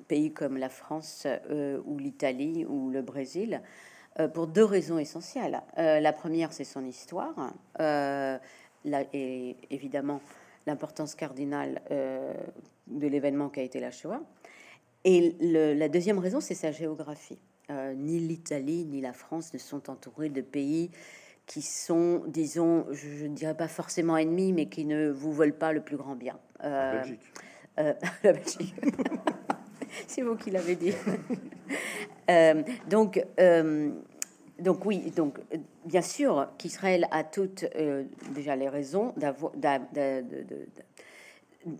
pays 0.04 0.32
comme 0.32 0.56
la 0.56 0.68
France 0.68 1.26
euh, 1.26 1.80
ou 1.84 1.98
l'Italie 1.98 2.64
ou 2.66 2.90
le 2.90 3.02
Brésil 3.02 3.62
euh, 4.20 4.28
pour 4.28 4.46
deux 4.46 4.64
raisons 4.64 4.98
essentielles. 4.98 5.62
Euh, 5.78 6.00
la 6.00 6.12
première, 6.12 6.52
c'est 6.52 6.64
son 6.64 6.84
histoire, 6.84 7.52
et 9.12 9.56
évidemment 9.70 10.20
l'importance 10.66 11.14
cardinale 11.14 11.80
de 11.90 13.06
l'événement 13.06 13.48
qui 13.48 13.60
a 13.60 13.62
été 13.62 13.80
la 13.80 13.90
Shoah. 13.90 14.20
Et 15.04 15.34
la 15.40 15.88
deuxième 15.88 16.18
raison, 16.18 16.40
c'est 16.40 16.54
sa 16.54 16.70
géographie. 16.70 17.38
ni 17.70 18.18
l'Italie 18.20 18.84
ni 18.84 19.00
la 19.00 19.12
France 19.12 19.52
ne 19.52 19.58
sont 19.58 19.90
entourés 19.90 20.30
de 20.30 20.40
pays 20.40 20.90
qui 21.46 21.60
sont, 21.60 22.22
disons, 22.26 22.86
je 22.92 23.26
ne 23.26 23.34
dirais 23.34 23.56
pas 23.56 23.68
forcément 23.68 24.16
ennemis, 24.16 24.54
mais 24.54 24.66
qui 24.66 24.86
ne 24.86 25.10
vous 25.10 25.32
veulent 25.32 25.58
pas 25.58 25.72
le 25.72 25.82
plus 25.82 25.96
grand 25.98 26.14
bien. 26.14 26.38
la 26.60 26.92
Belgique. 26.92 27.32
la 27.76 28.32
Belgique. 28.32 28.74
c'est 30.06 30.22
vous 30.22 30.36
qui 30.36 30.50
l'avez 30.50 30.76
dit. 30.76 30.94
Euh, 32.30 32.62
donc, 32.88 33.22
euh, 33.38 33.90
donc 34.58 34.86
oui, 34.86 35.10
donc 35.14 35.38
bien 35.84 36.00
sûr 36.00 36.48
qu'Israël 36.56 37.06
a 37.10 37.22
toutes 37.22 37.66
euh, 37.76 38.04
déjà 38.30 38.56
les 38.56 38.70
raisons 38.70 39.12
d'avoir, 39.18 39.52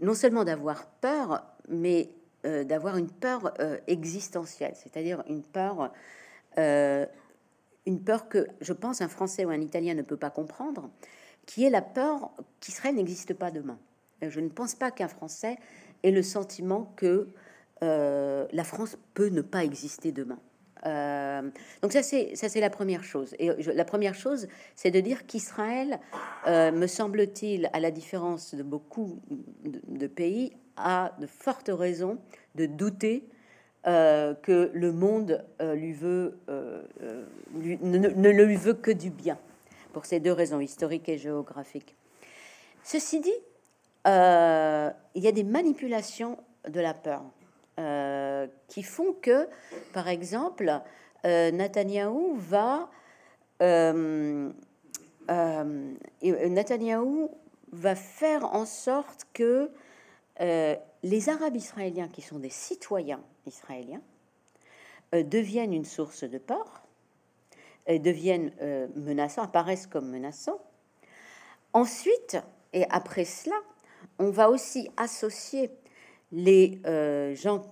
non 0.03 0.13
seulement 0.13 0.45
d'avoir 0.45 0.85
peur, 1.01 1.47
mais 1.71 2.11
d'avoir 2.43 2.99
une 2.99 3.09
peur 3.09 3.55
existentielle, 3.87 4.75
c'est-à-dire 4.75 5.25
une 5.31 5.43
peur, 5.43 5.91
une 6.59 8.01
peur 8.05 8.29
que 8.29 8.47
je 8.61 8.75
pense 8.75 9.01
un 9.01 9.09
Français 9.09 9.47
ou 9.47 9.49
un 9.49 9.63
Italien 9.63 9.95
ne 9.95 10.03
peut 10.03 10.19
pas 10.19 10.29
comprendre, 10.29 10.91
qui 11.47 11.65
est 11.65 11.71
la 11.71 11.81
peur 11.81 12.33
qu'Israël 12.61 12.97
n'existe 12.97 13.33
pas 13.33 13.51
demain. 13.51 13.79
Je 14.21 14.41
ne 14.41 14.51
pense 14.51 14.75
pas 14.75 14.91
qu'un 14.91 15.09
Français 15.09 15.57
ait 16.03 16.11
le 16.11 16.23
sentiment 16.23 16.93
que 16.97 17.29
la 17.81 18.65
France 18.65 18.97
peut 19.15 19.29
ne 19.29 19.43
pas 19.43 19.65
exister 19.65 20.13
demain. 20.13 20.39
Euh, 20.87 21.43
donc 21.81 21.93
ça 21.93 22.03
c'est 22.03 22.37
ça 22.37 22.49
c'est 22.49 22.61
la 22.61 22.71
première 22.71 23.05
chose. 23.05 23.35
Et 23.39 23.51
la 23.73 23.85
première 23.85 24.15
chose, 24.15 24.49
c'est 24.77 24.91
de 24.91 25.01
dire 25.01 25.27
qu'Israël, 25.27 25.99
euh, 26.47 26.73
me 26.73 26.87
semble-t-il, 26.87 27.71
à 27.73 27.81
la 27.81 27.91
différence 27.91 28.55
de 28.55 28.63
beaucoup 28.63 29.19
de, 29.65 30.07
pays, 30.07 30.53
a 30.77 31.13
de 31.21 31.27
fortes 31.27 31.71
raisons 31.73 32.19
de 32.55 32.67
douter 32.67 33.25
euh, 33.87 34.35
que 34.35 34.71
le 34.75 34.93
monde 34.93 35.45
lui 35.61 35.93
veut 35.93 36.39
ne, 36.49 38.09
ne, 38.09 38.43
lui 38.43 38.57
veut 38.57 38.75
que 38.75 38.91
du 38.91 39.11
bien 39.11 39.39
pour 39.93 40.07
ces 40.07 40.21
deux 40.21 40.33
raisons 40.33 40.61
historiques 40.61 41.09
et 41.09 41.19
géographiques. 41.19 41.97
Ceci 42.83 43.21
dit, 43.21 43.31
il 44.07 45.23
y 45.23 45.29
a 45.29 45.33
des 45.33 45.45
manipulations 45.45 46.37
de 46.69 46.81
la 46.81 46.93
peur. 46.93 47.23
Euh, 47.81 48.47
qui 48.69 48.85
font 48.85 49.15
que, 49.15 49.49
par 49.93 50.07
exemple, 50.07 50.81
euh, 51.25 51.51
Netanyahou 51.51 52.37
va 52.37 52.89
euh, 53.63 54.53
euh 55.29 55.95
va 57.73 57.95
faire 57.97 58.45
en 58.55 58.65
sorte 58.65 59.27
que 59.33 59.69
les 60.39 61.29
Arabes 61.29 61.57
israéliens, 61.57 62.07
qui 62.07 62.23
sont 62.23 62.39
des 62.39 62.51
citoyens 62.51 63.21
israéliens, 63.47 64.03
deviennent 65.13 65.73
une 65.73 65.85
source 65.85 66.23
de 66.23 66.39
peur, 66.39 66.83
deviennent 67.89 68.53
menaçants, 68.95 69.43
apparaissent 69.43 69.89
comme 69.89 70.09
menaçants. 70.09 70.61
Ensuite, 71.73 72.37
et 72.73 72.85
après 72.91 73.25
cela, 73.25 73.57
on 74.21 74.31
va 74.31 74.51
aussi 74.51 74.89
associer 74.97 75.73
les 76.35 76.81
euh, 76.87 77.35
gens 77.35 77.63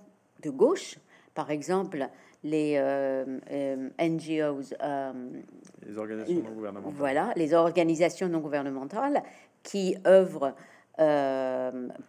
de 0.41 0.49
gauche, 0.49 0.97
par 1.35 1.51
exemple 1.51 2.07
les 2.45 2.75
euh, 2.77 3.39
euh, 3.51 3.89
NGOs, 3.99 4.73
les 5.85 5.97
organisations 5.97 6.41
non 6.41 6.51
gouvernementales. 6.51 6.93
Voilà, 6.97 7.33
les 7.35 7.53
organisations 7.53 8.27
non 8.27 8.39
gouvernementales 8.39 9.23
qui 9.61 9.95
œuvrent 10.05 10.53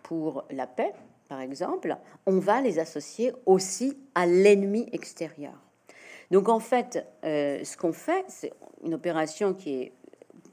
pour 0.03 0.45
la 0.51 0.67
paix, 0.67 0.93
par 1.29 1.41
exemple, 1.41 1.97
on 2.27 2.39
va 2.39 2.61
les 2.61 2.79
associer 2.79 3.33
aussi 3.47 3.97
à 4.15 4.27
l'ennemi 4.27 4.89
extérieur. 4.93 5.55
Donc 6.31 6.49
en 6.49 6.59
fait, 6.59 7.07
ce 7.23 7.77
qu'on 7.77 7.93
fait, 7.93 8.25
c'est 8.29 8.53
une 8.83 8.93
opération 8.93 9.55
qui 9.55 9.75
est 9.75 9.93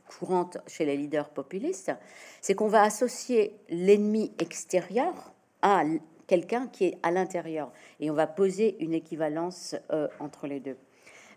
courante 0.05 0.59
chez 0.67 0.85
les 0.85 0.95
leaders 0.95 1.29
populistes, 1.29 1.91
c'est 2.39 2.53
qu'on 2.53 2.67
va 2.67 2.83
associer 2.83 3.55
l'ennemi 3.69 4.31
extérieur 4.39 5.33
à 5.61 5.83
quelqu'un 6.27 6.67
qui 6.67 6.85
est 6.85 6.97
à 7.03 7.11
l'intérieur. 7.11 7.71
Et 7.99 8.09
on 8.09 8.13
va 8.13 8.25
poser 8.25 8.81
une 8.81 8.93
équivalence 8.93 9.75
euh, 9.91 10.07
entre 10.21 10.47
les 10.47 10.61
deux. 10.61 10.77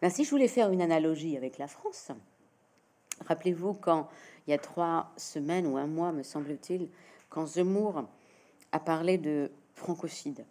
Ben, 0.01 0.09
si 0.09 0.25
je 0.25 0.31
voulais 0.31 0.47
faire 0.47 0.71
une 0.71 0.83
analogie 0.83 1.37
avec 1.37 1.59
la 1.59 1.67
France, 1.67 2.13
rappelez-vous 3.27 3.75
quand 3.75 4.09
il 4.47 4.53
y 4.53 4.55
a 4.55 4.59
trois 4.59 5.13
semaines 5.17 5.67
ou 5.67 5.77
un 5.79 5.89
mois, 5.89 6.13
me 6.13 6.23
semble-t-il, 6.23 6.89
quand 7.29 7.47
Zemmour 7.47 8.05
a 8.71 8.79
parlé 8.79 9.19
de 9.19 9.51
francocide 9.75 10.45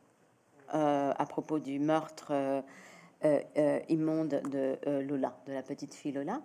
euh, 0.74 1.14
à 1.16 1.26
propos 1.26 1.60
du 1.60 1.80
meurtre 1.80 2.34
euh, 3.24 3.80
immonde 3.88 4.42
de 4.52 4.78
Lola, 5.08 5.38
de 5.48 5.54
la 5.54 5.62
petite 5.62 5.94
fille 5.94 6.12
Lola. 6.12 6.42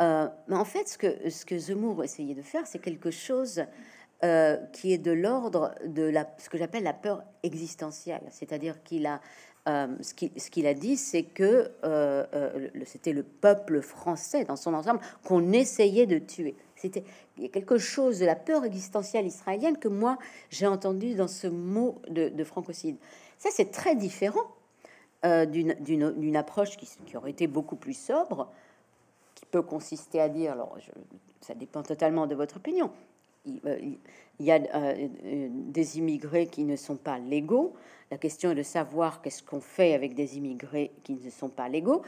mais 0.00 0.56
en 0.56 0.64
fait, 0.66 0.88
ce 0.88 0.98
que, 0.98 1.30
ce 1.30 1.46
que 1.46 1.56
Zemmour 1.56 2.04
essayait 2.04 2.34
de 2.34 2.42
faire, 2.42 2.66
c'est 2.66 2.80
quelque 2.80 3.10
chose 3.10 3.64
euh, 4.22 4.56
qui 4.72 4.92
est 4.92 4.98
de 4.98 5.10
l'ordre 5.10 5.74
de 5.84 6.10
ce 6.38 6.48
que 6.48 6.56
j'appelle 6.56 6.84
la 6.84 6.94
peur 6.94 7.22
existentielle. 7.42 8.22
C'est-à-dire 8.30 8.82
qu'il 8.82 9.06
a, 9.06 9.20
euh, 9.68 9.88
ce 10.00 10.14
qu'il 10.14 10.66
a 10.66 10.72
dit, 10.72 10.96
c'est 10.96 11.24
que 11.24 11.70
euh, 11.84 12.24
c'était 12.86 13.12
le 13.12 13.22
peuple 13.22 13.82
français 13.82 14.44
dans 14.44 14.56
son 14.56 14.72
ensemble 14.72 15.00
qu'on 15.24 15.52
essayait 15.52 16.06
de 16.06 16.18
tuer. 16.18 16.56
C'était 16.76 17.04
quelque 17.52 17.76
chose 17.76 18.18
de 18.20 18.24
la 18.24 18.36
peur 18.36 18.64
existentielle 18.64 19.26
israélienne 19.26 19.76
que 19.76 19.88
moi 19.88 20.16
j'ai 20.48 20.66
entendu 20.66 21.14
dans 21.16 21.28
ce 21.28 21.48
mot 21.48 22.00
de, 22.08 22.28
de 22.28 22.44
francocide. 22.44 22.96
Ça, 23.36 23.50
c'est 23.52 23.72
très 23.72 23.94
différent 23.94 24.46
d'une 25.22 26.36
approche 26.36 26.76
qui, 26.76 27.16
aurait 27.16 27.32
été 27.32 27.46
beaucoup 27.46 27.76
plus 27.76 27.98
sobre, 27.98 28.50
qui 29.34 29.44
peut 29.46 29.62
consister 29.62 30.20
à 30.20 30.28
dire, 30.28 30.52
alors 30.52 30.78
ça 31.40 31.54
dépend 31.54 31.82
totalement 31.82 32.26
de 32.26 32.34
votre 32.34 32.56
opinion, 32.56 32.90
il 33.46 33.98
y 34.40 34.50
a 34.50 34.56
euh, 34.56 35.08
euh, 35.24 35.48
des 35.50 35.98
immigrés 35.98 36.46
qui 36.46 36.64
ne 36.64 36.76
sont 36.76 36.96
pas 36.96 37.18
légaux. 37.18 37.74
La 38.10 38.18
question 38.18 38.50
est 38.50 38.54
de 38.54 38.62
savoir 38.62 39.22
qu'est-ce 39.22 39.42
qu'on 39.42 39.60
fait 39.60 39.94
avec 39.94 40.14
des 40.14 40.36
immigrés 40.36 40.92
qui 41.02 41.14
ne 41.14 41.30
sont 41.30 41.48
pas 41.48 41.68
légaux. 41.68 42.02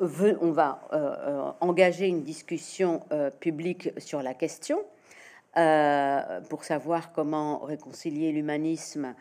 On 0.00 0.50
va 0.50 1.56
engager 1.60 2.08
une 2.08 2.22
discussion 2.22 3.02
publique 3.38 3.90
sur 3.98 4.20
la 4.22 4.34
question 4.34 4.82
pour 6.48 6.64
savoir 6.64 7.12
comment 7.12 7.58
réconcilier 7.58 8.32
l'humanisme 8.32 9.14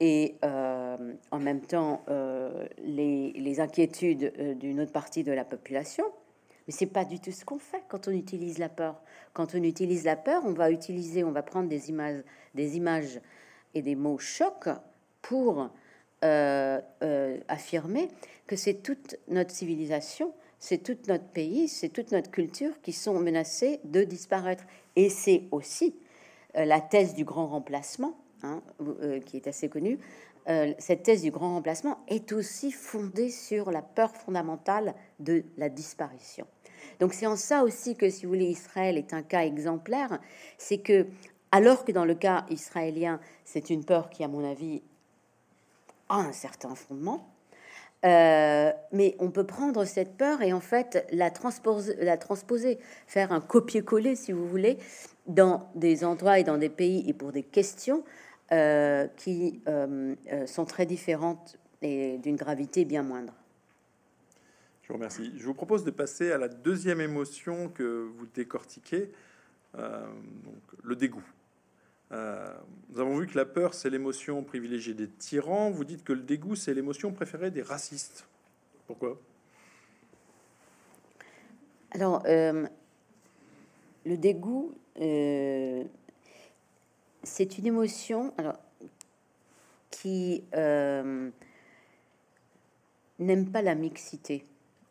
et 0.00 0.36
en 0.42 1.38
même 1.38 1.60
temps 1.60 2.02
les 2.78 3.60
inquiétudes 3.60 4.58
d'une 4.58 4.80
autre 4.80 4.92
partie 4.92 5.22
de 5.22 5.32
la 5.32 5.44
population. 5.44 6.04
Mais 6.68 6.74
c'est 6.74 6.86
pas 6.86 7.06
du 7.06 7.18
tout 7.18 7.32
ce 7.32 7.46
qu'on 7.46 7.58
fait 7.58 7.82
quand 7.88 8.08
on 8.08 8.10
utilise 8.10 8.58
la 8.58 8.68
peur. 8.68 9.00
Quand 9.32 9.54
on 9.54 9.62
utilise 9.62 10.04
la 10.04 10.16
peur, 10.16 10.42
on 10.44 10.52
va 10.52 10.70
utiliser, 10.70 11.24
on 11.24 11.32
va 11.32 11.42
prendre 11.42 11.66
des 11.66 11.88
images, 11.88 12.22
des 12.54 12.76
images 12.76 13.20
et 13.74 13.80
des 13.80 13.94
mots 13.94 14.18
chocs 14.18 14.68
pour 15.22 15.70
euh, 16.24 16.80
euh, 17.02 17.38
affirmer 17.48 18.08
que 18.46 18.54
c'est 18.54 18.82
toute 18.82 19.16
notre 19.28 19.50
civilisation, 19.50 20.34
c'est 20.58 20.82
tout 20.82 20.98
notre 21.08 21.24
pays, 21.28 21.68
c'est 21.68 21.88
toute 21.88 22.12
notre 22.12 22.30
culture 22.30 22.78
qui 22.82 22.92
sont 22.92 23.18
menacés 23.18 23.80
de 23.84 24.04
disparaître. 24.04 24.64
Et 24.94 25.08
c'est 25.08 25.44
aussi 25.52 25.96
euh, 26.54 26.66
la 26.66 26.82
thèse 26.82 27.14
du 27.14 27.24
grand 27.24 27.46
remplacement, 27.46 28.14
hein, 28.42 28.60
qui 29.24 29.38
est 29.38 29.46
assez 29.46 29.70
connue. 29.70 29.98
cette 30.78 31.02
thèse 31.02 31.22
du 31.22 31.30
grand 31.30 31.54
remplacement 31.54 31.98
est 32.08 32.32
aussi 32.32 32.72
fondée 32.72 33.30
sur 33.30 33.70
la 33.70 33.80
peur 33.80 34.14
fondamentale 34.14 34.94
de 35.18 35.44
la 35.56 35.70
disparition. 35.70 36.46
Donc 37.00 37.14
c'est 37.14 37.26
en 37.26 37.36
ça 37.36 37.62
aussi 37.62 37.96
que, 37.96 38.10
si 38.10 38.26
vous 38.26 38.32
voulez, 38.32 38.46
Israël 38.46 38.98
est 38.98 39.12
un 39.12 39.22
cas 39.22 39.44
exemplaire, 39.44 40.18
c'est 40.56 40.78
que, 40.78 41.06
alors 41.52 41.84
que 41.84 41.92
dans 41.92 42.04
le 42.04 42.14
cas 42.14 42.44
israélien, 42.50 43.20
c'est 43.44 43.70
une 43.70 43.84
peur 43.84 44.10
qui, 44.10 44.24
à 44.24 44.28
mon 44.28 44.48
avis, 44.48 44.82
a 46.08 46.16
un 46.16 46.32
certain 46.32 46.74
fondement, 46.74 47.28
euh, 48.04 48.72
mais 48.92 49.16
on 49.18 49.30
peut 49.30 49.46
prendre 49.46 49.84
cette 49.84 50.16
peur 50.16 50.40
et 50.42 50.52
en 50.52 50.60
fait 50.60 51.04
la 51.10 51.30
transposer, 51.30 51.96
la 51.96 52.16
transposer 52.16 52.78
faire 53.06 53.32
un 53.32 53.40
copier-coller, 53.40 54.14
si 54.14 54.32
vous 54.32 54.48
voulez, 54.48 54.78
dans 55.26 55.68
des 55.74 56.04
endroits 56.04 56.38
et 56.38 56.44
dans 56.44 56.58
des 56.58 56.68
pays 56.68 57.04
et 57.08 57.12
pour 57.12 57.32
des 57.32 57.42
questions 57.42 58.04
euh, 58.52 59.08
qui 59.16 59.60
euh, 59.68 60.14
sont 60.46 60.64
très 60.64 60.86
différentes 60.86 61.58
et 61.82 62.18
d'une 62.18 62.36
gravité 62.36 62.84
bien 62.84 63.02
moindre. 63.02 63.34
Je 64.88 64.94
vous. 64.94 65.02
Je 65.36 65.44
vous 65.44 65.54
propose 65.54 65.84
de 65.84 65.90
passer 65.90 66.32
à 66.32 66.38
la 66.38 66.48
deuxième 66.48 67.00
émotion 67.02 67.68
que 67.68 68.08
vous 68.16 68.26
décortiquez, 68.34 69.12
euh, 69.76 70.06
le 70.82 70.96
dégoût. 70.96 71.24
Euh, 72.10 72.56
nous 72.88 73.00
avons 73.00 73.18
vu 73.18 73.26
que 73.26 73.36
la 73.36 73.44
peur, 73.44 73.74
c'est 73.74 73.90
l'émotion 73.90 74.42
privilégiée 74.42 74.94
des 74.94 75.08
tyrans. 75.08 75.70
Vous 75.70 75.84
dites 75.84 76.04
que 76.04 76.14
le 76.14 76.22
dégoût, 76.22 76.56
c'est 76.56 76.72
l'émotion 76.72 77.12
préférée 77.12 77.50
des 77.50 77.60
racistes. 77.60 78.26
Pourquoi? 78.86 79.20
Alors, 81.90 82.22
euh, 82.26 82.66
le 84.06 84.16
dégoût, 84.16 84.74
c'est 87.22 87.58
une 87.58 87.66
émotion 87.66 88.32
qui 89.90 90.44
n'aime 90.54 91.32
pas 93.52 93.60
la 93.60 93.74
mixité. 93.74 94.44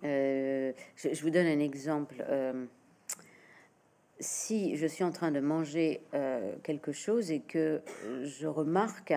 Euh, 0.03 0.71
je, 0.95 1.21
vous 1.21 1.29
donne 1.29 1.47
un 1.47 1.60
exemple. 1.60 2.23
Euh, 2.27 2.65
si 4.19 4.75
je 4.75 4.88
suis 4.88 5.03
en 5.03 5.12
train 5.12 5.31
de 5.31 5.39
manger 5.39 6.01
euh, 6.13 6.55
quelque 6.63 6.91
chose 6.91 7.31
et 7.31 7.39
que 7.39 7.81
je 8.23 8.47
remarque 8.47 9.13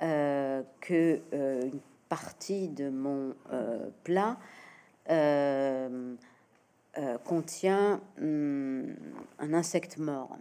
que 0.00 1.20
une 1.32 1.80
partie 2.08 2.68
de 2.68 2.90
mon 2.90 3.34
plat 4.02 4.36
contient 7.24 8.00
hum, 8.20 8.94
un 9.38 9.54
insecte 9.54 9.96
mort, 9.96 10.36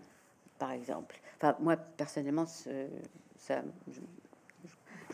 par 0.60 0.72
exemple. 0.72 1.22
Enfin, 1.38 1.56
moi 1.62 1.78
personnellement, 1.78 2.46
ça, 2.46 3.64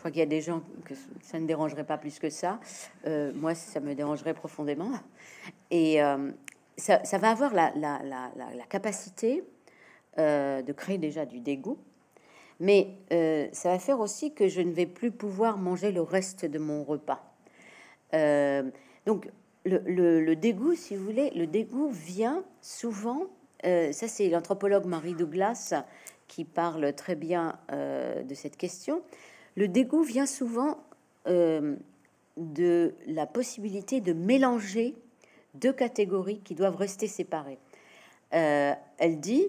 crois 0.00 0.10
qu'il 0.10 0.20
y 0.20 0.22
a 0.22 0.26
des 0.26 0.40
gens 0.40 0.62
que 0.84 0.94
ça 1.20 1.38
ne 1.38 1.46
dérangerait 1.46 1.84
pas 1.84 1.98
plus 1.98 2.18
que 2.18 2.30
ça. 2.30 2.58
Euh, 3.06 3.32
moi, 3.34 3.54
ça 3.54 3.80
me 3.80 3.94
dérangerait 3.94 4.34
profondément. 4.34 4.90
Et 5.70 6.02
euh, 6.02 6.30
ça, 6.76 7.18
va 7.18 7.30
avoir 7.30 7.54
la, 7.54 7.70
capacité 8.68 9.44
euh, 10.18 10.62
de 10.62 10.72
créer 10.72 10.98
déjà 10.98 11.26
du 11.26 11.40
dégoût, 11.40 11.78
mais 12.58 12.96
ça 13.52 13.70
va 13.70 13.78
faire 13.78 14.00
aussi 14.00 14.34
que 14.34 14.48
je 14.48 14.60
ne 14.60 14.72
vais 14.72 14.86
plus 14.86 15.10
pouvoir 15.10 15.58
manger 15.58 15.92
le 15.92 16.02
reste 16.02 16.44
de 16.44 16.58
mon 16.58 16.82
repas. 16.82 17.22
Donc, 19.06 19.30
le, 19.64 20.34
dégoût, 20.34 20.74
si 20.74 20.96
vous 20.96 21.04
voulez, 21.04 21.30
le 21.30 21.46
dégoût 21.46 21.90
vient 21.90 22.42
souvent, 22.60 23.26
ça 23.62 24.08
c'est 24.08 24.28
l'anthropologue 24.28 24.86
Marie 24.86 25.14
Douglas 25.14 25.74
qui 26.26 26.44
parle 26.44 26.92
très 26.94 27.14
bien 27.14 27.58
de 27.70 28.34
cette 28.34 28.56
question, 28.56 29.02
le 29.56 29.68
dégoût 29.68 30.02
vient 30.02 30.26
souvent 30.26 30.78
de 31.26 32.94
la 33.06 33.26
possibilité 33.26 34.00
de 34.00 34.12
mélanger 34.12 34.94
deux 35.54 35.72
catégories 35.72 36.40
qui 36.40 36.54
doivent 36.54 36.76
rester 36.76 37.06
séparées. 37.06 37.58
Euh, 38.32 38.72
elle 38.98 39.20
dit, 39.20 39.48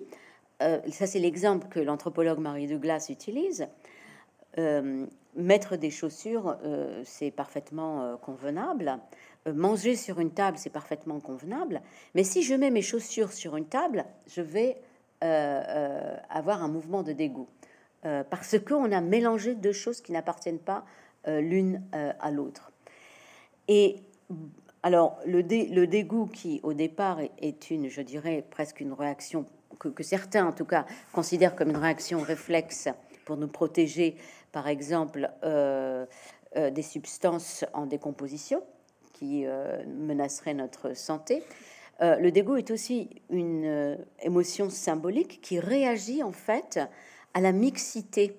euh, 0.61 0.79
ça 0.91 1.07
c'est 1.07 1.19
l'exemple 1.19 1.67
que 1.67 1.79
l'anthropologue 1.79 2.39
Marie 2.39 2.67
Douglas 2.67 3.07
utilise, 3.09 3.67
euh, 4.57 5.05
mettre 5.35 5.77
des 5.77 5.89
chaussures, 5.89 6.57
euh, 6.63 7.01
c'est 7.05 7.31
parfaitement 7.31 8.17
convenable. 8.17 8.99
manger 9.51 9.95
sur 9.95 10.19
une 10.19 10.31
table, 10.31 10.57
c'est 10.59 10.69
parfaitement 10.69 11.19
convenable. 11.19 11.81
Mais 12.13 12.23
si 12.23 12.43
je 12.43 12.53
mets 12.53 12.69
mes 12.69 12.83
chaussures 12.83 13.31
sur 13.33 13.55
une 13.55 13.65
table, 13.65 14.05
je 14.27 14.41
vais 14.41 14.77
avoir 15.21 16.63
un 16.63 16.67
mouvement 16.67 17.03
de 17.03 17.11
dégoût. 17.11 17.47
Parce 18.01 18.57
qu'on 18.59 18.91
a 18.91 19.01
mélangé 19.01 19.55
deux 19.55 19.73
choses 19.73 20.01
qui 20.01 20.11
n'appartiennent 20.11 20.59
pas 20.59 20.85
l'une 21.27 21.83
à 21.91 22.31
l'autre. 22.31 22.71
Et 23.67 23.97
alors, 24.83 25.19
le, 25.25 25.43
dégoût 25.43 26.25
qui, 26.25 26.59
au 26.63 26.73
départ, 26.73 27.19
est 27.39 27.69
une, 27.69 27.87
je 27.87 28.01
dirais, 28.01 28.43
presque 28.49 28.79
une 28.79 28.93
réaction 28.93 29.45
que, 29.77 30.03
certains, 30.03 30.47
en 30.47 30.51
tout 30.51 30.65
cas, 30.65 30.85
considèrent 31.13 31.55
comme 31.55 31.69
une 31.69 31.77
réaction 31.77 32.19
réflexe 32.19 32.89
pour 33.25 33.37
nous 33.37 33.47
protéger, 33.47 34.17
par 34.51 34.67
exemple, 34.67 35.29
euh, 35.43 36.05
euh, 36.55 36.71
des 36.71 36.81
substances 36.81 37.63
en 37.73 37.85
décomposition 37.85 38.63
qui 39.13 39.45
euh, 39.45 39.83
menaceraient 39.85 40.55
notre 40.55 40.95
santé. 40.95 41.43
le 41.99 42.31
dégoût 42.31 42.57
est 42.57 42.71
aussi 42.71 43.21
une 43.29 43.97
émotion 44.23 44.71
symbolique 44.71 45.39
qui 45.41 45.59
réagit 45.59 46.23
en 46.23 46.31
fait 46.31 46.79
à 47.33 47.41
la 47.41 47.51
mixité, 47.51 48.35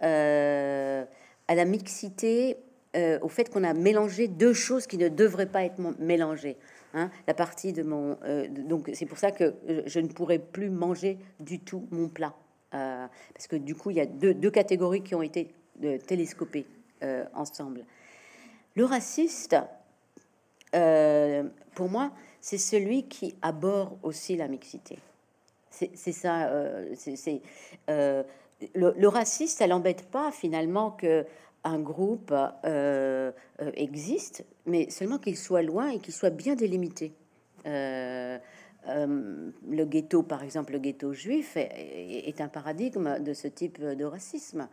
à 0.00 1.04
la 1.48 1.64
mixité, 1.64 2.56
au 2.94 3.28
fait 3.28 3.50
qu'on 3.50 3.64
a 3.64 3.74
mélangé 3.74 4.28
deux 4.28 4.52
choses 4.52 4.86
qui 4.86 4.98
ne 4.98 5.08
devraient 5.08 5.46
pas 5.46 5.64
être 5.64 5.78
mélangées. 5.98 6.56
Hein, 6.94 7.10
la 7.26 7.34
partie 7.34 7.74
de 7.74 7.82
mon. 7.82 8.16
Euh, 8.24 8.48
donc 8.48 8.90
c'est 8.94 9.04
pour 9.04 9.18
ça 9.18 9.30
que 9.30 9.54
je 9.86 10.00
ne 10.00 10.08
pourrais 10.08 10.38
plus 10.38 10.70
manger 10.70 11.18
du 11.38 11.60
tout 11.60 11.86
mon 11.90 12.08
plat. 12.08 12.34
Euh, 12.74 13.06
parce 13.34 13.46
que 13.46 13.56
du 13.56 13.74
coup, 13.74 13.90
il 13.90 13.96
y 13.96 14.00
a 14.00 14.06
deux, 14.06 14.50
catégories 14.50 15.02
qui 15.02 15.14
ont 15.14 15.22
été 15.22 15.54
euh, 15.84 15.98
télescopées 15.98 16.66
ensemble. 17.32 17.84
Le 18.74 18.84
raciste, 18.84 19.54
pour 20.72 21.88
moi, 21.88 22.10
c'est 22.40 22.58
celui 22.58 23.04
qui 23.04 23.36
aborde 23.40 23.96
aussi 24.02 24.34
la 24.34 24.48
mixité. 24.48 24.98
C'est 25.94 26.12
ça. 26.12 26.50
c'est 26.94 27.42
le, 28.74 28.92
le, 28.96 29.08
raciste, 29.08 29.60
elle 29.60 29.70
n'embête 29.70 30.10
pas 30.10 30.30
finalement 30.32 30.90
que 30.90 31.24
un 31.64 31.78
groupe 31.78 32.32
euh, 32.32 33.32
euh, 33.60 33.70
existe, 33.74 34.44
mais 34.66 34.90
seulement 34.90 35.18
qu'il 35.18 35.36
soit 35.36 35.62
loin 35.62 35.90
et 35.90 35.98
qu'il 35.98 36.14
soit 36.14 36.30
bien 36.30 36.54
délimité. 36.54 37.12
Euh, 37.66 38.38
le 38.86 39.84
ghetto, 39.84 40.22
par 40.22 40.42
exemple, 40.42 40.72
le 40.72 40.78
ghetto 40.78 41.12
juif 41.12 41.56
est, 41.56 42.40
un 42.40 42.48
paradigme 42.48 43.18
de 43.18 43.34
ce 43.34 43.48
type 43.48 43.82
de 43.82 44.04
racisme. 44.04 44.68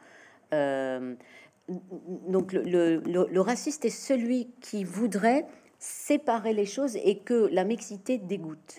donc 0.52 2.54
le, 2.54 3.00
le, 3.00 3.42
raciste 3.42 3.84
est 3.84 3.90
celui 3.90 4.52
qui 4.62 4.86
voudrait 4.86 5.46
séparer 5.80 6.54
les 6.54 6.66
choses 6.66 6.96
et 6.96 7.18
que 7.18 7.50
la 7.52 7.66
mixité 7.66 8.18
dégoûte. 8.18 8.78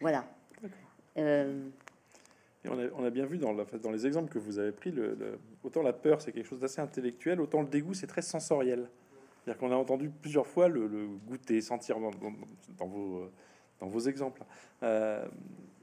Voilà 0.00 0.24
on, 1.16 3.04
a, 3.04 3.10
bien 3.10 3.26
vu 3.26 3.38
dans, 3.38 3.54
dans, 3.54 3.90
les 3.90 4.06
exemples 4.06 4.32
que 4.32 4.38
vous 4.38 4.58
avez 4.58 4.72
pris, 4.72 4.90
le, 4.90 5.38
autant 5.62 5.82
la 5.82 5.92
peur 5.92 6.20
c'est 6.20 6.32
quelque 6.32 6.48
chose 6.48 6.60
d'assez 6.60 6.80
intellectuel, 6.80 7.40
autant 7.40 7.62
le 7.62 7.68
dégoût 7.68 7.94
c'est 7.94 8.06
très 8.06 8.22
sensoriel. 8.22 8.88
C'est-à-dire 9.44 9.60
qu'on 9.60 9.72
a 9.72 9.76
entendu 9.76 10.08
plusieurs 10.08 10.46
fois 10.46 10.68
le, 10.68 11.06
goûter, 11.26 11.60
sentir 11.60 11.98
dans, 12.00 12.10
vos, 12.86 13.30
dans 13.78 13.86
vos 13.86 14.00
exemples. 14.00 14.42
Euh, 14.82 15.26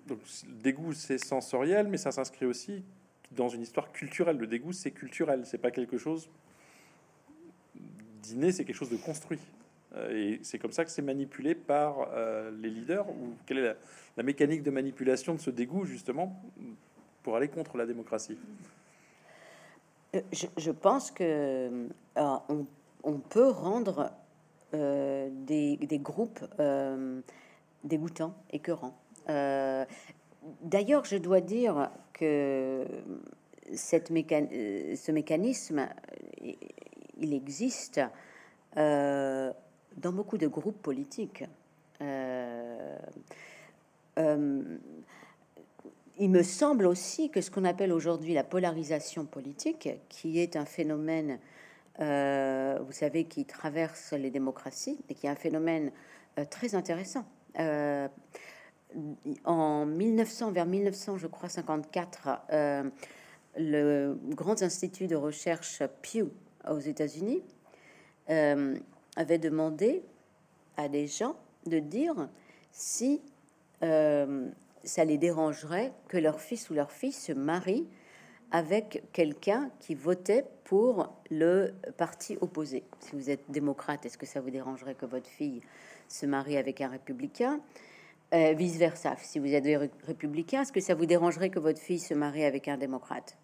donc, 0.07 0.19
le 0.47 0.61
dégoût 0.61 0.93
c'est 0.93 1.19
sensoriel, 1.19 1.87
mais 1.87 1.97
ça 1.97 2.11
s'inscrit 2.11 2.45
aussi 2.45 2.83
dans 3.31 3.49
une 3.49 3.61
histoire 3.61 3.91
culturelle. 3.91 4.37
Le 4.37 4.47
dégoût 4.47 4.73
c'est 4.73 4.91
culturel, 4.91 5.45
c'est 5.45 5.59
pas 5.59 5.71
quelque 5.71 5.97
chose 5.97 6.29
d'inné, 8.23 8.51
c'est 8.51 8.65
quelque 8.65 8.75
chose 8.75 8.89
de 8.89 8.97
construit. 8.97 9.39
Euh, 9.95 10.09
et 10.11 10.39
c'est 10.43 10.57
comme 10.57 10.71
ça 10.71 10.85
que 10.85 10.91
c'est 10.91 11.01
manipulé 11.01 11.55
par 11.55 12.07
euh, 12.13 12.51
les 12.61 12.69
leaders 12.69 13.09
ou 13.09 13.33
quelle 13.45 13.57
est 13.57 13.75
la, 14.17 14.23
mécanique 14.23 14.63
de 14.63 14.71
manipulation 14.71 15.33
de 15.33 15.39
ce 15.39 15.49
dégoût 15.49 15.85
justement 15.85 16.41
pour 17.23 17.35
aller 17.35 17.49
contre 17.49 17.77
la 17.77 17.85
démocratie? 17.85 18.37
Euh, 20.15 20.21
je, 20.57 20.71
pense 20.71 21.11
que 21.11 21.87
on, 22.15 23.17
peut 23.29 23.49
rendre 23.49 24.11
des, 24.73 25.77
groupes 26.01 26.39
dégoûtants, 27.83 28.35
écœurants. 28.51 28.97
D'ailleurs, 29.27 31.05
je 31.05 31.17
dois 31.17 31.41
dire 31.41 31.91
que 32.13 32.85
ce 33.75 35.11
mécanisme, 35.11 35.87
il 37.17 37.33
existe 37.33 38.01
dans 39.97 40.11
beaucoup 40.11 40.37
de 40.37 40.47
groupes 40.47 40.81
politiques. 40.81 41.43
Euh, 42.01 42.97
euh, 44.17 44.77
il 46.19 46.29
me 46.29 46.43
semble 46.43 46.85
aussi 46.85 47.29
que 47.29 47.41
ce 47.41 47.49
qu'on 47.49 47.65
appelle 47.65 47.91
aujourd'hui 47.91 48.33
la 48.33 48.43
polarisation 48.43 49.25
politique, 49.25 49.89
qui 50.09 50.39
est 50.39 50.55
un 50.55 50.65
phénomène, 50.65 51.39
euh, 51.99 52.77
vous 52.85 52.91
savez, 52.91 53.23
qui 53.25 53.45
traverse 53.45 54.13
les 54.13 54.29
démocraties 54.29 54.99
et 55.09 55.15
qui 55.15 55.25
est 55.25 55.29
un 55.29 55.35
phénomène 55.35 55.91
très 56.49 56.75
intéressant. 56.75 57.25
en 59.45 59.85
1900, 59.85 60.51
vers 60.51 60.65
1900, 60.65 61.17
je 61.17 61.27
crois 61.27 61.49
54, 61.49 62.41
le 63.57 64.17
Grand 64.29 64.61
Institut 64.61 65.07
de 65.07 65.15
recherche 65.15 65.81
Pew 66.01 66.29
aux 66.69 66.79
États-Unis 66.79 67.41
avait 69.15 69.37
demandé 69.37 70.03
à 70.77 70.87
des 70.87 71.07
gens 71.07 71.35
de 71.65 71.79
dire 71.79 72.29
si 72.71 73.21
euh, 73.83 74.49
ça 74.83 75.05
les 75.05 75.17
dérangerait 75.17 75.91
que 76.07 76.17
leur 76.17 76.39
fils 76.39 76.69
ou 76.69 76.73
leur 76.73 76.91
fille 76.91 77.11
se 77.11 77.31
marie 77.31 77.87
avec 78.51 79.03
quelqu'un 79.13 79.69
qui 79.79 79.95
votait 79.95 80.45
pour 80.65 81.13
le 81.29 81.73
parti 81.97 82.37
opposé. 82.41 82.83
Si 82.99 83.15
vous 83.15 83.29
êtes 83.29 83.43
démocrate, 83.49 84.05
est-ce 84.05 84.17
que 84.17 84.25
ça 84.25 84.41
vous 84.41 84.49
dérangerait 84.49 84.95
que 84.95 85.05
votre 85.05 85.27
fille 85.27 85.61
se 86.07 86.25
marie 86.25 86.57
avec 86.57 86.81
un 86.81 86.89
républicain? 86.89 87.61
Euh, 88.33 88.53
Vice 88.53 88.77
versa. 88.77 89.15
Si 89.21 89.39
vous 89.39 89.53
êtes 89.53 89.65
républicain, 90.05 90.61
est-ce 90.61 90.71
que 90.71 90.81
ça 90.81 90.95
vous 90.95 91.05
dérangerait 91.05 91.49
que 91.49 91.59
votre 91.59 91.79
fille 91.79 91.99
se 91.99 92.13
marie 92.13 92.43
avec 92.43 92.67
un 92.67 92.77
démocrate? 92.77 93.37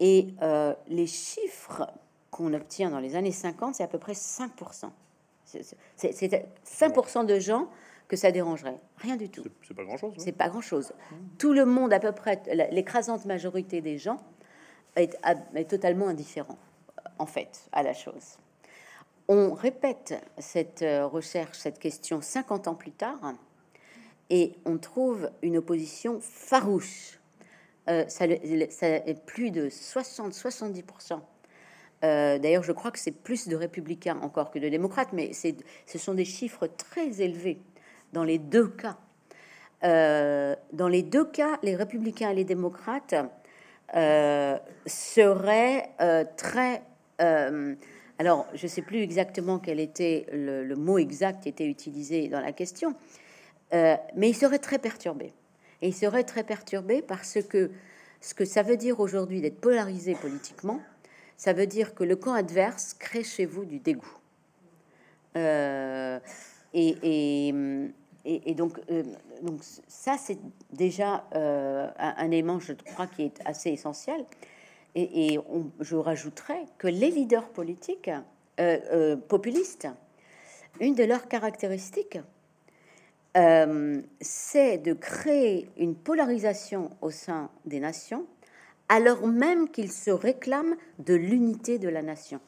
Et 0.00 0.28
euh, 0.40 0.74
les 0.88 1.06
chiffres 1.06 1.86
qu'on 2.30 2.54
obtient 2.54 2.90
dans 2.90 3.00
les 3.00 3.16
années 3.16 3.32
50, 3.32 3.74
c'est 3.74 3.82
à 3.82 3.88
peu 3.88 3.98
près 3.98 4.12
5%. 4.12 4.90
C'est 5.44 6.48
5% 6.64 7.26
de 7.26 7.38
gens 7.38 7.68
que 8.08 8.16
ça 8.16 8.30
dérangerait. 8.32 8.76
Rien 8.98 9.16
du 9.16 9.28
tout. 9.28 9.44
C'est 9.66 9.74
pas 9.74 9.84
grand-chose. 9.84 10.14
C'est 10.18 10.32
pas 10.32 10.48
grand-chose. 10.48 10.92
Tout 11.38 11.52
le 11.52 11.64
monde, 11.64 11.92
à 11.92 12.00
peu 12.00 12.12
près, 12.12 12.42
l'écrasante 12.72 13.24
majorité 13.24 13.80
des 13.80 13.98
gens 13.98 14.20
est, 14.96 15.16
est, 15.54 15.64
totalement 15.64 16.08
indifférent, 16.08 16.58
en 17.18 17.26
fait, 17.26 17.68
à 17.72 17.82
la 17.82 17.94
chose. 17.94 18.38
On 19.28 19.54
répète 19.54 20.14
cette 20.38 20.82
euh, 20.82 21.06
recherche, 21.06 21.58
cette 21.58 21.78
question 21.78 22.20
50 22.20 22.66
ans 22.66 22.74
plus 22.74 22.90
tard, 22.90 23.34
et 24.28 24.54
on 24.64 24.76
trouve 24.78 25.30
une 25.42 25.56
opposition 25.56 26.18
farouche. 26.20 27.20
Euh, 27.88 28.04
ça, 28.08 28.26
ça, 28.70 29.00
plus 29.26 29.52
de 29.52 29.68
60-70% 29.68 31.20
euh, 32.02 32.38
d'ailleurs, 32.38 32.62
je 32.62 32.72
crois 32.72 32.90
que 32.90 32.98
c'est 32.98 33.10
plus 33.10 33.48
de 33.48 33.56
républicains 33.56 34.18
encore 34.22 34.50
que 34.50 34.58
de 34.58 34.68
démocrates, 34.68 35.12
mais 35.12 35.32
ce 35.32 35.98
sont 35.98 36.14
des 36.14 36.24
chiffres 36.24 36.66
très 36.66 37.20
élevés 37.20 37.58
dans 38.12 38.24
les 38.24 38.38
deux 38.38 38.68
cas. 38.68 38.96
Euh, 39.84 40.54
dans 40.72 40.88
les 40.88 41.02
deux 41.02 41.24
cas, 41.24 41.58
les 41.62 41.76
républicains 41.76 42.30
et 42.30 42.34
les 42.34 42.44
démocrates 42.44 43.14
euh, 43.94 44.58
seraient 44.86 45.90
très 46.36 46.82
alors, 48.18 48.46
je 48.54 48.64
ne 48.64 48.68
sais 48.68 48.80
plus 48.80 49.00
exactement 49.00 49.58
quel 49.58 49.78
était 49.78 50.26
le, 50.32 50.74
mot 50.74 50.96
exact 50.96 51.42
qui 51.42 51.50
était 51.50 51.66
utilisé 51.66 52.28
dans 52.28 52.40
la 52.40 52.52
question, 52.52 52.94
mais 53.72 54.30
il 54.30 54.34
serait 54.34 54.58
très 54.58 54.78
perturbé. 54.78 55.34
Et 55.82 55.88
il 55.88 55.94
serait 55.94 56.24
très 56.24 56.44
perturbé 56.44 57.02
parce 57.02 57.38
que 57.42 57.70
ce 58.22 58.32
que 58.32 58.46
ça 58.46 58.62
veut 58.62 58.78
dire 58.78 59.00
aujourd'hui 59.00 59.42
d'être 59.42 59.60
polarisé 59.60 60.14
politiquement, 60.14 60.80
ça 61.40 61.54
veut 61.54 61.66
dire 61.66 61.94
que 61.94 62.04
le 62.04 62.16
camp 62.16 62.34
adverse 62.34 62.92
crée 62.92 63.24
chez 63.24 63.46
vous 63.46 63.64
du 63.64 63.78
dégoût. 63.78 64.18
Euh, 65.38 66.20
et, 66.74 67.54
donc, 68.54 68.78
euh, 68.90 69.02
donc, 69.40 69.62
ça, 69.88 70.18
c'est 70.18 70.36
déjà 70.70 71.24
euh, 71.34 71.88
un, 71.96 72.30
élément, 72.30 72.58
je 72.58 72.74
crois, 72.74 73.06
qui 73.06 73.22
est 73.22 73.40
assez 73.46 73.70
essentiel. 73.70 74.22
Et, 74.94 75.38
je 75.80 75.96
rajouterais 75.96 76.66
que 76.76 76.88
les 76.88 77.10
leaders 77.10 77.48
politiques 77.48 78.10
populistes, 79.26 79.88
une 80.78 80.94
de 80.94 81.04
leurs 81.04 81.26
caractéristiques, 81.26 82.18
c'est 84.20 84.76
de 84.76 84.92
créer 84.92 85.70
une 85.78 85.94
polarisation 85.94 86.90
au 87.00 87.10
sein 87.10 87.48
des 87.64 87.80
nations 87.80 88.26
alors 88.90 89.28
même 89.28 89.70
qu'ils 89.70 89.92
se 89.92 90.10
réclament 90.10 90.76
de 90.98 91.14
l'unité 91.14 91.78
de 91.78 91.88
la 91.88 92.02
nation. 92.02 92.40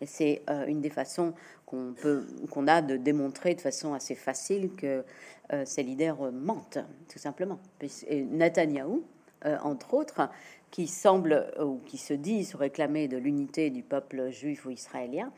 Et 0.00 0.06
c'est 0.06 0.42
euh, 0.48 0.64
une 0.66 0.80
des 0.80 0.88
façons 0.88 1.34
qu'on 1.66 1.94
peut, 2.00 2.26
qu'on 2.50 2.68
a 2.68 2.80
de 2.80 2.96
démontrer 2.96 3.54
de 3.54 3.60
façon 3.60 3.92
assez 3.92 4.14
facile 4.14 4.70
que 4.76 5.04
euh, 5.52 5.64
ces 5.66 5.82
leaders 5.82 6.32
mentent, 6.32 6.78
tout 7.12 7.18
simplement. 7.18 7.58
Et 8.06 8.22
Netanyahou, 8.22 9.02
euh, 9.44 9.58
entre 9.62 9.94
autres, 9.94 10.30
qui 10.70 10.86
semble 10.86 11.52
ou 11.60 11.80
qui 11.84 11.98
se 11.98 12.14
dit 12.14 12.44
se 12.44 12.56
réclamer 12.56 13.08
de 13.08 13.16
l'unité 13.16 13.68
du 13.70 13.82
peuple 13.82 14.30
juif 14.30 14.66
ou 14.66 14.70
israélien, 14.70 15.32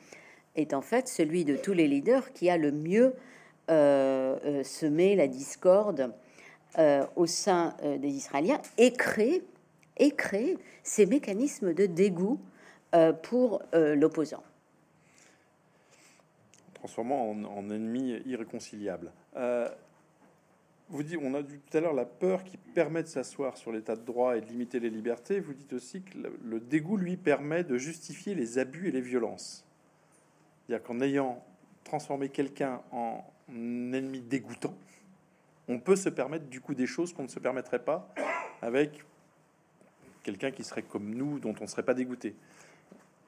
est 0.54 0.74
en 0.74 0.82
fait 0.82 1.08
celui 1.08 1.46
de 1.46 1.56
tous 1.56 1.72
les 1.72 1.88
leaders 1.88 2.30
qui 2.34 2.50
a 2.50 2.58
le 2.58 2.72
mieux 2.72 3.14
semé 3.68 5.16
la 5.16 5.28
discorde 5.28 6.12
au 7.16 7.24
sein 7.24 7.74
des 7.82 8.08
Israéliens 8.08 8.60
et 8.76 8.92
créé 8.92 9.42
et 9.96 10.10
créer 10.12 10.58
ces 10.82 11.06
mécanismes 11.06 11.74
de 11.74 11.86
dégoût 11.86 12.40
euh, 12.94 13.12
pour 13.12 13.62
euh, 13.74 13.94
l'opposant. 13.94 14.42
Transformant 16.74 17.30
en, 17.30 17.70
ennemi 17.70 18.20
irréconciliable. 18.26 19.12
Euh, 19.36 19.68
vous 20.88 21.02
dites, 21.02 21.18
on 21.22 21.32
a 21.34 21.42
dit 21.42 21.58
tout 21.58 21.76
à 21.78 21.80
l'heure 21.80 21.94
la 21.94 22.04
peur 22.04 22.44
qui 22.44 22.58
permet 22.58 23.02
de 23.02 23.08
s'asseoir 23.08 23.56
sur 23.56 23.72
l'état 23.72 23.96
de 23.96 24.04
droit 24.04 24.36
et 24.36 24.42
de 24.42 24.46
limiter 24.46 24.78
les 24.78 24.90
libertés. 24.90 25.40
Vous 25.40 25.54
dites 25.54 25.72
aussi 25.72 26.02
que 26.02 26.18
le, 26.44 26.60
dégoût 26.60 26.98
lui 26.98 27.16
permet 27.16 27.64
de 27.64 27.78
justifier 27.78 28.34
les 28.34 28.58
abus 28.58 28.88
et 28.88 28.90
les 28.90 29.00
violences. 29.00 29.64
C'est-à-dire 30.66 30.84
qu'en 30.86 31.00
ayant 31.00 31.42
transformé 31.84 32.28
quelqu'un 32.28 32.82
en 32.90 33.24
ennemi 33.48 34.20
dégoûtant, 34.20 34.74
on 35.68 35.78
peut 35.78 35.96
se 35.96 36.10
permettre 36.10 36.46
du 36.46 36.60
coup 36.60 36.74
des 36.74 36.86
choses 36.86 37.14
qu'on 37.14 37.22
ne 37.22 37.28
se 37.28 37.38
permettrait 37.38 37.82
pas 37.82 38.12
avec 38.60 39.02
quelqu'un 40.22 40.50
qui 40.50 40.64
serait 40.64 40.82
comme 40.82 41.14
nous, 41.14 41.38
dont 41.38 41.54
on 41.60 41.64
ne 41.64 41.68
serait 41.68 41.82
pas 41.82 41.94
dégoûté. 41.94 42.34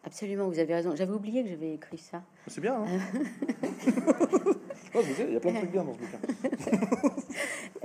Absolument, 0.07 0.49
vous 0.49 0.59
avez 0.59 0.75
raison. 0.75 0.95
J'avais 0.95 1.15
oublié 1.15 1.43
que 1.43 1.49
j'avais 1.49 1.75
écrit 1.75 1.97
ça. 1.97 2.23
C'est 2.47 2.61
bien. 2.61 2.75
Hein 2.75 3.01
il 4.95 5.33
y 5.33 5.37
a 5.37 5.41
plein 5.41 5.53
de 5.53 5.57
trucs 5.59 5.73
bien 5.73 5.85
dans 5.85 5.95
ce 5.95 5.99
bouquin. 5.99 6.19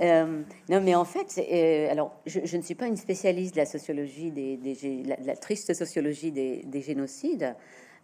euh, 0.00 0.42
non, 0.68 0.80
mais 0.82 0.94
en 0.94 1.06
fait, 1.06 1.38
euh, 1.38 1.90
alors, 1.90 2.20
je, 2.26 2.56
ne 2.56 2.62
suis 2.62 2.74
pas 2.74 2.88
une 2.88 2.98
spécialiste 2.98 3.54
de 3.54 3.60
la 3.60 3.66
sociologie 3.66 4.30
des, 4.30 4.58
des 4.58 5.02
la, 5.24 5.36
triste 5.36 5.72
sociologie 5.72 6.30
des, 6.30 6.62
des 6.66 6.82
génocides. 6.82 7.54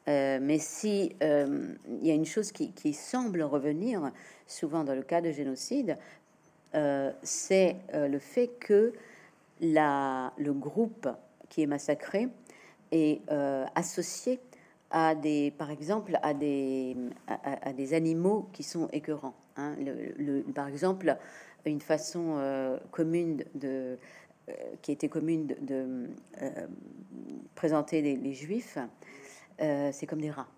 Euh, 0.08 0.38
mais 0.40 0.58
si 0.58 1.14
il 1.20 2.06
y 2.06 2.10
a 2.10 2.14
une 2.14 2.24
chose 2.24 2.52
qui, 2.52 2.72
qui, 2.72 2.94
semble 2.94 3.42
revenir 3.42 4.12
souvent 4.46 4.82
dans 4.84 4.94
le 4.94 5.02
cas 5.02 5.20
de 5.20 5.30
génocide, 5.30 5.98
c'est 7.22 7.76
le 7.92 8.18
fait 8.18 8.48
que 8.60 8.92
la, 9.60 10.32
le 10.36 10.52
groupe 10.52 11.08
qui 11.48 11.62
est 11.62 11.66
massacré 11.66 12.28
est 12.90 13.20
euh, 13.30 13.64
associé 13.74 14.40
à 14.90 15.14
des, 15.14 15.50
par 15.50 15.70
exemple, 15.70 16.18
à 16.22 16.32
des, 16.32 16.96
à, 17.26 17.72
des 17.72 17.94
animaux 17.94 18.48
qui 18.52 18.62
sont 18.62 18.88
écœurants. 18.92 19.34
Hein. 19.56 19.74
Le, 19.78 20.42
par 20.42 20.68
exemple, 20.68 21.16
une 21.64 21.80
façon 21.80 22.36
euh, 22.38 22.78
commune 22.92 23.44
de, 23.54 23.98
euh, 24.48 24.52
qui 24.82 24.92
était 24.92 25.08
commune 25.08 25.48
de, 25.60 26.08
présenter 27.56 28.00
les, 28.00 28.32
juifs, 28.32 28.78
c'est 29.58 30.06
comme 30.06 30.20
des 30.20 30.30
rats. 30.30 30.48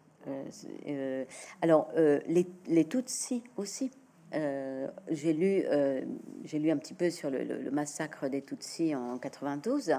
alors, 1.62 1.88
les, 1.96 2.46
les 2.66 2.84
Tutsis 2.84 3.42
aussi 3.56 3.90
euh, 4.34 4.88
j'ai 5.10 5.32
lu, 5.32 5.62
euh, 5.66 6.02
j'ai 6.44 6.58
lu 6.58 6.70
un 6.70 6.76
petit 6.76 6.94
peu 6.94 7.10
sur 7.10 7.30
le, 7.30 7.70
massacre 7.70 8.28
des 8.28 8.42
Tutsis 8.42 8.94
en 8.94 9.16
92, 9.18 9.92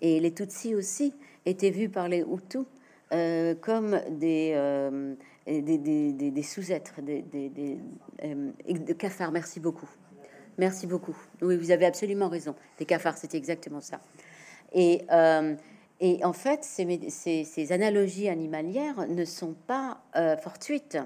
et 0.00 0.18
les 0.18 0.32
Tutsis 0.32 0.74
aussi 0.74 1.14
étaient 1.46 1.70
vus 1.70 1.88
par 1.88 2.08
les 2.08 2.20
Hutus 2.20 2.64
euh, 3.12 3.54
comme 3.54 4.00
des, 4.10 4.56
des, 5.46 6.42
sous-êtres, 6.42 7.00
des, 7.02 7.78
cafards. 8.98 9.32
Merci 9.32 9.60
beaucoup. 9.60 9.88
Merci 10.58 10.86
beaucoup. 10.86 11.16
Oui, 11.40 11.56
vous 11.56 11.70
avez 11.70 11.86
absolument 11.86 12.28
raison. 12.28 12.54
Des 12.78 12.84
cafards, 12.84 13.18
c'était 13.18 13.38
exactement 13.38 13.80
ça. 13.80 14.00
Et, 14.72 15.02
en 15.10 16.32
fait, 16.32 16.64
ces, 16.64 17.72
analogies 17.72 18.28
animalières 18.28 19.06
ne 19.08 19.24
sont 19.24 19.54
pas 19.66 20.02
fortuites. 20.42 20.98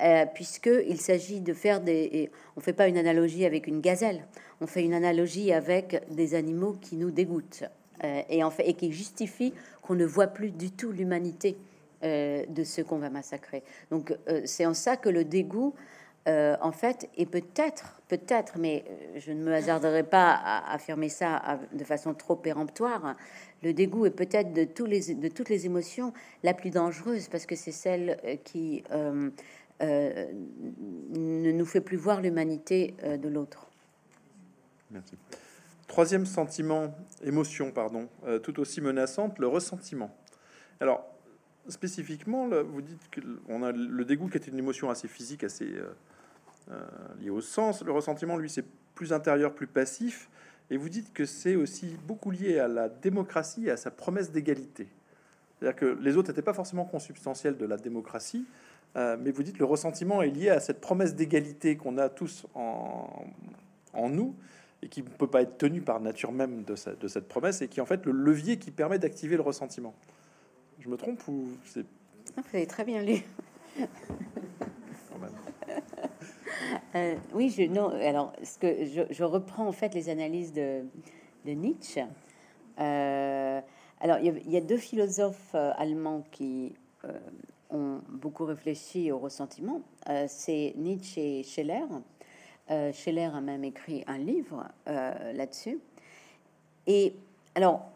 Euh, 0.00 0.26
puisqu'il 0.26 1.00
s'agit 1.00 1.40
de 1.40 1.52
faire 1.52 1.80
des... 1.80 2.30
On 2.56 2.60
ne 2.60 2.62
fait 2.62 2.72
pas 2.72 2.86
une 2.86 2.96
analogie 2.96 3.44
avec 3.44 3.66
une 3.66 3.80
gazelle, 3.80 4.24
on 4.60 4.66
fait 4.66 4.84
une 4.84 4.94
analogie 4.94 5.52
avec 5.52 6.04
des 6.10 6.36
animaux 6.36 6.76
qui 6.80 6.96
nous 6.96 7.10
dégoûtent 7.10 7.64
euh, 8.04 8.22
et, 8.28 8.44
en 8.44 8.50
fait, 8.50 8.68
et 8.68 8.74
qui 8.74 8.92
justifient 8.92 9.52
qu'on 9.82 9.94
ne 9.94 10.04
voit 10.04 10.28
plus 10.28 10.50
du 10.50 10.70
tout 10.70 10.92
l'humanité 10.92 11.56
euh, 12.04 12.44
de 12.48 12.62
ce 12.62 12.80
qu'on 12.80 12.98
va 12.98 13.10
massacrer. 13.10 13.64
Donc 13.90 14.16
c'est 14.44 14.66
en 14.66 14.74
ça 14.74 14.96
que 14.96 15.08
le 15.08 15.24
dégoût, 15.24 15.74
en 16.26 16.72
fait, 16.72 17.08
est 17.16 17.24
peut-être, 17.24 18.02
peut-être, 18.06 18.58
mais 18.58 18.84
je 19.16 19.32
ne 19.32 19.42
me 19.42 19.52
hasarderai 19.52 20.02
pas 20.02 20.32
à 20.32 20.74
affirmer 20.74 21.08
ça 21.08 21.58
de 21.72 21.84
façon 21.84 22.12
trop 22.12 22.36
péremptoire, 22.36 23.16
le 23.62 23.72
dégoût 23.72 24.04
est 24.04 24.10
peut-être 24.10 24.52
de, 24.52 24.64
tous 24.64 24.84
les, 24.84 25.14
de 25.14 25.28
toutes 25.28 25.48
les 25.48 25.64
émotions 25.64 26.12
la 26.42 26.52
plus 26.52 26.68
dangereuse 26.68 27.28
parce 27.28 27.46
que 27.46 27.56
c'est 27.56 27.72
celle 27.72 28.18
qui 28.44 28.84
ne 29.80 31.52
nous 31.52 31.66
fait 31.66 31.80
plus 31.80 31.96
voir 31.96 32.20
l'humanité 32.20 32.94
euh, 33.04 33.16
de 33.16 33.28
l'autre. 33.28 33.70
Merci. 34.90 35.16
Troisième 35.86 36.26
sentiment, 36.26 36.94
émotion, 37.22 37.70
pardon, 37.70 38.08
euh, 38.26 38.38
tout 38.38 38.58
aussi 38.60 38.80
menaçante, 38.80 39.38
le 39.38 39.46
ressentiment. 39.46 40.14
Alors, 40.80 41.06
spécifiquement, 41.68 42.48
vous 42.48 42.82
dites 42.82 43.10
qu'on 43.14 43.62
a 43.62 43.72
le 43.72 44.04
dégoût 44.04 44.28
qui 44.28 44.36
est 44.36 44.46
une 44.46 44.58
émotion 44.58 44.90
assez 44.90 45.08
physique, 45.08 45.44
assez 45.44 45.74
liée 47.20 47.30
au 47.30 47.40
sens. 47.40 47.82
Le 47.82 47.92
ressentiment, 47.92 48.36
lui, 48.36 48.48
c'est 48.48 48.64
plus 48.94 49.12
intérieur, 49.12 49.54
plus 49.54 49.66
passif. 49.66 50.30
Et 50.70 50.76
vous 50.76 50.88
dites 50.88 51.12
que 51.12 51.24
c'est 51.24 51.56
aussi 51.56 51.96
beaucoup 52.06 52.30
lié 52.30 52.58
à 52.58 52.68
la 52.68 52.88
démocratie 52.88 53.66
et 53.66 53.70
à 53.70 53.76
sa 53.76 53.90
promesse 53.90 54.30
d'égalité. 54.30 54.88
C'est-à-dire 55.58 55.76
que 55.76 55.98
les 56.00 56.16
autres 56.16 56.28
n'étaient 56.28 56.42
pas 56.42 56.54
forcément 56.54 56.84
consubstantiels 56.84 57.56
de 57.56 57.66
la 57.66 57.76
démocratie, 57.76 58.46
euh, 58.98 59.16
mais 59.18 59.30
vous 59.30 59.44
dites 59.44 59.58
le 59.58 59.64
ressentiment 59.64 60.22
est 60.22 60.30
lié 60.30 60.48
à 60.50 60.58
cette 60.58 60.80
promesse 60.80 61.14
d'égalité 61.14 61.76
qu'on 61.76 61.98
a 61.98 62.08
tous 62.08 62.46
en, 62.56 63.08
en, 63.92 64.08
nous 64.08 64.34
et 64.82 64.88
qui 64.88 65.02
ne 65.02 65.08
peut 65.08 65.28
pas 65.28 65.42
être 65.42 65.56
tenue 65.56 65.82
par 65.82 66.00
nature 66.00 66.32
même 66.32 66.64
de, 66.64 66.74
de, 66.98 67.08
cette 67.08 67.28
promesse 67.28 67.62
et 67.62 67.68
qui 67.68 67.78
est 67.78 67.82
en 67.82 67.86
fait 67.86 68.04
le 68.04 68.10
levier 68.12 68.58
qui 68.58 68.72
permet 68.72 68.98
d'activer 68.98 69.36
le 69.36 69.42
ressentiment. 69.42 69.94
Je 70.80 70.88
me 70.88 70.96
trompe 70.96 71.26
ou 71.28 71.46
c'est... 71.64 71.86
Vous 72.36 72.42
avez 72.52 72.66
très 72.66 72.84
bien 72.84 73.02
lu. 73.02 73.22
euh, 76.96 77.14
oui, 77.34 77.50
je, 77.50 77.62
non, 77.62 77.90
alors 77.90 78.32
ce 78.42 78.58
que 78.58 78.84
je, 78.84 79.02
je, 79.10 79.24
reprends 79.24 79.68
en 79.68 79.72
fait 79.72 79.94
les 79.94 80.08
analyses 80.08 80.52
de, 80.52 80.82
de 81.44 81.52
Nietzsche. 81.52 82.04
Euh, 82.80 83.60
alors, 84.00 84.18
il 84.18 84.42
y, 84.48 84.50
y, 84.50 84.56
a, 84.56 84.60
deux 84.60 84.76
philosophes 84.76 85.54
allemands 85.54 86.24
qui 86.32 86.74
ont 87.70 88.00
beaucoup 88.08 88.44
réfléchi 88.44 89.12
au 89.12 89.18
ressentiment, 89.18 89.82
euh, 90.08 90.26
c'est 90.28 90.74
Nietzsche 90.76 91.40
et 91.40 91.42
Scheller. 91.42 91.84
Euh, 92.70 92.92
Scheller 92.92 93.30
a 93.34 93.40
même 93.40 93.64
écrit 93.64 94.04
un 94.06 94.18
livre 94.18 94.66
euh, 94.88 95.32
là-dessus. 95.32 95.78
Et 96.86 97.14
alors, 97.54 97.86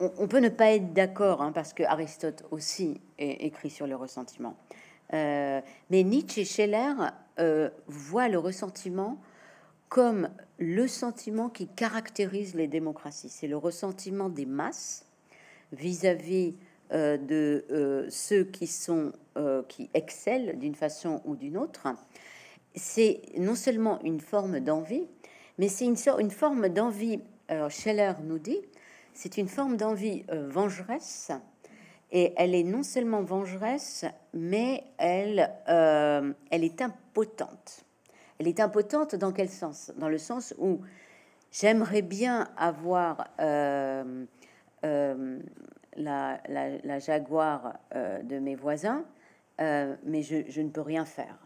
on, 0.00 0.28
peut 0.28 0.38
ne 0.38 0.48
pas 0.48 0.72
être 0.72 0.92
d'accord, 0.92 1.42
hein, 1.42 1.52
parce 1.52 1.72
que 1.72 1.82
Aristote 1.82 2.44
aussi 2.50 3.00
est 3.18 3.44
écrit 3.44 3.70
sur 3.70 3.86
le 3.86 3.96
ressentiment. 3.96 4.56
mais 5.12 5.62
Nietzsche 5.90 6.42
et 6.42 6.44
Scheller 6.44 6.94
voient 7.88 8.28
le 8.28 8.38
ressentiment 8.38 9.18
comme 9.88 10.28
le 10.58 10.86
sentiment 10.86 11.48
qui 11.48 11.66
caractérise 11.66 12.54
les 12.54 12.68
démocraties. 12.68 13.28
C'est 13.28 13.48
le 13.48 13.56
ressentiment 13.56 14.28
des 14.28 14.46
masses 14.46 15.04
vis-à-vis 15.72 16.54
de 16.90 18.06
ceux 18.10 18.44
qui 18.44 18.66
sont 18.66 19.12
qui 19.68 19.90
excellent 19.94 20.54
d'une 20.54 20.74
façon 20.74 21.20
ou 21.24 21.36
d'une 21.36 21.56
autre, 21.56 21.88
c'est 22.74 23.20
non 23.36 23.54
seulement 23.54 24.00
une 24.02 24.20
forme 24.20 24.60
d'envie, 24.60 25.06
mais 25.58 25.68
c'est 25.68 25.84
une, 25.84 25.96
une 26.18 26.30
forme 26.30 26.68
d'envie. 26.68 27.20
Alors 27.48 27.70
Scheller 27.70 28.12
nous 28.24 28.38
dit, 28.38 28.60
c'est 29.14 29.38
une 29.38 29.48
forme 29.48 29.76
d'envie 29.76 30.24
vengeresse 30.28 31.32
et 32.10 32.32
elle 32.36 32.54
est 32.54 32.64
non 32.64 32.82
seulement 32.82 33.22
vengeresse, 33.22 34.06
mais 34.32 34.84
elle, 34.96 35.50
euh, 35.68 36.32
elle 36.50 36.64
est 36.64 36.80
impotente. 36.80 37.84
Elle 38.38 38.48
est 38.48 38.60
impotente 38.60 39.14
dans 39.14 39.32
quel 39.32 39.48
sens? 39.48 39.92
Dans 39.98 40.08
le 40.08 40.18
sens 40.18 40.54
où 40.58 40.80
j'aimerais 41.50 42.02
bien 42.02 42.48
avoir 42.56 43.28
euh, 43.40 44.24
euh, 44.84 45.38
la, 45.98 46.98
jaguar 46.98 47.78
de 47.94 48.38
mes 48.38 48.54
voisins, 48.54 49.04
mais 49.58 50.22
je, 50.22 50.60
ne 50.60 50.68
peux 50.68 50.80
rien 50.80 51.04
faire. 51.04 51.38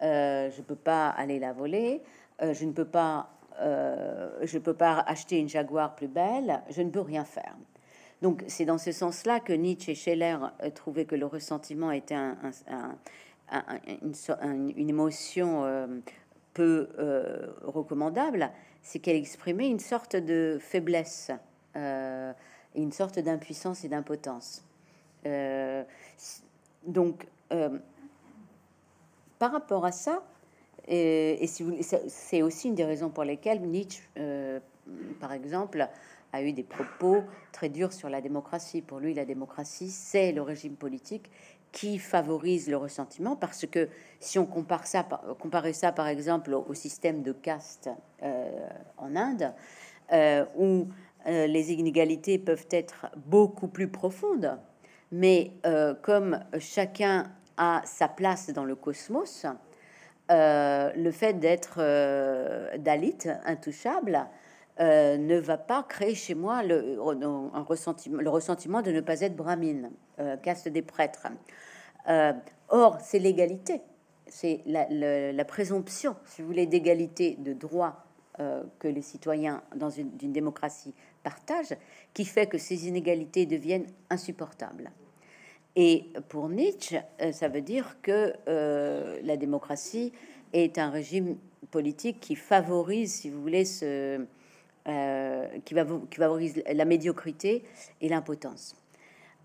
je 0.00 0.56
ne 0.56 0.62
peux 0.62 0.76
pas 0.76 1.08
aller 1.10 1.38
la 1.38 1.52
voler, 1.52 2.02
je 2.40 2.64
ne 2.64 2.72
peux 2.72 2.84
pas, 2.84 3.30
je 3.60 4.58
peux 4.58 4.74
pas 4.74 5.00
acheter 5.00 5.38
une 5.38 5.48
jaguar 5.48 5.94
plus 5.94 6.08
belle, 6.08 6.62
je 6.70 6.82
ne 6.82 6.90
peux 6.90 7.00
rien 7.00 7.24
faire. 7.24 7.56
Donc 8.22 8.44
c'est 8.48 8.64
dans 8.64 8.78
ce 8.78 8.92
sens-là 8.92 9.40
que 9.40 9.52
Nietzsche 9.52 9.92
et 9.92 9.94
Scheller 9.94 10.36
euh, 10.62 10.70
trouvaient 10.70 11.06
que 11.06 11.14
le 11.14 11.26
ressentiment 11.26 11.90
était 11.90 12.16
une, 14.02 14.88
émotion 14.88 15.64
euh, 15.64 15.86
peu 16.52 16.88
euh, 16.98 17.46
recommandable, 17.62 18.50
c'est 18.82 18.98
qu'elle 18.98 19.16
exprimait 19.16 19.68
une 19.68 19.80
sorte 19.80 20.16
de 20.16 20.58
faiblesse, 20.60 21.30
une 22.74 22.92
sorte 22.92 23.18
d'impuissance 23.18 23.84
et 23.84 23.88
d'impotence. 23.88 24.62
donc, 26.86 27.26
par 29.38 29.52
rapport 29.52 29.84
à 29.84 29.92
ça, 29.92 30.22
et, 30.86 31.44
et 31.44 31.46
c'est 31.46 32.42
aussi 32.42 32.68
une 32.68 32.74
des 32.74 32.84
raisons 32.84 33.10
pour 33.10 33.24
lesquelles 33.24 33.60
Nietzsche, 33.60 34.02
par 35.20 35.32
exemple, 35.32 35.88
a 36.32 36.42
eu 36.42 36.52
des 36.52 36.62
propos 36.62 37.22
très 37.52 37.68
durs 37.68 37.92
sur 37.92 38.08
la 38.08 38.20
démocratie. 38.20 38.82
Pour 38.82 39.00
lui, 39.00 39.14
la 39.14 39.24
démocratie, 39.24 39.90
c'est 39.90 40.32
le 40.32 40.42
régime 40.42 40.76
politique 40.76 41.30
qui 41.72 41.98
favorise 41.98 42.68
le 42.68 42.76
ressentiment, 42.76 43.36
parce 43.36 43.66
que 43.66 43.88
si 44.18 44.38
on 44.38 44.46
compare 44.46 44.86
ça, 44.86 45.06
comparait 45.38 45.72
ça 45.72 45.92
par 45.92 46.08
exemple 46.08 46.52
au 46.52 46.74
système 46.74 47.22
de 47.22 47.32
caste 47.32 47.88
euh, 48.22 48.68
en 48.96 49.14
Inde, 49.14 49.52
euh, 50.12 50.44
où 50.56 50.88
euh, 51.26 51.46
les 51.46 51.72
inégalités 51.72 52.38
peuvent 52.38 52.66
être 52.70 53.06
beaucoup 53.16 53.68
plus 53.68 53.88
profondes, 53.88 54.58
mais 55.12 55.52
comme 56.02 56.38
chacun 56.60 57.32
a 57.56 57.82
sa 57.84 58.06
place 58.06 58.50
dans 58.50 58.64
le 58.64 58.76
cosmos, 58.76 59.44
le 60.28 61.10
fait 61.10 61.32
d'être 61.32 61.80
Dalit, 62.78 63.18
intouchable, 63.44 64.28
euh, 64.80 65.18
ne 65.18 65.36
va 65.38 65.58
pas 65.58 65.82
créer 65.82 66.14
chez 66.14 66.34
moi 66.34 66.62
le, 66.62 66.98
ressentiment, 66.98 68.80
de 68.80 68.90
ne 68.90 69.02
pas 69.02 69.20
être 69.20 69.36
brahmine, 69.36 69.90
euh, 70.18 70.38
caste 70.38 70.68
des 70.68 70.80
prêtres. 70.80 71.26
Euh, 72.08 72.32
or, 72.70 72.96
c'est 73.02 73.18
l'égalité, 73.18 73.82
c'est 74.26 74.62
la, 74.64 75.44
présomption, 75.44 76.16
si 76.24 76.40
vous 76.40 76.48
voulez, 76.48 76.64
d'égalité 76.66 77.36
de 77.40 77.52
droit 77.52 78.04
que 78.78 78.88
les 78.88 79.02
citoyens 79.02 79.62
dans 79.76 79.90
une, 79.90 80.08
démocratie 80.32 80.94
partagent, 81.22 81.76
qui 82.14 82.24
fait 82.24 82.46
que 82.46 82.58
ces 82.58 82.88
inégalités 82.88 83.46
deviennent 83.46 83.86
insupportables. 84.08 84.90
Et 85.76 86.06
pour 86.28 86.48
Nietzsche, 86.48 86.98
ça 87.32 87.48
veut 87.48 87.60
dire 87.60 87.98
que 88.02 88.34
la 89.22 89.36
démocratie 89.36 90.12
est 90.52 90.78
un 90.78 90.90
régime 90.90 91.36
politique 91.70 92.20
qui 92.20 92.34
favorise, 92.34 93.14
si 93.14 93.30
vous 93.30 93.40
voulez, 93.40 93.64
ce, 93.64 94.26
euh, 94.88 95.46
qui, 95.64 95.74
va, 95.74 95.84
qui 96.10 96.16
favorise 96.16 96.62
la 96.72 96.84
médiocrité 96.84 97.64
et 98.00 98.08
l'impotence. 98.08 98.74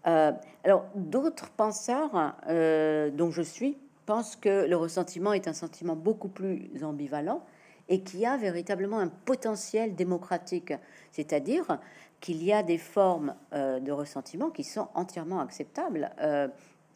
Euh, 0.07 0.31
alors, 0.63 0.85
d'autres 0.95 1.49
penseurs, 1.49 2.35
euh, 2.47 3.09
dont 3.11 3.31
je 3.31 3.41
suis, 3.41 3.77
pensent 4.05 4.35
que 4.35 4.65
le 4.65 4.77
ressentiment 4.77 5.33
est 5.33 5.47
un 5.47 5.53
sentiment 5.53 5.95
beaucoup 5.95 6.29
plus 6.29 6.69
ambivalent 6.83 7.43
et 7.89 8.01
qui 8.01 8.25
a 8.25 8.37
véritablement 8.37 8.99
un 8.99 9.07
potentiel 9.07 9.95
démocratique, 9.95 10.73
c'est-à-dire 11.11 11.79
qu'il 12.19 12.43
y 12.43 12.51
a 12.51 12.63
des 12.63 12.77
formes 12.77 13.35
de 13.51 13.91
ressentiment 13.91 14.49
qui 14.49 14.63
sont 14.63 14.87
entièrement 14.95 15.39
acceptables. 15.39 16.09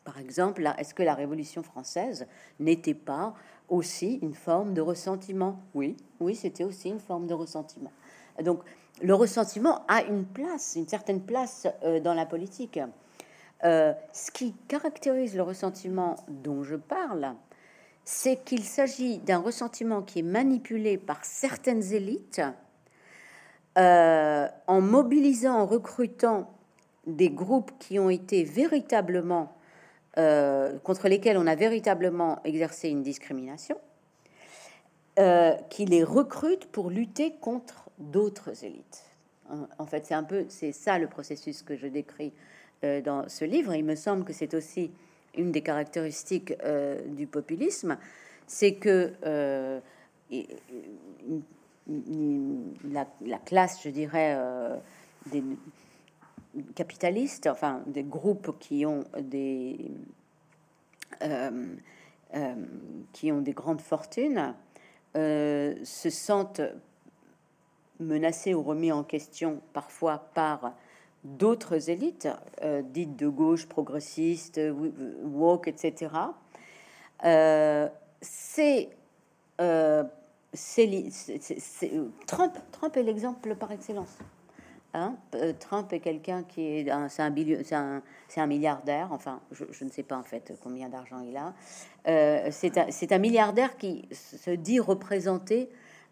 par 0.03 0.17
exemple, 0.17 0.67
est-ce 0.79 0.95
que 0.95 1.03
la 1.03 1.13
Révolution 1.13 1.61
française 1.61 2.25
n'était 2.59 2.95
pas 2.95 3.35
aussi 3.67 4.15
une 4.23 4.33
forme 4.33 4.73
de 4.73 4.81
ressentiment? 4.81 5.59
Oui, 5.75 5.95
oui, 6.19 6.35
c'était 6.35 6.63
aussi 6.63 6.89
une 6.89 6.99
forme 6.99 7.27
de 7.27 7.35
ressentiment. 7.35 7.91
Donc 8.43 8.61
le 9.01 9.13
ressentiment 9.13 9.85
a 9.87 10.03
une 10.03 10.25
place, 10.25 10.73
une 10.75 10.87
certaine 10.87 11.21
place 11.21 11.67
euh, 11.83 11.99
dans 11.99 12.13
la 12.13 12.25
politique. 12.25 12.79
Euh, 13.63 13.93
ce 14.13 14.31
qui 14.31 14.53
caractérise 14.67 15.35
le 15.35 15.43
ressentiment 15.43 16.15
dont 16.27 16.63
je 16.63 16.75
parle, 16.75 17.33
c'est 18.11 18.43
qu'il 18.43 18.63
s'agit 18.63 19.19
d'un 19.19 19.37
ressentiment 19.37 20.01
qui 20.01 20.19
est 20.19 20.23
manipulé 20.23 20.97
par 20.97 21.23
certaines 21.23 21.93
élites 21.93 22.41
euh, 23.77 24.47
en 24.65 24.81
mobilisant, 24.81 25.59
en 25.59 25.65
recrutant 25.67 26.51
des 27.05 27.29
groupes 27.29 27.71
qui 27.77 27.99
ont 27.99 28.09
été 28.09 28.43
véritablement, 28.43 29.53
contre 30.83 31.07
lesquels 31.07 31.37
on 31.37 31.47
a 31.47 31.55
véritablement 31.55 32.39
exercé 32.43 32.89
une 32.89 33.03
discrimination, 33.03 33.77
qui 35.69 35.85
les 35.85 36.03
recrutent 36.03 36.65
pour 36.65 36.89
lutter 36.89 37.35
contre 37.39 37.89
d'autres 37.99 38.65
élites. 38.65 39.05
En 39.77 39.85
fait, 39.85 40.05
c'est 40.05 40.13
un 40.13 40.23
peu, 40.23 40.45
c'est 40.49 40.71
ça 40.71 40.99
le 40.99 41.07
processus 41.07 41.61
que 41.63 41.75
je 41.75 41.87
décris 41.87 42.33
euh, 42.83 43.01
dans 43.01 43.27
ce 43.27 43.45
livre. 43.45 43.73
Il 43.73 43.83
me 43.83 43.95
semble 43.95 44.23
que 44.23 44.33
c'est 44.33 44.53
aussi 44.53 44.91
une 45.35 45.51
des 45.51 45.61
caractéristiques 45.61 46.53
euh, 46.63 47.01
du 47.07 47.27
populisme, 47.27 47.97
c'est 48.47 48.75
que 48.75 49.13
euh, 49.25 49.79
la, 52.83 53.37
classe, 53.45 53.81
je 53.83 53.89
dirais, 53.89 54.37
des 55.31 55.43
capitalistes, 56.75 57.47
enfin 57.47 57.81
des 57.87 58.03
groupes 58.03 58.57
qui 58.59 58.85
ont 58.85 59.05
des 59.19 59.91
qui 63.11 63.31
ont 63.31 63.41
des 63.41 63.53
grandes 63.53 63.81
fortunes, 63.81 64.53
se 65.15 66.09
sentent 66.11 66.61
menacé 67.99 68.53
ou 68.53 68.63
remis 68.63 68.91
en 68.91 69.03
question 69.03 69.61
parfois 69.73 70.29
par 70.33 70.73
d'autres 71.23 71.89
élites, 71.89 72.27
euh, 72.63 72.81
dites 72.81 73.15
de 73.15 73.27
gauche, 73.27 73.67
progressistes, 73.67 74.59
woke, 75.23 75.67
etc. 75.67 76.11
Euh, 77.25 77.89
c'est 78.21 78.89
euh, 79.61 80.03
Trump, 82.27 82.57
Trump 82.71 82.97
est 82.97 83.03
l'exemple 83.03 83.55
par 83.55 83.71
excellence. 83.71 84.17
Hein. 84.95 85.15
Trump 85.59 85.93
est 85.93 85.99
quelqu'un 85.99 86.43
qui 86.43 86.61
est 86.61 86.91
c'est 87.09 87.21
un, 87.21 87.31
un, 87.77 88.01
un, 88.37 88.47
milliardaire, 88.47 89.09
enfin 89.11 89.39
je, 89.51 89.65
je, 89.69 89.85
ne 89.85 89.91
sais 89.91 90.01
pas 90.01 90.17
en 90.17 90.23
fait 90.23 90.53
combien 90.63 90.89
d'argent 90.89 91.19
il 91.19 91.37
a. 91.37 91.53
c'est 92.49 92.77
un, 92.79 92.87
un, 93.15 93.19
milliardaire 93.19 93.77
qui 93.77 94.07
se 94.11 94.49
dit 94.49 94.79
représenter 94.79 95.69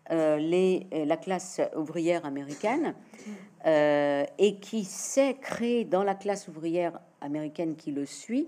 les, 0.09 0.87
euh, 0.93 1.05
la 1.05 1.17
classe 1.17 1.61
ouvrière 1.75 2.25
américaine 2.25 2.95
euh, 3.65 4.25
et 4.37 4.55
qui 4.55 4.83
sait 4.83 5.35
créer 5.41 5.83
dans 5.85 6.03
la 6.03 6.15
classe 6.15 6.47
ouvrière 6.47 6.99
américaine 7.21 7.75
qui 7.75 7.91
le 7.91 8.05
suit, 8.05 8.47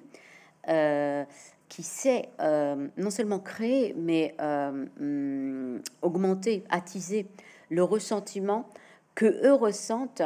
qui 1.68 1.84
sait 1.84 2.30
non 2.40 3.10
seulement 3.10 3.40
créer, 3.40 3.96
mais 3.98 4.36
hum, 4.40 5.82
augmenter, 6.02 6.64
attiser 6.70 7.26
le 7.70 7.84
ressentiment 7.84 8.70
que 9.16 9.46
eux 9.48 9.54
ressentent 9.54 10.22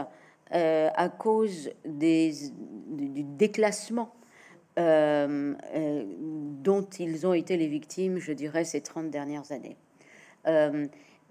à 0.51 1.09
cause 1.09 1.71
des, 1.85 2.33
du, 2.89 3.23
déclassement 3.23 4.13
dont 4.75 5.55
ils 6.99 7.25
ont 7.25 7.33
été 7.33 7.55
les 7.55 7.67
victimes, 7.67 8.17
je 8.17 8.33
dirais, 8.33 8.65
ces 8.65 8.81
30 8.81 9.09
dernières 9.09 9.51
années. 9.53 9.77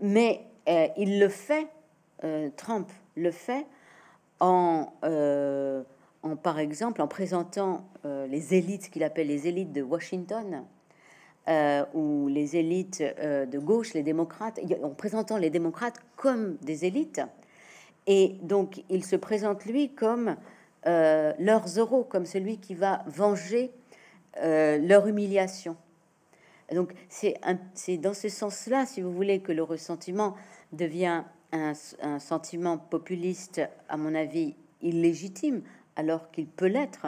Mais 0.03 0.41
euh, 0.69 0.89
il 0.97 1.21
le 1.21 1.29
fait, 1.29 1.69
euh, 2.25 2.51
Trump 2.57 2.91
le 3.17 3.31
fait 3.31 3.65
en, 4.41 4.93
euh, 5.05 5.83
en, 6.23 6.35
par 6.35 6.59
exemple, 6.59 7.01
en 7.01 7.07
présentant 7.07 7.85
les 8.05 8.55
élites 8.55 8.91
qu'il 8.91 9.05
appelle 9.05 9.29
les 9.29 9.47
élites 9.47 9.73
de 9.73 9.81
Washington, 9.81 10.65
ou 11.95 12.29
les 12.29 12.57
élites 12.57 13.01
de 13.01 13.59
gauche, 13.59 13.95
les 13.95 14.03
démocrates, 14.03 14.59
en 14.83 14.91
présentant 14.91 15.37
les 15.37 15.51
démocrates 15.51 16.01
comme 16.17 16.57
des 16.63 16.85
élites. 16.85 17.21
Et 18.09 18.37
donc, 18.43 18.83
il 18.91 19.05
se 19.05 19.15
présente 19.15 19.65
lui 19.67 19.91
comme 19.95 20.35
leurs 20.85 21.67
euros 21.77 22.03
comme 22.03 22.27
celui 22.27 22.59
qui 22.59 22.75
va 22.75 23.05
venger 23.07 23.71
leur 24.37 25.07
humiliation. 25.07 25.77
Donc 26.73 26.93
c'est 27.09 27.39
dans 27.99 28.15
ce 28.15 28.29
sens-là, 28.29 28.87
si 28.87 29.01
vous 29.01 29.13
voulez, 29.13 29.41
que 29.41 29.53
le 29.53 29.63
ressentiment 29.63 30.35
devient 30.73 31.25
un, 31.53 31.75
sentiment 32.19 32.79
populiste, 32.79 33.61
à 33.89 33.97
mon 33.97 34.15
avis, 34.15 34.55
illégitime, 34.81 35.63
alors 35.97 36.31
qu'il 36.31 36.47
peut 36.47 36.67
l'être. 36.67 37.07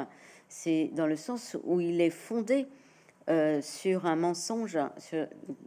C'est 0.49 0.91
dans 0.93 1.07
le 1.07 1.17
sens 1.17 1.57
où 1.65 1.81
il 1.81 2.01
est 2.01 2.11
fondé 2.11 2.67
euh, 3.31 3.61
sur 3.63 4.07
un 4.07 4.17
mensonge, 4.17 4.79
sur, 4.99 5.27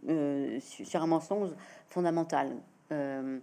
euh, 0.10 0.60
un 0.94 1.08
mensonge 1.08 1.50
fondamental, 1.88 2.56
euh, 2.92 3.40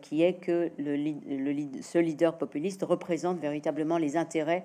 qui 0.00 0.22
est 0.22 0.34
que 0.34 0.70
ce 0.78 1.98
leader 1.98 2.38
populiste 2.38 2.82
représente 2.82 3.38
véritablement 3.40 3.98
les 3.98 4.16
intérêts 4.16 4.64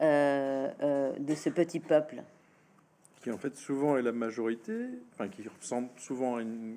de 0.00 1.34
ce 1.34 1.50
petit 1.50 1.80
peuple 1.80 2.24
qui 3.24 3.30
en 3.30 3.38
fait 3.38 3.56
souvent 3.56 3.96
est 3.96 4.02
la 4.02 4.12
majorité, 4.12 4.86
enfin 5.14 5.28
qui 5.28 5.42
ressemble 5.48 5.88
souvent 5.96 6.36
à 6.36 6.42
une, 6.42 6.76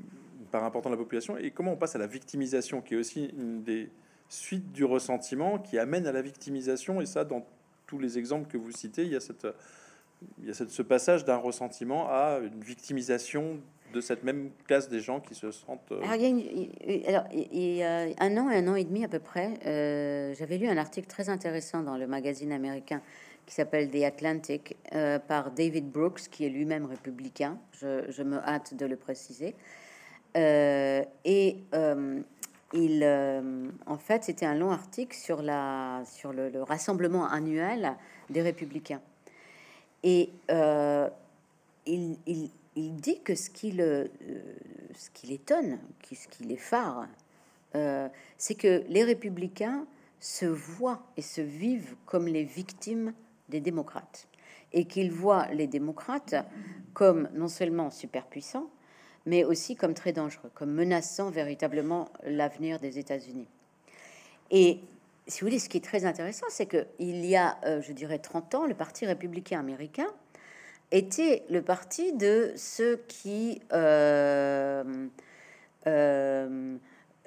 part 0.49 0.63
importante 0.63 0.93
de 0.93 0.97
la 0.97 1.03
population, 1.03 1.37
et 1.37 1.51
comment 1.51 1.73
on 1.73 1.75
passe 1.75 1.97
à 1.97 1.99
la 1.99 2.07
victimisation, 2.07 2.81
qui 2.81 2.93
est 2.93 2.97
aussi 2.97 3.25
une 3.37 3.63
des 3.63 3.89
suites 4.29 4.71
du 4.71 4.85
ressentiment 4.85 5.59
qui 5.59 5.77
amène 5.77 6.07
à 6.07 6.13
la 6.13 6.21
victimisation, 6.21 7.01
et 7.01 7.05
ça, 7.05 7.25
dans 7.25 7.45
tous 7.85 7.99
les 7.99 8.17
exemples 8.17 8.47
que 8.49 8.57
vous 8.57 8.71
citez, 8.71 9.03
il 9.03 9.11
y 9.11 9.17
a, 9.17 9.19
cette, 9.19 9.45
il 10.39 10.47
y 10.47 10.49
a 10.49 10.53
cette, 10.53 10.69
ce 10.69 10.81
passage 10.81 11.25
d'un 11.25 11.35
ressentiment 11.35 12.07
à 12.07 12.39
une 12.41 12.61
victimisation 12.61 13.59
de 13.93 13.99
cette 13.99 14.23
même 14.23 14.51
classe 14.67 14.87
des 14.87 15.01
gens 15.01 15.19
qui 15.19 15.35
se 15.35 15.51
sentent... 15.51 15.91
Euh, 15.91 16.01
alors, 16.01 17.25
il 17.33 17.75
y 17.75 17.83
a, 17.83 18.05
un 18.19 18.37
an 18.37 18.47
un 18.47 18.67
an 18.69 18.75
et 18.75 18.85
demi 18.85 19.03
à 19.03 19.09
peu 19.09 19.19
près, 19.19 19.55
euh, 19.65 20.33
j'avais 20.33 20.57
lu 20.57 20.69
un 20.69 20.77
article 20.77 21.07
très 21.07 21.27
intéressant 21.27 21.83
dans 21.83 21.97
le 21.97 22.07
magazine 22.07 22.53
américain 22.53 23.01
qui 23.47 23.55
s'appelle 23.55 23.89
The 23.89 24.03
Atlantic 24.03 24.75
euh, 24.93 25.17
par 25.19 25.51
David 25.51 25.89
Brooks, 25.89 26.27
qui 26.29 26.45
est 26.45 26.49
lui-même 26.49 26.85
républicain. 26.85 27.57
Je, 27.71 28.21
me 28.21 28.37
hâte 28.39 28.75
de 28.75 28.85
le 28.85 28.97
préciser. 28.97 29.55
Euh, 30.35 31.01
et 31.23 31.57
euh, 31.73 32.19
il, 32.73 33.03
en 33.85 33.97
fait, 33.97 34.25
c'était 34.25 34.45
un 34.45 34.53
long 34.53 34.69
article 34.69 35.15
sur, 35.15 35.41
la, 35.41 36.03
sur 36.05 36.33
le, 36.33 36.61
rassemblement 36.61 37.25
annuel 37.25 37.95
des 38.29 38.41
républicains. 38.41 39.01
Et 40.03 40.29
il, 40.49 42.17
il, 42.27 42.51
il, 42.75 42.95
dit 42.97 43.21
que 43.21 43.33
ce 43.33 43.49
qui, 43.49 43.71
le, 43.71 44.11
ce 44.93 45.09
qui 45.11 45.27
l'étonne, 45.27 45.79
ce 46.03 46.27
qui 46.27 46.43
l'effare, 46.43 47.07
c'est 48.37 48.55
que 48.55 48.83
les 48.89 49.05
républicains 49.05 49.85
se 50.19 50.45
voient 50.45 51.01
et 51.15 51.21
se 51.21 51.41
vivent 51.41 51.95
comme 52.05 52.27
les 52.27 52.43
victimes 52.43 53.13
des 53.49 53.59
démocrates 53.59 54.27
et 54.73 54.85
qu'ils 54.85 55.11
voient 55.11 55.47
les 55.47 55.67
démocrates 55.67 56.35
comme 56.93 57.29
non 57.33 57.47
seulement 57.47 57.89
superpuissants, 57.89 58.69
mais 59.25 59.43
aussi 59.43 59.75
comme 59.75 59.93
très 59.93 60.13
dangereux, 60.13 60.51
comme 60.53 60.71
menaçant 60.71 61.29
véritablement 61.29 62.09
l'avenir 62.23 62.79
des 62.79 62.99
États-Unis. 62.99 63.47
Et 64.51 64.79
si 65.27 65.41
vous 65.41 65.47
voulez, 65.47 65.59
ce 65.59 65.69
qui 65.69 65.77
est 65.77 65.83
très 65.83 66.05
intéressant, 66.05 66.45
c'est 66.49 66.65
que 66.65 66.87
il 66.99 67.25
y 67.25 67.35
a, 67.35 67.57
euh, 67.65 67.81
je 67.81 67.91
dirais, 67.91 68.19
30 68.19 68.55
ans, 68.55 68.65
le 68.65 68.73
Parti 68.73 69.05
républicain 69.05 69.59
américain 69.59 70.07
était 70.91 71.43
le 71.49 71.61
parti 71.61 72.13
de 72.13 72.53
ceux 72.55 73.03
qui 73.09 73.61
euh, 73.73 75.07
euh, 75.85 76.77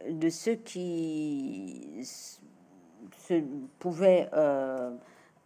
de 0.09 0.29
ceux 0.31 0.55
qui 0.55 2.01
se 2.03 3.35
pouvaient 3.79 4.31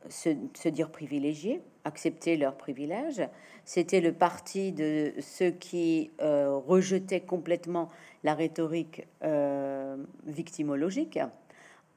se, 0.08 0.68
dire 0.68 0.90
privilégiés, 0.90 1.62
accepter 1.84 2.36
leurs 2.36 2.56
privilèges. 2.56 3.22
C'était 3.64 4.00
le 4.00 4.12
parti 4.12 4.72
de 4.72 5.12
ceux 5.20 5.50
qui 5.50 6.10
euh, 6.20 6.56
rejetaient 6.56 7.20
complètement 7.20 7.90
la 8.22 8.34
rhétorique 8.34 9.06
euh, 9.22 9.96
victimologique 10.26 11.18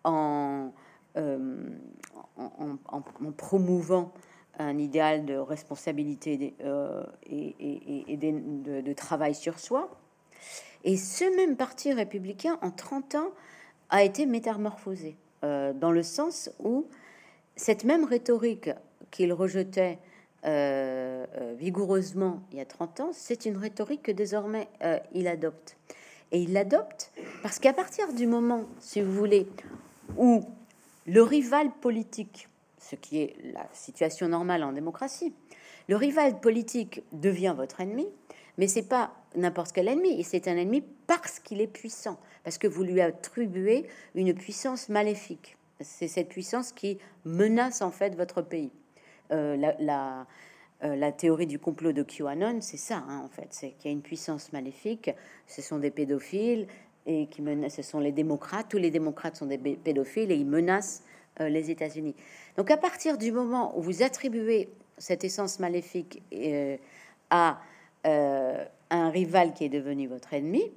en, 0.04 0.72
euh, 1.18 1.70
en, 2.38 3.32
promouvant 3.36 4.14
un 4.60 4.78
idéal 4.78 5.26
de 5.26 5.36
responsabilité 5.36 6.56
et, 7.30 8.18
de, 8.18 8.82
de, 8.82 8.94
travail 8.94 9.36
sur 9.36 9.60
soi. 9.60 9.90
Et 10.84 10.98
ce 10.98 11.36
même 11.36 11.56
parti 11.56 11.94
républicain, 11.94 12.58
en 12.62 12.72
30 12.72 13.16
ans, 13.16 13.32
a 13.90 14.04
été 14.04 14.26
métamorphosé, 14.26 15.16
dans 15.42 15.92
le 15.92 16.04
sens 16.04 16.50
où 16.60 16.88
cette 17.58 17.84
même 17.84 18.06
rhétorique 18.06 18.70
qu'il 19.12 19.34
rejetait 19.34 19.98
euh, 20.46 21.26
euh, 21.36 21.56
vigoureusement 21.58 22.42
il 22.52 22.60
y 22.60 22.62
a 22.62 22.66
30 22.66 23.00
ans, 23.02 23.10
c'est 23.12 23.46
une 23.46 23.58
rhétorique 23.58 24.04
que 24.04 24.12
désormais 24.12 24.68
euh, 24.84 25.00
il 25.14 25.28
adopte. 25.28 25.76
Et 26.32 26.40
il 26.40 26.54
l'adopte 26.54 27.12
parce 27.42 27.60
qu'à 27.60 27.74
partir 27.74 28.14
du 28.14 28.28
moment, 28.28 28.66
si 28.80 29.02
vous 29.02 29.12
voulez, 29.12 29.48
où 30.18 30.44
le 31.06 31.24
rival 31.24 31.72
politique, 31.82 32.48
ce 32.80 32.96
qui 32.96 33.20
est 33.20 33.36
la 33.54 33.68
situation 33.74 34.30
normale 34.30 34.64
en 34.64 34.74
démocratie, 34.74 35.34
le 35.90 35.96
rival 35.96 36.40
politique 36.40 37.02
devient 37.12 37.56
votre 37.58 37.82
ennemi, 37.82 38.08
mais 38.58 38.68
c'est 38.68 38.88
pas 38.88 39.14
n'importe 39.36 39.72
quel 39.72 39.88
ennemi, 39.88 40.24
c'est 40.24 40.48
un 40.48 40.58
ennemi 40.58 40.84
parce 41.08 41.40
qu'il 41.40 41.62
est 41.62 41.68
puissant, 41.68 42.20
parce 42.44 42.58
que 42.58 42.68
vous 42.68 42.84
lui 42.84 43.02
attribuez 43.02 43.88
une 44.16 44.34
puissance 44.34 44.90
maléfique. 44.90 45.57
C'est 45.80 46.08
cette 46.08 46.30
puissance 46.30 46.72
qui 46.72 46.98
menace 47.26 47.82
en 47.82 47.92
fait 47.92 48.16
votre 48.16 48.42
pays. 48.42 48.72
Euh, 49.32 49.56
la, 49.80 50.26
euh, 50.84 50.96
la, 50.96 51.12
théorie 51.12 51.48
du 51.48 51.60
complot 51.60 51.92
de 51.92 52.04
QAnon, 52.04 52.62
c'est 52.62 52.78
ça 52.78 53.04
hein, 53.08 53.22
en 53.26 53.28
fait, 53.28 53.48
c'est 53.50 53.72
qu'il 53.72 53.92
y 53.92 53.94
a 53.94 53.96
une 53.96 54.02
puissance 54.02 54.54
maléfique. 54.54 55.12
Ce 55.48 55.62
sont 55.62 55.80
des 55.80 55.92
pédophiles 55.92 56.68
et 57.06 57.28
qui 57.28 57.42
menacent. 57.42 57.76
Ce 57.76 57.82
sont 57.82 58.00
les 58.00 58.12
démocrates. 58.12 58.68
Tous 58.70 58.78
les 58.78 58.92
démocrates 58.92 59.36
sont 59.36 59.48
des 59.48 59.58
pédophiles 59.58 60.32
et 60.32 60.36
ils 60.36 60.46
menacent 60.46 61.04
euh, 61.42 61.50
les 61.50 61.70
États-Unis. 61.72 62.16
Donc 62.58 62.72
à 62.72 62.78
partir 62.78 63.18
du 63.18 63.32
moment 63.32 63.78
où 63.78 63.82
vous 63.82 64.02
attribuez 64.02 64.70
cette 64.98 65.24
essence 65.24 65.60
maléfique 65.60 66.24
à 67.30 67.60
un 68.04 69.10
rival 69.10 69.54
qui 69.54 69.66
est 69.66 69.70
devenu 69.70 70.08
votre 70.08 70.34
ennemi, 70.34 70.72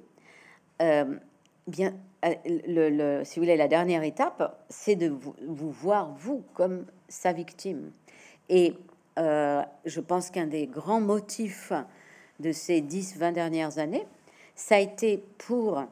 bien 1.71 1.95
euh, 2.25 2.35
le, 2.45 3.23
si 3.23 3.39
vous 3.39 3.45
voulez, 3.45 3.57
la 3.57 3.67
dernière 3.67 4.03
étape, 4.03 4.63
c'est 4.69 4.95
de 4.95 5.07
vous, 5.07 5.71
voir, 5.71 6.13
vous, 6.13 6.43
comme 6.53 6.85
sa 7.07 7.33
victime. 7.33 7.91
Et 8.49 8.75
euh, 9.17 9.63
je 9.85 9.99
pense 9.99 10.29
qu'un 10.29 10.47
des 10.47 10.67
grands 10.67 11.01
motifs 11.01 11.73
de 12.39 12.51
ces 12.51 12.81
10-20 12.81 13.33
dernières 13.33 13.79
années, 13.79 14.05
ça 14.55 14.75
a 14.75 14.79
été 14.79 15.23
pour 15.39 15.83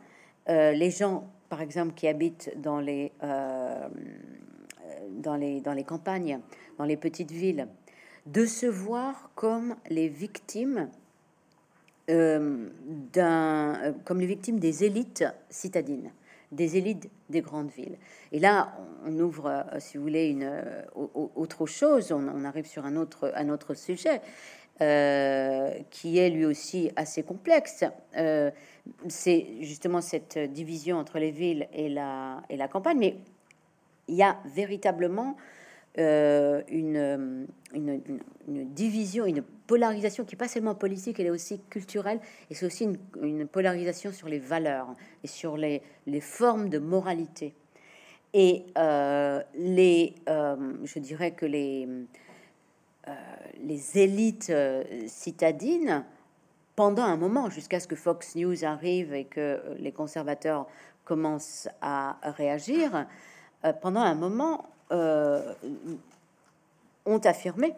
euh, 0.50 0.72
les 0.72 0.92
gens, 0.92 1.28
par 1.50 1.62
exemple, 1.62 1.94
qui 1.96 2.08
habitent 2.08 2.52
dans 2.58 2.80
les, 2.80 3.12
dans, 5.10 5.36
les, 5.36 5.62
dans 5.62 5.74
les 5.74 5.84
campagnes, 5.84 6.40
dans 6.78 6.86
les 6.86 6.98
petites 6.98 7.32
villes, 7.32 7.68
de 8.28 8.46
se 8.46 8.68
voir 8.68 9.32
comme 9.34 9.76
les 9.90 10.08
victimes 10.08 10.90
d'un, 12.10 13.94
comme 14.04 14.20
les 14.20 14.26
victimes 14.26 14.60
des 14.60 14.84
élites 14.84 15.24
citadines 15.50 16.12
des 16.52 16.78
élites 16.78 17.10
des 17.30 17.42
grandes 17.42 17.72
villes. 17.72 17.98
Et 18.32 18.40
là, 18.40 18.74
on 19.06 19.18
ouvre, 19.20 19.48
euh, 19.48 19.80
si 19.80 19.98
vous 19.98 20.04
voulez, 20.04 20.30
une 20.30 20.44
euh, 20.44 20.84
autre 20.96 21.66
chose. 21.66 22.12
On, 22.12 22.44
arrive 22.44 22.66
sur 22.66 22.86
un 22.86 22.96
autre, 22.96 23.32
un 23.36 23.50
autre 23.50 23.74
sujet 23.74 24.22
euh, 24.82 25.72
qui 25.92 26.18
est 26.18 26.30
lui 26.30 26.46
aussi 26.46 26.92
assez 26.96 27.24
complexe. 27.24 27.84
c'est 29.08 29.46
justement 29.62 30.02
cette 30.02 30.38
division 30.38 30.98
entre 30.98 31.20
les 31.20 31.32
villes 31.32 31.68
et 31.74 31.90
la, 31.90 32.42
et 32.50 32.58
la 32.58 32.68
campagne. 32.68 32.98
Mais 32.98 33.16
il 34.08 34.16
y 34.16 34.24
a 34.24 34.38
véritablement 34.46 35.38
une, 35.96 37.48
une, 37.74 38.02
division, 38.48 39.26
une 39.26 39.42
polarisation 39.42 40.24
qui 40.24 40.36
n'est 40.36 40.40
pas 40.40 40.48
seulement 40.48 40.76
politique, 40.76 41.20
elle 41.20 41.28
est 41.28 41.32
aussi 41.32 41.60
culturelle, 41.70 42.20
et 42.50 42.56
c'est 42.56 42.66
aussi 42.66 42.88
une, 43.22 43.48
polarisation 43.48 44.12
sur 44.12 44.28
les 44.28 44.40
valeurs 44.40 44.88
et 45.24 45.28
sur 45.28 45.58
les, 45.58 45.82
les 46.08 46.22
formes 46.22 46.70
de 46.70 46.80
moralité. 46.80 47.54
Et 48.34 48.66
euh, 48.78 49.42
les, 49.56 50.16
euh, 50.28 50.74
je 50.84 51.00
dirais 51.00 51.32
que 51.32 51.46
les, 51.46 51.88
euh, 53.08 53.12
les 53.62 53.98
élites 53.98 54.54
citadines, 55.08 56.06
pendant 56.76 57.04
un 57.04 57.18
moment, 57.18 57.50
jusqu'à 57.50 57.80
ce 57.80 57.88
que 57.88 57.96
Fox 57.96 58.36
News 58.36 58.64
arrive 58.64 59.14
et 59.14 59.26
que 59.26 59.62
les 59.80 59.92
conservateurs 59.92 60.68
commencent 61.04 61.68
à 61.82 62.18
réagir, 62.24 63.06
pendant 63.82 64.00
un 64.00 64.16
moment, 64.16 64.70
ont 67.10 67.20
affirmé 67.20 67.74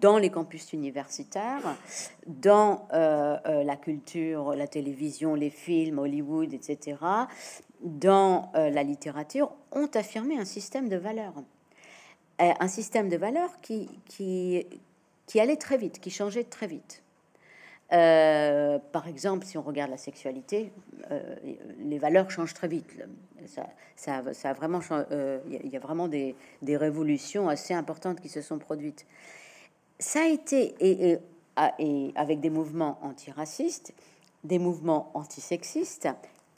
dans 0.00 0.18
les 0.18 0.30
campus 0.30 0.72
universitaires, 0.72 1.76
dans 2.26 2.88
euh, 2.92 3.36
euh, 3.46 3.62
la 3.62 3.76
culture, 3.76 4.54
la 4.54 4.66
télévision, 4.66 5.34
les 5.34 5.50
films, 5.50 5.98
Hollywood, 5.98 6.52
etc., 6.52 6.96
dans 7.82 8.50
euh, 8.56 8.70
la 8.70 8.82
littérature, 8.82 9.52
ont 9.72 9.88
affirmé 9.94 10.38
un 10.38 10.44
système 10.44 10.88
de 10.88 10.96
valeurs. 10.96 11.34
un 12.38 12.68
système 12.68 13.08
de 13.08 13.16
valeurs 13.16 13.60
qui, 13.60 13.88
qui, 14.06 14.66
qui 15.26 15.40
allait 15.40 15.56
très 15.56 15.78
vite, 15.78 16.00
qui 16.00 16.10
changeait 16.10 16.44
très 16.44 16.66
vite. 16.66 17.02
Euh, 17.92 18.78
par 18.92 19.06
exemple, 19.06 19.46
si 19.46 19.56
on 19.56 19.62
regarde 19.62 19.90
la 19.90 19.96
sexualité, 19.96 20.72
euh, 21.10 21.36
les 21.78 21.98
valeurs 21.98 22.30
changent 22.30 22.54
très 22.54 22.68
vite. 22.68 22.90
Ça, 23.46 23.66
ça, 23.94 24.50
a 24.50 24.52
vraiment, 24.52 24.80
euh, 24.90 25.38
il 25.48 25.70
y 25.70 25.76
a 25.76 25.80
vraiment 25.80 26.08
des, 26.08 26.34
des, 26.62 26.76
révolutions 26.76 27.48
assez 27.48 27.74
importantes 27.74 28.20
qui 28.20 28.28
se 28.28 28.40
sont 28.40 28.58
produites. 28.58 29.06
Ça 30.00 30.22
a 30.22 30.26
été 30.26 30.74
et, 30.80 31.18
et 31.78 32.12
avec 32.16 32.40
des 32.40 32.50
mouvements 32.50 32.98
antiracistes, 33.02 33.94
des 34.42 34.58
mouvements 34.58 35.10
antisexistes 35.14 36.08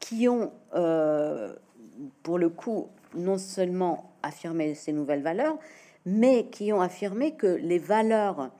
qui 0.01 0.29
ont, 0.29 0.51
pour 2.23 2.39
le 2.39 2.49
coup, 2.49 2.89
non 3.15 3.37
seulement 3.37 4.11
affirmé 4.23 4.75
ces 4.75 4.93
nouvelles 4.93 5.23
valeurs, 5.23 5.59
mais 6.07 6.47
qui 6.47 6.73
ont 6.73 6.81
affirmé 6.81 7.33
que 7.35 7.47
les 7.47 7.79
valeurs 7.79 8.51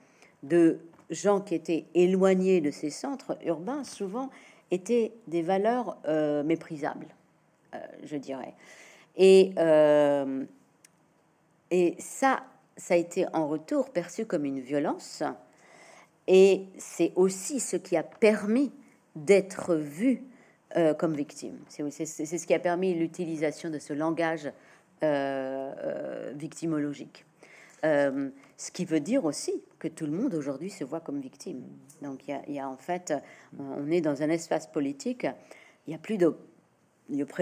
de 0.43 0.79
gens 1.09 1.41
qui 1.41 1.55
étaient 1.55 1.85
éloignés 1.95 2.61
de 2.61 2.71
ces 2.71 2.89
centres 2.89 3.37
urbains, 3.45 3.83
souvent, 3.83 4.29
étaient 4.71 5.13
des 5.27 5.41
valeurs 5.41 5.97
euh, 6.07 6.43
méprisables, 6.43 7.07
euh, 7.73 7.79
je 8.03 8.17
dirais. 8.17 8.53
Et, 9.15 9.51
euh, 9.57 10.45
et 11.71 11.95
ça, 11.99 12.43
ça 12.77 12.93
a 12.93 12.97
été 12.97 13.25
en 13.33 13.47
retour 13.47 13.89
perçu 13.89 14.25
comme 14.25 14.45
une 14.45 14.59
violence. 14.59 15.23
Et 16.27 16.65
c'est 16.77 17.11
aussi 17.15 17.59
ce 17.59 17.75
qui 17.75 17.97
a 17.97 18.03
permis 18.03 18.71
d'être 19.15 19.75
vu 19.75 20.23
comme 20.99 21.15
victime. 21.15 21.57
C'est 21.67 21.89
ce 22.15 22.45
qui 22.45 22.53
a 22.53 22.59
permis 22.59 22.93
l'utilisation 22.93 23.71
de 23.71 23.79
ce 23.79 23.91
langage 23.91 24.51
victimologique. 26.35 27.25
Euh, 27.85 28.29
ce 28.57 28.71
qui 28.71 28.85
veut 28.85 28.99
dire 28.99 29.25
aussi 29.25 29.63
que 29.79 29.87
tout 29.87 30.05
le 30.05 30.11
monde 30.11 30.33
aujourd'hui 30.33 30.69
se 30.69 30.83
voit 30.83 30.99
comme 30.99 31.21
victime. 31.21 31.63
Donc 32.01 32.27
il 32.27 32.53
y, 32.53 32.59
a 32.59 32.67
en 32.67 32.77
fait, 32.77 33.13
on 33.57 33.89
est 33.89 34.01
dans 34.01 34.21
un 34.21 34.29
espace 34.29 34.67
politique, 34.67 35.25
il 35.87 35.89
n'y 35.89 35.95
a 35.95 35.97
plus 35.97 36.17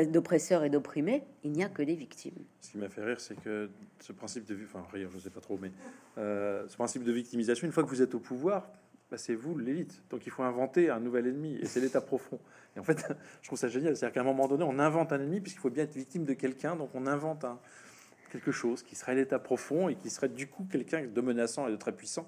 d'oppresseurs 0.07 0.63
et 0.63 0.69
d'opprimés, 0.69 1.23
il 1.43 1.51
n'y 1.51 1.63
a 1.63 1.69
que 1.69 1.81
des 1.81 1.95
victimes. 1.95 2.37
Ce 2.61 2.71
qui 2.71 2.77
m'a 2.77 2.89
fait 2.89 3.03
rire, 3.03 3.19
c'est 3.19 3.39
que 3.41 3.69
ce 3.99 4.13
principe 4.13 4.45
de, 4.45 4.57
enfin 4.63 4.85
rire, 4.93 5.09
je 5.11 5.19
sais 5.19 5.29
pas 5.29 5.41
trop, 5.41 5.57
mais 5.59 5.71
euh, 6.17 6.67
ce 6.67 6.75
principe 6.75 7.03
de 7.03 7.11
victimisation, 7.11 7.65
une 7.65 7.73
fois 7.73 7.83
que 7.83 7.89
vous 7.89 8.01
êtes 8.01 8.13
au 8.13 8.19
pouvoir, 8.19 8.71
bah, 9.09 9.17
c'est 9.17 9.35
vous 9.35 9.57
l'élite. 9.57 10.03
Donc 10.09 10.25
il 10.25 10.31
faut 10.31 10.43
inventer 10.43 10.89
un 10.89 10.99
nouvel 10.99 11.27
ennemi, 11.27 11.55
et 11.55 11.65
c'est 11.65 11.79
l'État 11.79 12.01
profond. 12.01 12.39
Et 12.75 12.79
en 12.79 12.83
fait, 12.83 13.05
je 13.41 13.47
trouve 13.47 13.57
ça 13.57 13.69
génial, 13.69 13.97
c'est-à-dire 13.97 14.13
qu'à 14.13 14.21
un 14.21 14.25
moment 14.25 14.47
donné, 14.47 14.63
on 14.63 14.77
invente 14.77 15.11
un 15.13 15.19
ennemi 15.19 15.41
puisqu'il 15.41 15.61
faut 15.61 15.71
bien 15.71 15.83
être 15.85 15.95
victime 15.95 16.25
de 16.25 16.33
quelqu'un, 16.33 16.75
donc 16.75 16.91
on 16.93 17.07
invente 17.07 17.43
un 17.43 17.59
quelque 18.29 18.51
chose 18.51 18.83
qui 18.83 18.95
serait 18.95 19.15
l'état 19.15 19.39
profond 19.39 19.89
et 19.89 19.95
qui 19.95 20.09
serait 20.09 20.29
du 20.29 20.47
coup 20.47 20.65
quelqu'un 20.71 21.05
de 21.05 21.21
menaçant 21.21 21.67
et 21.67 21.71
de 21.71 21.75
très 21.77 21.91
puissant 21.91 22.27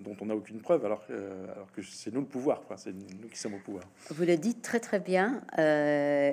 dont 0.00 0.16
on 0.20 0.26
n'a 0.26 0.36
aucune 0.36 0.60
preuve, 0.60 0.84
alors, 0.84 1.02
euh, 1.10 1.46
que 1.74 1.82
c'est 1.82 2.12
nous 2.12 2.20
le 2.20 2.26
pouvoir, 2.26 2.62
c'est 2.76 2.92
nous 2.92 3.28
qui 3.28 3.38
sommes 3.38 3.54
au 3.54 3.58
pouvoir. 3.58 3.84
Vous 4.10 4.24
le 4.24 4.36
dites 4.36 4.62
très 4.62 4.80
très 4.80 5.00
bien. 5.00 5.42
Euh, 5.58 6.32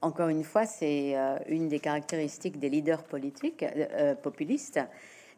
encore 0.00 0.28
une 0.28 0.44
fois, 0.44 0.66
c'est 0.66 1.16
euh, 1.16 1.38
une 1.48 1.68
des 1.68 1.80
caractéristiques 1.80 2.58
des 2.58 2.68
leaders 2.68 3.04
politiques 3.04 3.64
populistes, 4.22 4.80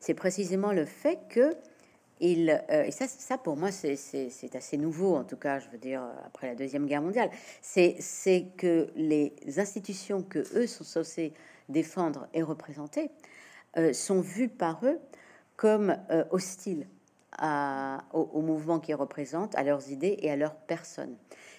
c'est 0.00 0.14
précisément 0.14 0.72
le 0.72 0.84
fait 0.84 1.18
que 1.28 1.54
il, 2.18 2.62
et 2.70 2.90
ça, 2.92 3.06
ça 3.06 3.36
pour 3.36 3.58
moi 3.58 3.70
c'est 3.70 4.56
assez 4.56 4.78
nouveau, 4.78 5.16
en 5.16 5.24
tout 5.24 5.36
cas, 5.36 5.58
je 5.58 5.68
veux 5.68 5.76
dire 5.76 6.02
après 6.24 6.46
la 6.46 6.54
deuxième 6.54 6.86
guerre 6.86 7.02
mondiale, 7.02 7.28
c'est 7.60 8.46
que 8.56 8.88
les 8.96 9.34
institutions 9.58 10.22
que 10.22 10.38
eux 10.58 10.66
sont 10.66 10.84
censés 10.84 11.34
défendre 11.68 12.28
et 12.34 12.42
représenter, 12.42 13.10
euh, 13.76 13.92
sont 13.92 14.20
vus 14.20 14.48
par 14.48 14.84
eux 14.84 14.98
comme 15.56 15.96
euh, 16.10 16.24
hostiles 16.30 16.86
au, 18.14 18.40
mouvement 18.40 18.80
qu'ils 18.80 18.94
représentent, 18.94 19.54
à 19.56 19.62
leurs 19.62 19.90
idées 19.90 20.16
et 20.22 20.30
à 20.30 20.36
leur 20.36 20.54
personne. 20.54 21.14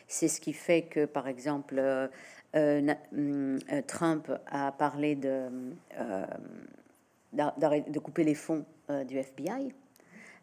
C'est 0.08 0.28
ce 0.28 0.42
qui 0.42 0.54
fait 0.54 0.84
que, 0.84 1.06
par 1.06 1.28
exemple, 1.28 1.80
euh, 1.80 2.96
mm, 3.12 3.60
Trump 3.86 4.32
a 4.48 4.72
parlé 4.72 5.16
de, 5.16 5.52
couper 8.00 8.24
les 8.24 8.34
fonds 8.34 8.66
du 9.06 9.20
FBI. 9.20 9.72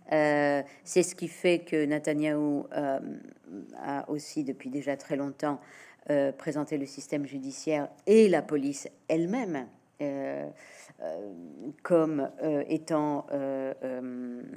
c'est 0.09 1.03
ce 1.03 1.15
qui 1.17 1.27
fait 1.27 1.65
que 1.65 1.85
Netanyahou 1.85 2.69
a 3.77 4.09
aussi 4.09 4.45
depuis 4.45 4.71
déjà 4.71 4.97
très 4.97 5.17
longtemps 5.17 5.59
euh, 6.11 6.33
présenter 6.33 6.77
le 6.77 6.85
système 6.85 7.25
judiciaire 7.25 7.89
et 8.07 8.29
la 8.29 8.43
police 8.43 8.89
elle-même 9.09 9.67
euh, 10.03 10.47
euh, 11.01 11.31
comme 11.83 12.29
étant 12.69 13.27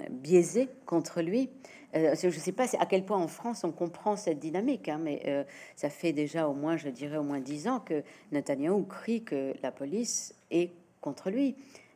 biaisé 0.09 0.67
contre 0.85 1.21
lui. 1.21 1.49
je 1.93 2.25
ne 2.25 2.31
sais 2.31 2.51
pas 2.51 2.65
à 2.77 2.85
quel 2.85 3.05
point 3.05 3.17
en 3.17 3.29
France 3.29 3.63
on 3.63 3.71
comprend 3.71 4.17
cette 4.17 4.39
dynamique, 4.39 4.89
hein, 4.89 4.99
mais 5.01 5.45
ça 5.77 5.89
fait 5.89 6.11
déjà 6.11 6.49
au 6.49 6.53
moins, 6.53 6.75
je 6.75 6.89
dirais, 6.89 7.15
au 7.15 7.23
moins 7.23 7.39
dix 7.39 7.69
ans 7.69 7.79
que 7.79 8.03
Netanyahu 8.33 8.85
crie 8.85 9.23
que 9.23 9.53
la 9.63 9.71
police 9.71 10.35
est 10.51 10.71
contre 10.99 11.29
lui. 11.29 11.55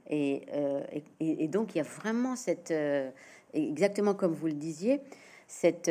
Et, 0.10 0.46
donc 1.50 1.76
il 1.76 1.80
y 1.80 1.82
a 1.82 1.84
vraiment 1.84 2.38
cette, 2.38 2.74
exactement 3.54 4.14
comme 4.14 4.34
vous 4.34 4.48
le 4.48 4.54
disiez, 4.54 5.02
cet 5.50 5.90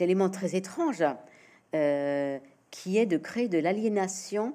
élément 0.00 0.30
très 0.30 0.56
étrange 0.56 1.04
euh, 1.74 2.38
qui 2.70 2.98
est 2.98 3.06
de 3.06 3.16
créer 3.16 3.48
de 3.48 3.58
l'aliénation 3.58 4.54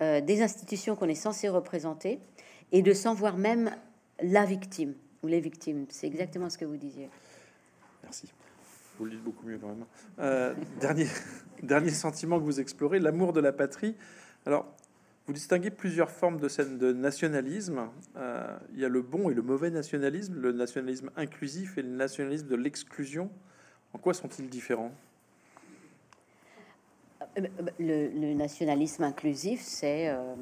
euh, 0.00 0.20
des 0.20 0.42
institutions 0.42 0.96
qu'on 0.96 1.08
est 1.08 1.14
censé 1.14 1.48
représenter 1.48 2.20
et 2.72 2.82
de 2.82 2.92
s'en 2.92 3.14
voir 3.14 3.36
même 3.36 3.74
la 4.20 4.44
victime 4.44 4.94
ou 5.22 5.28
les 5.28 5.40
victimes. 5.40 5.86
C'est 5.88 6.06
exactement 6.06 6.50
ce 6.50 6.58
que 6.58 6.64
vous 6.64 6.76
disiez. 6.76 7.08
Merci. 8.02 8.32
Vous 8.98 9.06
le 9.06 9.12
dites 9.12 9.24
beaucoup 9.24 9.46
mieux 9.46 9.58
quand 9.58 9.68
même. 9.68 9.84
Euh, 10.20 10.54
dernier, 10.80 11.90
sentiment 11.90 12.38
que 12.38 12.44
vous 12.44 12.60
explorez, 12.60 13.00
l'amour 13.00 13.32
de 13.32 13.40
la 13.40 13.52
patrie. 13.52 13.96
Alors, 14.46 14.66
vous 15.26 15.32
distinguez 15.32 15.70
plusieurs 15.70 16.10
formes 16.10 16.38
de 16.38 16.48
scène 16.48 16.78
de 16.78 16.92
nationalisme. 16.92 17.88
il 18.74 18.80
y 18.80 18.84
a 18.84 18.88
le 18.88 19.00
bon 19.00 19.30
et 19.30 19.34
le 19.34 19.42
mauvais 19.42 19.70
nationalisme, 19.70 20.34
le 20.38 20.52
nationalisme 20.52 21.10
inclusif 21.16 21.78
et 21.78 21.82
le 21.82 21.88
nationalisme 21.88 22.46
de 22.46 22.56
l'exclusion. 22.56 23.30
En 23.94 23.98
quoi 23.98 24.12
sont-ils 24.12 24.48
différents? 24.48 24.92
Le, 27.78 28.34
nationalisme 28.34 29.04
inclusif, 29.04 29.60
c'est 29.60 30.08
euh, 30.08 30.34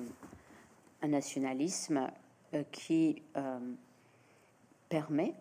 un 1.02 1.08
nationalisme 1.08 2.08
euh, 2.54 2.62
qui 2.70 3.22
euh, 3.36 3.58
permet 4.88 5.34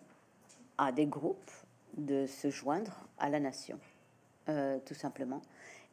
à 0.78 0.92
des 0.92 1.06
groupes 1.06 1.52
de 1.98 2.26
se 2.26 2.50
joindre 2.50 3.06
à 3.20 3.30
la 3.30 3.40
nation, 3.40 3.78
tout 4.86 4.94
simplement, 4.94 5.42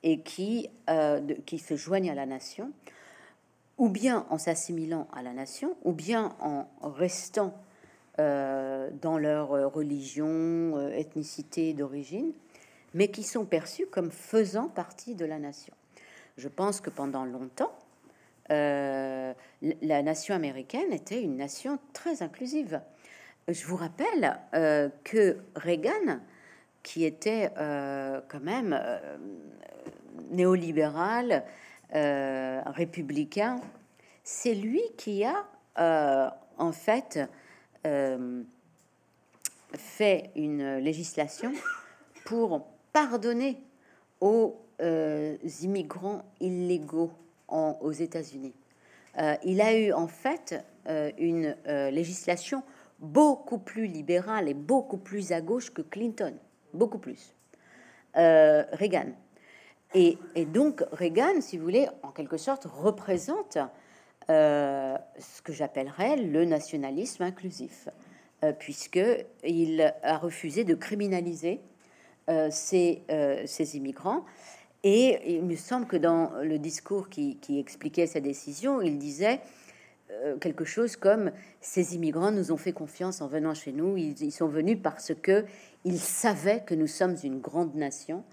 et 0.04 0.20
qui, 0.20 0.70
qui 1.44 1.58
se 1.58 1.76
joignent 1.76 2.10
à 2.10 2.14
la 2.14 2.24
nation, 2.24 2.72
ou 3.76 3.88
bien 3.88 4.24
en 4.30 4.38
s'assimilant 4.38 5.08
à 5.12 5.22
la 5.22 5.32
nation, 5.32 5.76
ou 5.84 5.92
bien 5.92 6.36
en 6.40 6.66
restant 6.80 7.52
dans 8.16 9.18
leur 9.18 9.48
religion, 9.72 10.88
ethnicité 10.90 11.74
d'origine, 11.74 12.32
mais 12.94 13.08
qui 13.08 13.22
sont 13.22 13.44
perçus 13.44 13.86
comme 13.86 14.10
faisant 14.10 14.68
partie 14.68 15.14
de 15.14 15.24
la 15.24 15.38
nation. 15.38 15.74
Je 16.36 16.48
pense 16.48 16.80
que 16.80 16.90
pendant 16.90 17.24
longtemps, 17.24 17.76
euh, 18.50 19.34
la 19.60 20.02
nation 20.02 20.34
américaine 20.34 20.92
était 20.92 21.22
une 21.22 21.36
nation 21.36 21.78
très 21.92 22.22
inclusive. 22.22 22.80
Je 23.46 23.66
vous 23.66 23.76
rappelle 23.76 24.38
euh, 24.54 24.88
que 25.04 25.38
Reagan, 25.54 26.20
qui 26.82 27.04
était 27.04 27.50
euh, 27.58 28.20
quand 28.28 28.40
même 28.40 28.78
néolibéral, 30.30 31.44
républicain, 31.90 33.60
c'est 34.22 34.54
lui 34.54 34.82
qui 34.98 35.24
a 35.24 35.46
en 36.58 36.72
fait 36.72 37.18
fait 39.74 40.30
une 40.36 40.76
législation 40.76 41.52
pour 42.26 42.66
pardonner 42.92 43.62
aux 44.20 44.56
euh, 44.80 45.36
immigrants 45.62 46.22
illégaux 46.40 47.10
aux 47.48 47.92
États-Unis. 47.92 48.54
Euh, 49.18 49.34
il 49.42 49.60
a 49.60 49.76
eu 49.76 49.92
en 49.92 50.06
fait 50.06 50.54
euh, 50.86 51.10
une 51.18 51.56
législation 51.90 52.62
beaucoup 52.98 53.58
plus 53.58 53.86
libérale 53.86 54.48
et 54.48 54.54
beaucoup 54.54 54.98
plus 54.98 55.32
à 55.32 55.40
gauche 55.40 55.72
que 55.72 55.82
Clinton, 55.82 56.34
beaucoup 56.74 56.98
plus. 56.98 57.34
Reagan. 58.14 59.12
Et, 59.94 60.18
donc 60.46 60.84
Reagan, 60.92 61.40
si 61.40 61.56
vous 61.56 61.64
voulez, 61.64 61.88
en 62.02 62.10
quelque 62.10 62.36
sorte, 62.36 62.64
représente 62.64 63.58
ce 64.28 65.42
que 65.42 65.52
j'appellerais 65.52 66.16
le 66.16 66.44
nationalisme 66.44 67.22
inclusif, 67.22 67.88
puisque 68.58 69.00
il 69.44 69.94
a 70.02 70.18
refusé 70.18 70.64
de 70.64 70.74
criminaliser 70.74 71.60
euh, 72.28 72.50
euh, 73.10 73.42
ces, 73.46 73.76
immigrants. 73.76 74.24
Et 74.84 75.34
il 75.36 75.44
me 75.44 75.56
semble 75.56 75.86
que 75.86 75.96
dans 75.96 76.30
le 76.42 76.58
discours 76.58 77.08
qui, 77.08 77.38
expliquait 77.48 78.06
sa 78.06 78.20
décision, 78.20 78.80
il 78.80 78.98
disait 78.98 79.40
quelque 80.40 80.64
chose 80.64 80.96
comme 80.96 81.32
ces 81.60 81.94
immigrants 81.94 82.30
nous 82.30 82.50
ont 82.50 82.56
fait 82.56 82.72
confiance 82.72 83.20
en 83.20 83.28
venant 83.28 83.54
chez 83.54 83.72
nous. 83.72 83.96
Ils, 83.96 84.22
ils 84.22 84.32
sont 84.32 84.46
venus 84.46 84.78
parce 84.82 85.12
que 85.14 85.44
ils 85.84 85.98
savaient 85.98 86.62
que 86.64 86.74
nous 86.74 86.86
sommes 86.86 87.16
une 87.22 87.40
grande 87.40 87.74
nation 87.74 88.24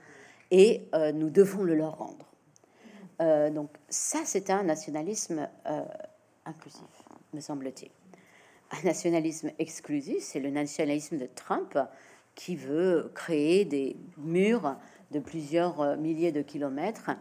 et 0.52 0.84
nous 1.14 1.30
devons 1.30 1.64
le 1.64 1.76
leur 1.76 1.98
rendre. 1.98 3.52
donc 3.52 3.72
ça, 3.90 4.20
c'est 4.24 4.50
un 4.52 4.64
nationalisme 4.64 5.50
inclusif, 6.46 7.04
me 7.34 7.42
semble-t-il. 7.42 7.92
Un 8.72 8.84
nationalisme 8.84 9.52
exclusif, 9.60 10.22
c'est 10.22 10.40
le 10.40 10.50
nationalisme 10.50 11.18
de 11.18 11.28
Trump 11.34 11.78
qui 12.36 12.56
veut 12.56 13.12
créer 13.16 13.66
des 13.66 13.98
murs 14.18 14.78
de 15.12 15.20
plusieurs 15.20 15.82
euh, 15.82 15.96
milliers 15.96 16.32
de 16.32 16.42
kilomètres 16.42 17.12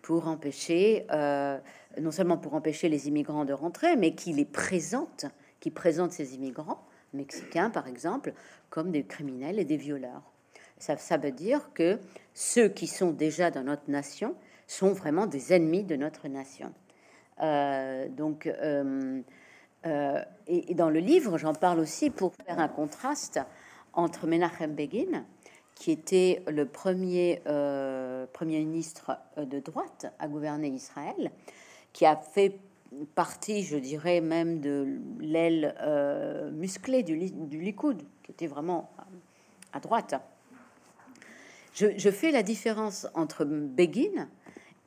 pour 0.00 0.28
empêcher, 0.28 1.06
euh, 1.10 1.58
non 2.00 2.10
seulement 2.10 2.38
pour 2.38 2.54
empêcher 2.54 2.88
les 2.88 3.08
immigrants 3.08 3.44
de 3.44 3.52
rentrer, 3.52 3.96
mais 3.96 4.14
qui 4.14 4.32
les 4.32 4.44
présente, 4.44 5.26
qui 5.58 5.70
présente 5.70 6.12
ces 6.12 6.34
immigrants 6.34 6.82
mexicains, 7.12 7.70
par 7.70 7.88
exemple, 7.88 8.32
comme 8.70 8.92
des 8.92 9.04
criminels 9.04 9.58
et 9.58 9.64
des 9.64 9.76
violeurs. 9.76 10.22
Ça, 10.78 10.94
veut 11.18 11.32
dire 11.32 11.70
que 11.74 11.98
ceux 12.32 12.68
qui 12.68 12.86
sont 12.86 13.10
déjà 13.10 13.50
dans 13.50 13.64
notre 13.64 13.90
nation 13.90 14.34
sont 14.66 14.92
vraiment 14.92 15.26
des 15.26 15.52
ennemis 15.52 15.82
de 15.82 15.96
notre 15.96 16.28
nation. 16.28 16.72
Euh, 17.42 18.08
donc, 18.08 18.46
et, 18.46 19.24
dans 20.74 20.88
le 20.88 21.00
livre, 21.00 21.36
j'en 21.36 21.52
parle 21.52 21.80
aussi 21.80 22.08
pour 22.08 22.32
faire 22.46 22.58
un 22.58 22.68
contraste 22.68 23.40
entre 23.92 24.26
Menachem 24.26 24.74
Begin, 24.74 25.24
qui 25.74 25.90
était 25.90 26.42
le 26.48 26.66
premier 26.66 27.42
euh, 27.46 28.26
premier 28.32 28.60
ministre 28.60 29.18
de 29.36 29.60
droite 29.60 30.12
à 30.18 30.28
gouverner 30.28 30.68
Israël, 30.68 31.30
qui 31.92 32.06
a 32.06 32.16
fait 32.16 32.58
partie, 33.14 33.62
je 33.62 33.76
dirais 33.76 34.20
même, 34.20 34.60
de 34.60 34.98
l'aile 35.20 35.74
euh, 35.80 36.50
musclée 36.50 37.02
du, 37.02 37.30
du, 37.30 37.60
Likoud, 37.60 38.02
qui 38.22 38.32
était 38.32 38.46
vraiment 38.46 38.90
à 39.72 39.80
droite. 39.80 40.14
Je, 41.72 42.10
fais 42.10 42.30
la 42.30 42.42
différence 42.42 43.06
entre 43.14 43.44
Begin 43.44 44.28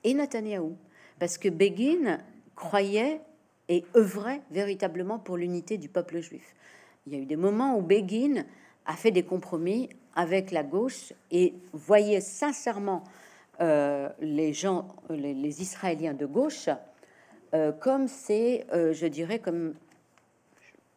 et 0.03 0.13
Netanyahou, 0.13 0.75
parce 1.17 1.37
que 1.37 1.49
Begin 1.49 2.19
croyait 2.55 3.21
et 3.69 3.85
œuvrait 3.95 4.41
véritablement 4.51 5.17
pour 5.17 5.37
l'unité 5.37 5.77
du 5.77 5.87
peuple 5.87 6.19
juif. 6.19 6.55
Il 7.07 7.13
y 7.13 7.15
a 7.15 7.19
eu 7.19 7.25
des 7.25 7.37
moments 7.37 7.77
où 7.77 7.81
Begin 7.81 8.45
a 8.85 8.95
fait 8.95 9.11
des 9.11 9.23
compromis 9.23 9.89
avec 10.15 10.51
la 10.51 10.63
gauche 10.63 11.13
et 11.31 11.53
voyait 11.73 12.21
sincèrement 12.21 13.03
euh, 13.61 14.09
les 14.19 14.53
gens, 14.53 14.87
les, 15.09 15.61
Israéliens 15.61 16.13
de 16.13 16.25
gauche, 16.25 16.69
euh, 17.53 17.71
comme 17.71 18.07
c'est, 18.07 18.65
euh, 18.73 18.93
je 18.93 19.05
dirais, 19.05 19.39
comme 19.39 19.75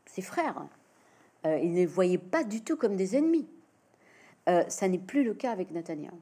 ses 0.07 0.23
frères. 0.23 0.67
ils 1.45 1.71
ne 1.71 1.77
les 1.77 1.87
voyaient 1.87 2.19
pas 2.19 2.45
du 2.45 2.63
tout 2.63 2.77
comme 2.77 2.97
des 2.97 3.17
ennemis. 3.17 3.47
ça 4.69 4.89
n'est 4.89 4.99
plus 4.99 5.23
le 5.23 5.35
cas 5.35 5.53
avec 5.53 5.71
Netanyahu. 5.71 6.17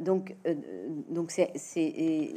donc, 0.00 0.34
donc 1.08 1.30
c'est, 1.30 2.34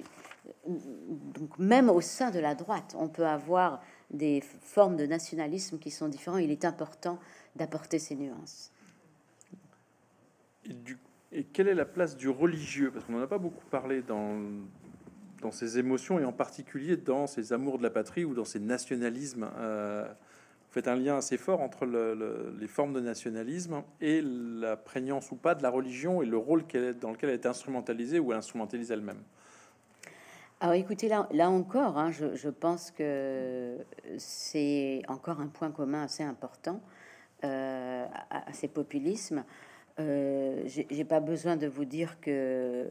donc 0.65 1.59
même 1.59 1.89
au 1.89 2.01
sein 2.01 2.31
de 2.31 2.39
la 2.39 2.55
droite, 2.55 2.95
on 2.97 3.09
peut 3.09 3.25
avoir 3.27 3.81
des 4.11 4.41
formes 4.41 4.97
de 4.97 5.05
nationalisme 5.05 5.79
qui 5.79 5.91
sont 5.91 6.07
différentes. 6.07 6.41
Il 6.41 6.51
est 6.51 6.65
important 6.65 7.19
d'apporter 7.55 7.99
ces 7.99 8.15
nuances. 8.15 8.71
Et, 10.65 10.73
du, 10.73 10.97
et, 11.31 11.43
quelle 11.43 11.67
est 11.67 11.73
la 11.73 11.85
place 11.85 12.17
du 12.17 12.29
religieux? 12.29 12.91
Parce 12.91 13.05
qu'on 13.05 13.13
n'en 13.13 13.21
a 13.21 13.27
pas 13.27 13.37
beaucoup 13.37 13.65
parlé 13.69 14.01
dans, 14.01 14.39
dans 15.41 15.51
ces 15.51 15.79
émotions 15.79 16.19
et 16.19 16.25
en 16.25 16.33
particulier 16.33 16.97
dans 16.97 17.27
ces 17.27 17.53
amours 17.53 17.77
de 17.77 17.83
la 17.83 17.89
patrie 17.89 18.25
ou 18.25 18.33
dans 18.33 18.45
ces 18.45 18.59
nationalismes. 18.59 19.49
Euh, 19.57 20.05
vous 20.07 20.73
faites 20.73 20.87
un 20.87 20.95
lien 20.95 21.17
assez 21.17 21.37
fort 21.37 21.59
entre 21.59 21.85
les 21.85 22.67
formes 22.67 22.93
de 22.93 23.01
nationalisme 23.01 23.83
et 23.99 24.21
la 24.23 24.77
prégnance 24.77 25.29
ou 25.31 25.35
pas 25.35 25.53
de 25.53 25.63
la 25.63 25.69
religion 25.69 26.21
et 26.21 26.25
le 26.25 26.37
rôle 26.37 26.63
dans 27.01 27.11
lequel 27.11 27.29
elle 27.29 27.35
est 27.35 27.45
instrumentalisée 27.45 28.19
ou 28.19 28.31
instrumentalise 28.31 28.89
elle-même. 28.89 29.21
Alors 30.63 30.75
écoutez, 30.75 31.07
là, 31.07 31.27
là 31.31 31.49
encore, 31.49 31.97
hein, 31.97 32.11
je, 32.11 32.49
pense 32.49 32.91
que 32.91 33.77
c'est 34.19 35.01
encore 35.07 35.39
un 35.41 35.47
point 35.47 35.71
commun 35.71 36.03
assez 36.03 36.21
important 36.21 36.81
euh, 37.43 38.05
à, 38.29 38.53
ces 38.53 38.67
populismes. 38.67 39.43
Euh, 39.99 40.61
J'ai 40.67 41.03
pas 41.03 41.19
besoin 41.19 41.55
de 41.55 41.65
vous 41.65 41.83
dire 41.85 42.19
que 42.21 42.29
euh, 42.29 42.87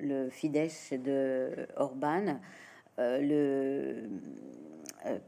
le 0.00 0.28
Fidesz 0.28 0.92
de 0.92 1.68
Orban, 1.76 2.40
euh, 2.98 3.20
le 3.20 4.08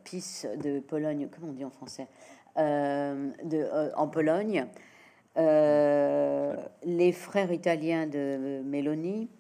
PiS 0.02 0.44
de 0.60 0.80
Pologne, 0.80 1.28
comment 1.30 1.52
on 1.52 1.54
dit 1.54 1.64
en 1.64 1.70
français, 1.70 2.08
en 2.56 4.08
Pologne, 4.08 4.66
les 5.36 7.12
frères 7.12 7.52
italiens 7.52 8.08
de 8.08 8.60
Meloni, 8.64 9.30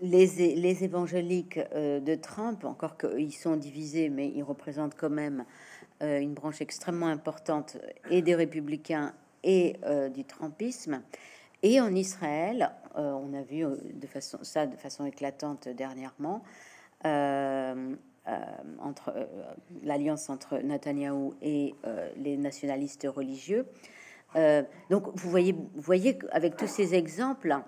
les, 0.00 0.56
les, 0.56 0.84
évangéliques 0.84 1.60
euh, 1.74 2.00
de 2.00 2.14
Trump, 2.14 2.64
encore 2.64 2.96
qu'ils 2.96 3.34
sont 3.34 3.56
divisés, 3.56 4.08
mais 4.08 4.28
ils 4.28 4.42
représentent 4.42 4.96
quand 4.96 5.10
même 5.10 5.44
euh, 6.02 6.20
une 6.20 6.34
branche 6.34 6.60
extrêmement 6.60 7.06
importante 7.06 7.76
et 8.10 8.22
des 8.22 8.34
républicains 8.34 9.14
et 9.44 9.76
euh, 9.84 10.08
du 10.08 10.24
Trumpisme. 10.24 11.02
Et 11.62 11.80
en 11.80 11.94
Israël, 11.94 12.72
on 12.94 13.34
a 13.34 13.42
vu 13.42 13.66
ça 14.42 14.66
de 14.66 14.76
façon 14.76 15.04
éclatante 15.04 15.68
dernièrement, 15.68 16.42
entre 17.04 19.28
l'alliance 19.82 20.30
entre 20.30 20.56
Netanyahou 20.56 21.34
et 21.42 21.74
les 22.16 22.38
nationalistes 22.38 23.06
religieux. 23.14 23.66
Donc 24.34 25.08
vous 25.14 25.30
voyez, 25.30 25.52
vous 25.52 25.80
voyez 25.80 26.18
avec 26.32 26.56
tous 26.56 26.68
ces 26.68 26.94
exemples, 26.94 27.62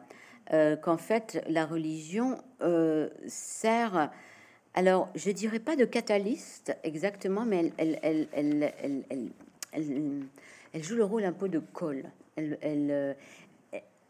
euh, 0.52 0.76
qu'en 0.76 0.96
fait 0.98 1.42
la 1.48 1.64
religion 1.64 2.36
euh, 2.62 3.08
sert, 3.26 4.10
alors 4.74 5.08
je 5.14 5.30
dirais 5.30 5.60
pas 5.60 5.76
de 5.76 5.84
catalyste 5.84 6.76
exactement, 6.82 7.46
mais 7.46 7.72
elle, 7.78 8.28
joue 10.74 10.96
le 10.96 11.04
rôle 11.04 11.24
un 11.24 11.32
peu 11.32 11.48
de 11.48 11.60
colle. 11.60 12.10
Euh, 12.38 13.14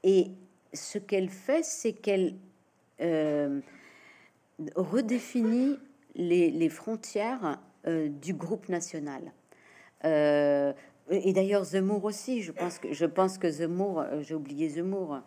et 0.02 0.30
ce 0.72 0.98
qu'elle 0.98 1.28
fait, 1.28 1.62
c'est 1.64 1.92
qu'elle 1.92 2.34
redéfinit 4.74 5.78
les 6.16 6.68
frontières 6.70 7.60
du 7.86 8.32
groupe 8.32 8.68
national. 8.68 9.32
Et 11.12 11.32
d'ailleurs, 11.32 11.64
Zemmour 11.64 12.04
aussi, 12.04 12.42
je 12.42 12.52
pense 12.52 12.78
que, 12.78 12.92
je 12.92 13.06
pense 13.06 13.38
que 13.38 13.50
Zemmour, 13.50 14.04
j'ai 14.22 14.34
oublié 14.34 14.68
Zemmour, 14.68 15.20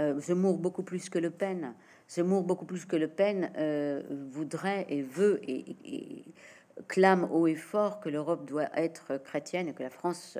euh, 0.00 0.18
Zemmour 0.18 0.56
beaucoup 0.58 0.82
plus 0.82 1.10
que 1.10 1.18
Le 1.18 1.30
Pen, 1.30 1.74
Zemmour 2.08 2.42
beaucoup 2.42 2.64
plus 2.64 2.86
que 2.86 2.96
Le 2.96 3.08
Pen 3.08 3.50
euh, 3.56 4.02
voudrait 4.30 4.86
et 4.88 5.02
veut 5.02 5.40
et, 5.46 6.24
clame 6.88 7.28
haut 7.30 7.46
et 7.46 7.54
fort 7.54 8.00
que 8.00 8.08
l'Europe 8.08 8.46
doit 8.46 8.70
être 8.74 9.18
chrétienne 9.18 9.68
et 9.68 9.74
que 9.74 9.82
la 9.82 9.90
France 9.90 10.38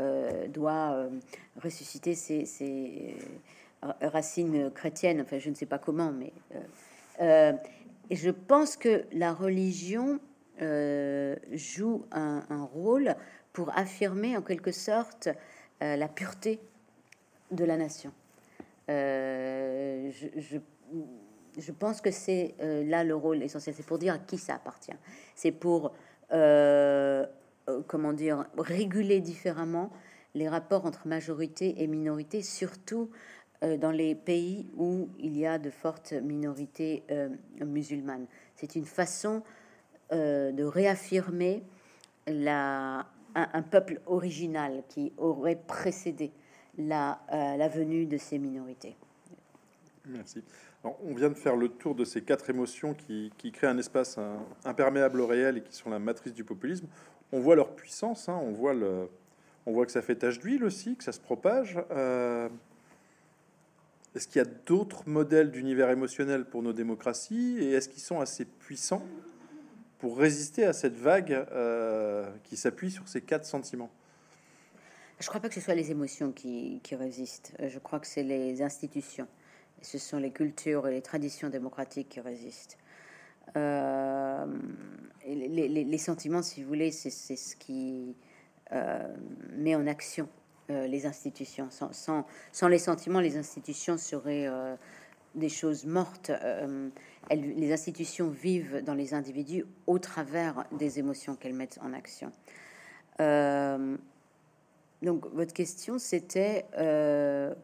euh, 0.00 0.46
doit 0.46 1.08
ressusciter 1.60 2.14
ses, 2.14 3.16
racines 4.00 4.70
chrétiennes. 4.70 5.22
Enfin, 5.22 5.38
je 5.38 5.50
ne 5.50 5.54
sais 5.54 5.66
pas 5.66 5.78
comment, 5.78 6.12
mais 6.12 6.32
je 8.10 8.30
pense 8.30 8.76
que 8.76 9.04
la 9.12 9.32
religion 9.32 10.20
joue 10.60 12.04
un, 12.12 12.64
rôle 12.72 13.16
pour 13.52 13.76
affirmer 13.76 14.36
en 14.36 14.42
quelque 14.42 14.72
sorte 14.72 15.28
la 15.80 16.08
pureté 16.08 16.60
de 17.50 17.64
la 17.64 17.76
nation. 17.76 18.12
Euh, 18.90 20.10
je, 21.58 21.72
pense 21.72 22.00
que 22.00 22.10
c'est 22.10 22.54
euh, 22.60 22.84
là 22.84 23.04
le 23.04 23.14
rôle 23.14 23.42
essentiel. 23.42 23.74
C'est 23.76 23.86
pour 23.86 23.98
dire 23.98 24.14
à 24.14 24.18
qui 24.18 24.38
ça 24.38 24.54
appartient. 24.54 24.96
C'est 25.34 25.52
pour, 25.52 25.92
euh, 26.32 27.24
comment 27.86 28.12
dire, 28.12 28.46
réguler 28.58 29.20
différemment 29.20 29.90
les 30.34 30.48
rapports 30.48 30.86
entre 30.86 31.06
majorité 31.06 31.82
et 31.82 31.86
minorité, 31.86 32.42
surtout 32.42 33.10
dans 33.78 33.92
les 33.92 34.16
pays 34.16 34.66
où 34.76 35.08
il 35.20 35.38
y 35.38 35.46
a 35.46 35.58
de 35.58 35.70
fortes 35.70 36.14
minorités 36.14 37.04
musulmanes. 37.60 38.26
C'est 38.56 38.74
une 38.74 38.86
façon 38.86 39.44
de 40.10 40.64
réaffirmer 40.64 41.62
la, 42.26 43.06
un, 43.34 43.62
peuple 43.62 44.00
original 44.06 44.82
qui 44.88 45.12
aurait 45.16 45.56
précédé 45.56 46.32
la, 46.78 47.20
euh, 47.32 47.68
venue 47.68 48.06
de 48.06 48.16
ces 48.16 48.38
minorités. 48.38 48.96
Merci. 50.06 50.42
on 50.82 51.14
vient 51.14 51.28
de 51.28 51.34
faire 51.34 51.54
le 51.54 51.68
tour 51.68 51.94
de 51.94 52.04
ces 52.04 52.22
quatre 52.22 52.50
émotions 52.50 52.94
qui, 52.94 53.30
créent 53.52 53.68
un 53.68 53.78
espace 53.78 54.18
imperméable 54.64 55.20
au 55.20 55.26
réel 55.26 55.58
et 55.58 55.62
qui 55.62 55.74
sont 55.74 55.90
la 55.90 56.00
matrice 56.00 56.34
du 56.34 56.44
populisme. 56.44 56.86
On 57.30 57.40
voit 57.40 57.54
leur 57.54 57.74
puissance, 57.74 58.28
hein, 58.28 58.38
on, 58.42 58.50
voit 58.50 58.74
le, 58.74 59.08
on 59.66 59.72
voit 59.72 59.86
que 59.86 59.92
ça 59.92 60.02
fait 60.02 60.16
tache 60.16 60.38
d'huile 60.38 60.64
aussi, 60.64 60.96
que 60.96 61.04
ça 61.04 61.12
se 61.12 61.20
propage. 61.20 61.78
Euh, 61.90 62.48
Est-ce 64.14 64.26
qu'il 64.26 64.38
y 64.38 64.44
a 64.44 64.48
d'autres 64.66 65.08
modèles 65.08 65.50
d'univers 65.50 65.90
émotionnel 65.90 66.44
pour 66.44 66.62
nos 66.62 66.72
démocraties 66.72 67.58
et 67.60 67.72
est-ce 67.72 67.88
qu'ils 67.88 68.02
sont 68.02 68.20
assez 68.20 68.44
puissants? 68.44 69.02
Pour 70.02 70.18
résister 70.18 70.64
à 70.64 70.72
cette 70.72 70.96
vague 70.96 71.30
euh, 71.52 72.28
qui 72.42 72.56
s'appuie 72.56 72.90
sur 72.90 73.06
ces 73.06 73.20
quatre 73.20 73.44
sentiments 73.44 73.88
Je 75.20 75.28
crois 75.28 75.40
pas 75.40 75.48
que 75.48 75.54
ce 75.54 75.60
soit 75.60 75.76
les 75.76 75.92
émotions 75.92 76.32
qui, 76.32 76.80
résistent. 76.90 77.52
Je 77.60 77.78
crois 77.78 78.00
que 78.00 78.08
c'est 78.08 78.24
les 78.24 78.62
institutions. 78.62 79.28
Ce 79.80 79.98
sont 79.98 80.18
les 80.18 80.32
cultures 80.32 80.88
et 80.88 80.90
les 80.90 81.02
traditions 81.02 81.50
démocratiques 81.50 82.08
qui 82.08 82.20
résistent. 82.20 82.78
Euh, 83.56 84.44
les, 85.24 85.98
sentiments, 85.98 86.42
si 86.42 86.62
vous 86.62 86.68
voulez, 86.68 86.90
c'est 86.90 87.36
ce 87.36 87.54
qui 87.54 88.16
euh, 88.72 89.06
met 89.52 89.76
en 89.76 89.86
action 89.86 90.28
euh, 90.70 90.88
les 90.88 91.06
institutions. 91.06 91.68
Sans, 91.70 92.68
les 92.68 92.78
sentiments, 92.80 93.20
les 93.20 93.36
institutions 93.36 93.98
seraient 93.98 94.48
des 95.34 95.48
choses 95.48 95.84
mortes. 95.84 96.30
Elles, 97.28 97.54
les 97.56 97.72
institutions 97.72 98.28
vivent 98.28 98.82
dans 98.84 98.94
les 98.94 99.14
individus 99.14 99.64
au 99.86 99.98
travers 99.98 100.64
des 100.72 100.98
émotions 100.98 101.36
qu'elles 101.36 101.54
mettent 101.54 101.78
en 101.82 101.92
action. 101.92 102.32
donc, 105.02 105.26
votre 105.32 105.52
question, 105.52 105.98
c'était 105.98 106.66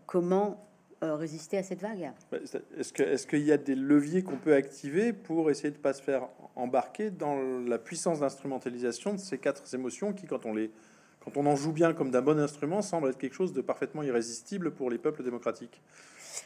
comment 0.07 0.69
euh, 1.05 1.15
résister 1.15 1.57
à 1.57 1.63
cette 1.63 1.81
vague? 1.81 2.11
Est-ce 2.33 2.93
qu'il 2.93 3.05
est 3.05 3.27
qu'il 3.29 3.43
y 3.43 3.53
a 3.53 3.57
des 3.57 3.77
leviers 3.77 4.25
qu'on 4.25 4.37
peut 4.37 4.55
activer 4.55 5.13
pour 5.13 5.49
essayer 5.49 5.71
de 5.71 5.77
ne 5.77 5.81
pas 5.81 5.93
se 5.93 6.03
faire 6.03 6.27
embarquer 6.57 7.11
dans 7.11 7.37
la 7.61 7.79
puissance 7.79 8.19
d'instrumentalisation 8.19 9.15
de 9.15 9.19
ces 9.19 9.39
quatre 9.39 9.63
émotions 9.73 10.13
qui, 10.13 10.27
quand 10.27 10.45
on, 10.45 10.55
les, 10.55 10.73
quand 11.21 11.37
on 11.37 11.47
en 11.47 11.55
joue 11.55 11.71
bien 11.71 11.93
comme 11.93 12.11
d'un 12.11 12.21
bon 12.21 12.41
instrument, 12.41 12.83
semble 12.83 13.11
être 13.11 13.19
quelque 13.19 13.37
chose 13.37 13.53
de 13.53 13.61
parfaitement 13.61 14.03
irrésistible 14.03 14.73
pour 14.73 14.91
les 14.91 14.99
peuples 14.99 15.23
démocratiques? 15.23 15.81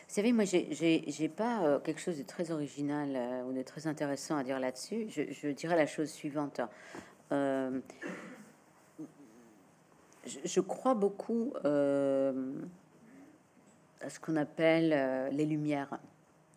Vous 0.09 0.15
savez, 0.15 0.33
moi, 0.33 0.45
j'ai 0.45 1.29
pas 1.29 1.65
euh, 1.65 1.79
quelque 1.79 2.01
chose 2.01 2.19
de 2.19 2.23
très 2.23 2.51
original 2.51 3.15
euh, 3.15 3.45
ou 3.45 3.53
de 3.53 3.63
très 3.63 3.87
intéressant 3.87 4.37
à 4.37 4.45
dire 4.45 4.61
là-dessus. 4.61 5.07
Je, 5.09 5.49
dirais 5.49 5.77
la 5.77 5.87
chose 5.87 6.11
suivante. 6.11 6.61
je, 7.31 7.81
je, 10.25 10.61
crois 10.61 10.95
beaucoup 10.95 11.53
ce 14.09 14.21
qu'on 14.21 14.37
appelle 14.37 14.93
euh, 14.93 15.29
les 15.31 15.47
lumières, 15.47 15.99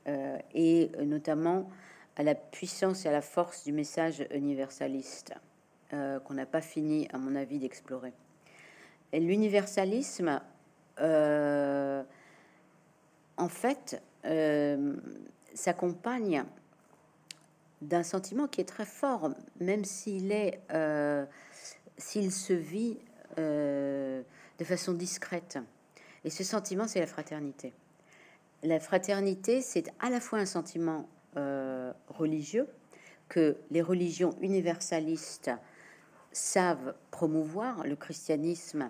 euh, 0.07 0.37
et 0.53 0.91
notamment 1.03 1.69
à 2.15 2.23
la 2.23 2.35
puissance 2.35 3.05
et 3.05 3.09
à 3.09 3.11
la 3.11 3.21
force 3.21 3.63
du 3.65 3.73
message 3.73 4.25
universaliste, 4.33 5.33
euh, 5.93 6.19
qu'on 6.19 6.35
n'a 6.35 6.45
pas 6.45 6.61
fini, 6.61 7.07
à 7.13 7.17
mon 7.17 7.35
avis, 7.35 7.59
d'explorer. 7.59 8.13
L'universalisme, 9.13 10.41
en 13.37 13.49
fait, 13.49 14.01
s'accompagne 15.53 16.43
d'un 17.81 18.03
sentiment 18.03 18.47
qui 18.47 18.61
est 18.61 18.65
très 18.65 18.85
fort, 18.85 19.29
même 19.59 19.85
s'il 19.85 20.31
est, 20.31 20.59
s'il 21.97 22.31
se 22.31 22.53
vit 22.53 22.97
de 23.37 24.63
façon 24.63 24.93
discrète. 24.93 25.59
Et 26.23 26.29
ce 26.29 26.43
sentiment, 26.43 26.87
c'est 26.87 26.99
la 26.99 27.07
fraternité. 27.07 27.73
La 28.63 28.79
fraternité, 28.79 29.61
c'est 29.61 29.91
à 29.99 30.09
la 30.09 30.19
fois 30.19 30.39
un 30.39 30.47
sentiment 30.47 31.07
euh, 31.37 31.93
religieux 32.07 32.67
que 33.29 33.57
les 33.69 33.81
religions 33.81 34.35
universalistes 34.41 35.51
savent 36.31 36.95
promouvoir, 37.11 37.83
le 37.85 37.95
christianisme 37.95 38.89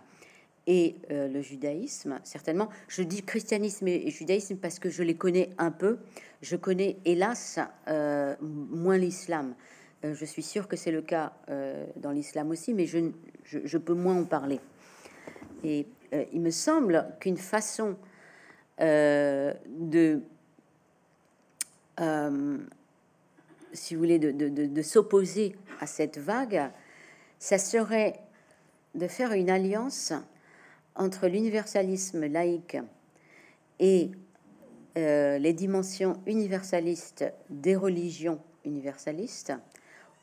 et 0.68 0.96
euh, 1.12 1.28
le 1.28 1.42
judaïsme, 1.42 2.20
certainement. 2.24 2.70
Je 2.88 3.04
dis 3.04 3.24
christianisme 3.24 3.88
et 3.88 4.10
judaïsme 4.10 4.58
parce 4.58 4.80
que 4.80 4.90
je 4.90 5.04
les 5.04 5.16
connais 5.16 5.50
un 5.58 5.72
peu. 5.72 6.00
Je 6.42 6.56
connais, 6.56 6.98
hélas, 7.06 7.60
euh, 7.88 8.36
moins 8.42 8.98
l'islam. 8.98 9.54
je 10.04 10.26
suis 10.26 10.44
sûr 10.44 10.68
que 10.68 10.76
c'est 10.76 10.92
le 10.92 11.02
cas 11.02 11.34
dans 11.98 12.12
l'islam 12.12 12.52
aussi, 12.52 12.74
mais 12.74 12.86
je, 12.86 13.12
je, 13.44 13.78
peux 13.78 13.94
moins 13.94 14.20
en 14.20 14.26
parler. 14.26 14.60
Et 15.64 15.88
euh, 16.14 16.26
il 16.34 16.42
me 16.42 16.52
semble 16.52 17.08
qu'une 17.20 17.38
façon 17.38 17.96
euh, 18.82 19.54
de, 19.68 20.22
euh, 22.00 22.58
si 23.74 23.96
vous 23.96 24.02
voulez, 24.02 24.20
de, 24.20 24.82
s'opposer 24.82 25.56
à 25.80 25.88
cette 25.88 26.18
vague, 26.18 26.72
ça 27.40 27.58
serait 27.58 28.20
de 28.96 29.08
faire 29.08 29.34
une 29.34 29.50
alliance 29.50 30.14
entre 30.96 31.28
l'universalisme 31.28 32.26
laïque 32.26 32.78
et 33.80 34.12
les 34.96 35.54
dimensions 35.54 36.22
universalistes 36.26 37.26
des 37.50 37.76
religions 37.76 38.40
universalistes 38.64 39.54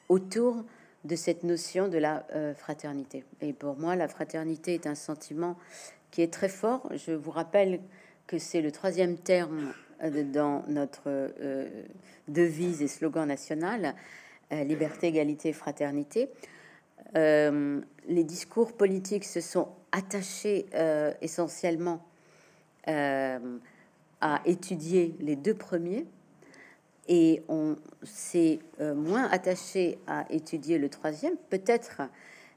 autour 0.08 0.64
de 1.04 1.16
cette 1.16 1.42
notion 1.42 1.88
de 1.88 1.98
la 1.98 2.26
euh, 2.34 2.54
fraternité. 2.54 3.24
Et 3.40 3.52
pour 3.52 3.76
moi, 3.76 3.96
la 3.96 4.08
fraternité 4.08 4.74
est 4.74 4.86
un 4.86 4.94
sentiment 4.94 5.56
qui 6.10 6.22
est 6.22 6.32
très 6.32 6.48
fort. 6.48 6.88
Je 6.94 7.12
vous 7.12 7.30
rappelle 7.30 7.80
que 8.26 8.38
c'est 8.38 8.60
le 8.60 8.70
troisième 8.70 9.16
terme 9.16 9.72
euh, 10.02 10.22
dans 10.22 10.64
notre 10.68 11.02
euh, 11.06 11.68
devise 12.28 12.82
et 12.82 12.88
slogan 12.88 13.26
national, 13.26 13.94
liberté, 14.50 15.06
égalité, 15.06 15.54
fraternité. 15.54 16.28
Les 18.08 18.24
discours 18.24 18.72
politiques 18.72 19.24
se 19.24 19.40
sont 19.40 19.68
attachés 19.92 20.66
essentiellement 21.20 22.02
à 22.86 24.40
étudier 24.44 25.14
les 25.20 25.36
deux 25.36 25.54
premiers, 25.54 26.06
et 27.08 27.42
on 27.48 27.76
s'est 28.04 28.60
euh, 28.80 28.94
moins 28.94 29.24
attaché 29.24 29.98
à 30.06 30.24
étudier 30.30 30.78
le 30.78 30.88
troisième, 30.88 31.36
peut-être 31.50 32.02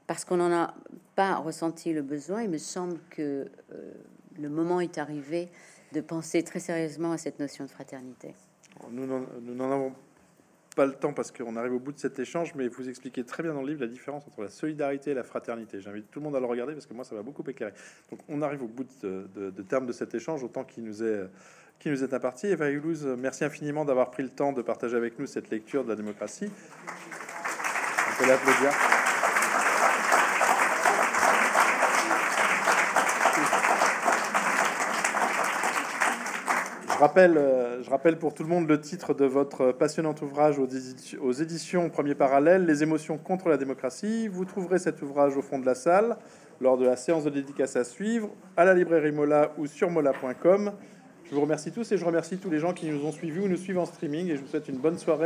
parce 0.06 0.24
qu'on 0.24 0.36
n'en 0.36 0.52
a 0.52 0.74
pas 1.16 1.36
ressenti 1.36 1.92
le 1.92 2.02
besoin. 2.02 2.42
Il 2.42 2.50
me 2.50 2.58
semble 2.58 2.98
que 3.10 3.50
euh, 3.72 3.92
le 4.38 4.48
moment 4.48 4.80
est 4.80 4.98
arrivé 4.98 5.48
de 5.92 6.00
penser 6.00 6.42
très 6.44 6.60
sérieusement 6.60 7.12
à 7.12 7.18
cette 7.18 7.40
notion 7.40 7.64
de 7.64 7.70
fraternité. 7.70 8.34
Nous 8.90 9.06
n'en 9.06 9.70
avons 9.72 9.92
pas 10.76 10.86
le 10.86 10.92
temps 10.92 11.12
parce 11.12 11.32
qu'on 11.32 11.56
arrive 11.56 11.72
au 11.72 11.80
bout 11.80 11.90
de 11.90 11.98
cet 11.98 12.18
échange, 12.20 12.54
mais 12.54 12.68
vous 12.68 12.88
expliquez 12.88 13.24
très 13.24 13.42
bien 13.42 13.52
dans 13.52 13.62
le 13.62 13.68
livre 13.68 13.80
la 13.80 13.88
différence 13.88 14.24
entre 14.28 14.42
la 14.42 14.50
solidarité 14.50 15.10
et 15.10 15.14
la 15.14 15.24
fraternité. 15.24 15.80
J'invite 15.80 16.10
tout 16.10 16.20
le 16.20 16.24
monde 16.24 16.36
à 16.36 16.40
le 16.40 16.46
regarder 16.46 16.74
parce 16.74 16.86
que 16.86 16.94
moi, 16.94 17.04
ça 17.04 17.16
va 17.16 17.22
beaucoup 17.22 17.42
éclairer. 17.48 17.72
Donc, 18.10 18.20
on 18.28 18.42
arrive 18.42 18.62
au 18.62 18.68
bout 18.68 18.86
de, 19.02 19.26
de, 19.34 19.50
de 19.50 19.62
terme 19.62 19.86
de 19.86 19.92
cet 19.92 20.14
échange, 20.14 20.44
autant 20.44 20.62
qu'il 20.62 20.84
nous 20.84 21.02
est 21.02 21.26
qui 21.78 21.90
nous 21.90 22.02
est 22.02 22.14
imparti. 22.14 22.46
Eva 22.46 22.70
Hulouz, 22.70 23.06
merci 23.18 23.44
infiniment 23.44 23.84
d'avoir 23.84 24.10
pris 24.10 24.22
le 24.22 24.30
temps 24.30 24.52
de 24.52 24.62
partager 24.62 24.96
avec 24.96 25.18
nous 25.18 25.26
cette 25.26 25.50
lecture 25.50 25.84
de 25.84 25.90
la 25.90 25.96
démocratie. 25.96 26.50
On 26.88 28.22
peut 28.22 28.28
l'applaudir. 28.28 28.70
Je 36.96 37.00
rappelle, 37.02 37.36
euh, 37.36 37.82
je 37.82 37.90
rappelle 37.90 38.18
pour 38.18 38.32
tout 38.32 38.42
le 38.42 38.48
monde 38.48 38.66
le 38.66 38.80
titre 38.80 39.12
de 39.12 39.26
votre 39.26 39.70
passionnant 39.70 40.14
ouvrage 40.22 40.58
aux 40.58 41.32
éditions 41.32 41.90
Premier 41.90 42.14
Parallèle, 42.14 42.64
Les 42.64 42.82
émotions 42.82 43.18
contre 43.18 43.50
la 43.50 43.58
démocratie. 43.58 44.28
Vous 44.28 44.46
trouverez 44.46 44.78
cet 44.78 45.02
ouvrage 45.02 45.36
au 45.36 45.42
fond 45.42 45.58
de 45.58 45.66
la 45.66 45.74
salle 45.74 46.16
lors 46.58 46.78
de 46.78 46.86
la 46.86 46.96
séance 46.96 47.24
de 47.24 47.28
dédicace 47.28 47.76
à 47.76 47.84
suivre 47.84 48.30
à 48.56 48.64
la 48.64 48.72
librairie 48.72 49.12
Mola 49.12 49.52
ou 49.58 49.66
sur 49.66 49.90
mola.com. 49.90 50.72
Je 51.28 51.34
vous 51.34 51.42
remercie 51.42 51.70
tous 51.70 51.92
et 51.92 51.98
je 51.98 52.04
remercie 52.06 52.38
tous 52.38 52.48
les 52.48 52.60
gens 52.60 52.72
qui 52.72 52.88
nous 52.88 53.04
ont 53.04 53.12
suivis 53.12 53.40
ou 53.40 53.48
nous 53.48 53.58
suivent 53.58 53.78
en 53.78 53.84
streaming 53.84 54.30
et 54.30 54.36
je 54.36 54.40
vous 54.40 54.48
souhaite 54.48 54.68
une 54.68 54.78
bonne 54.78 54.96
soirée. 54.96 55.24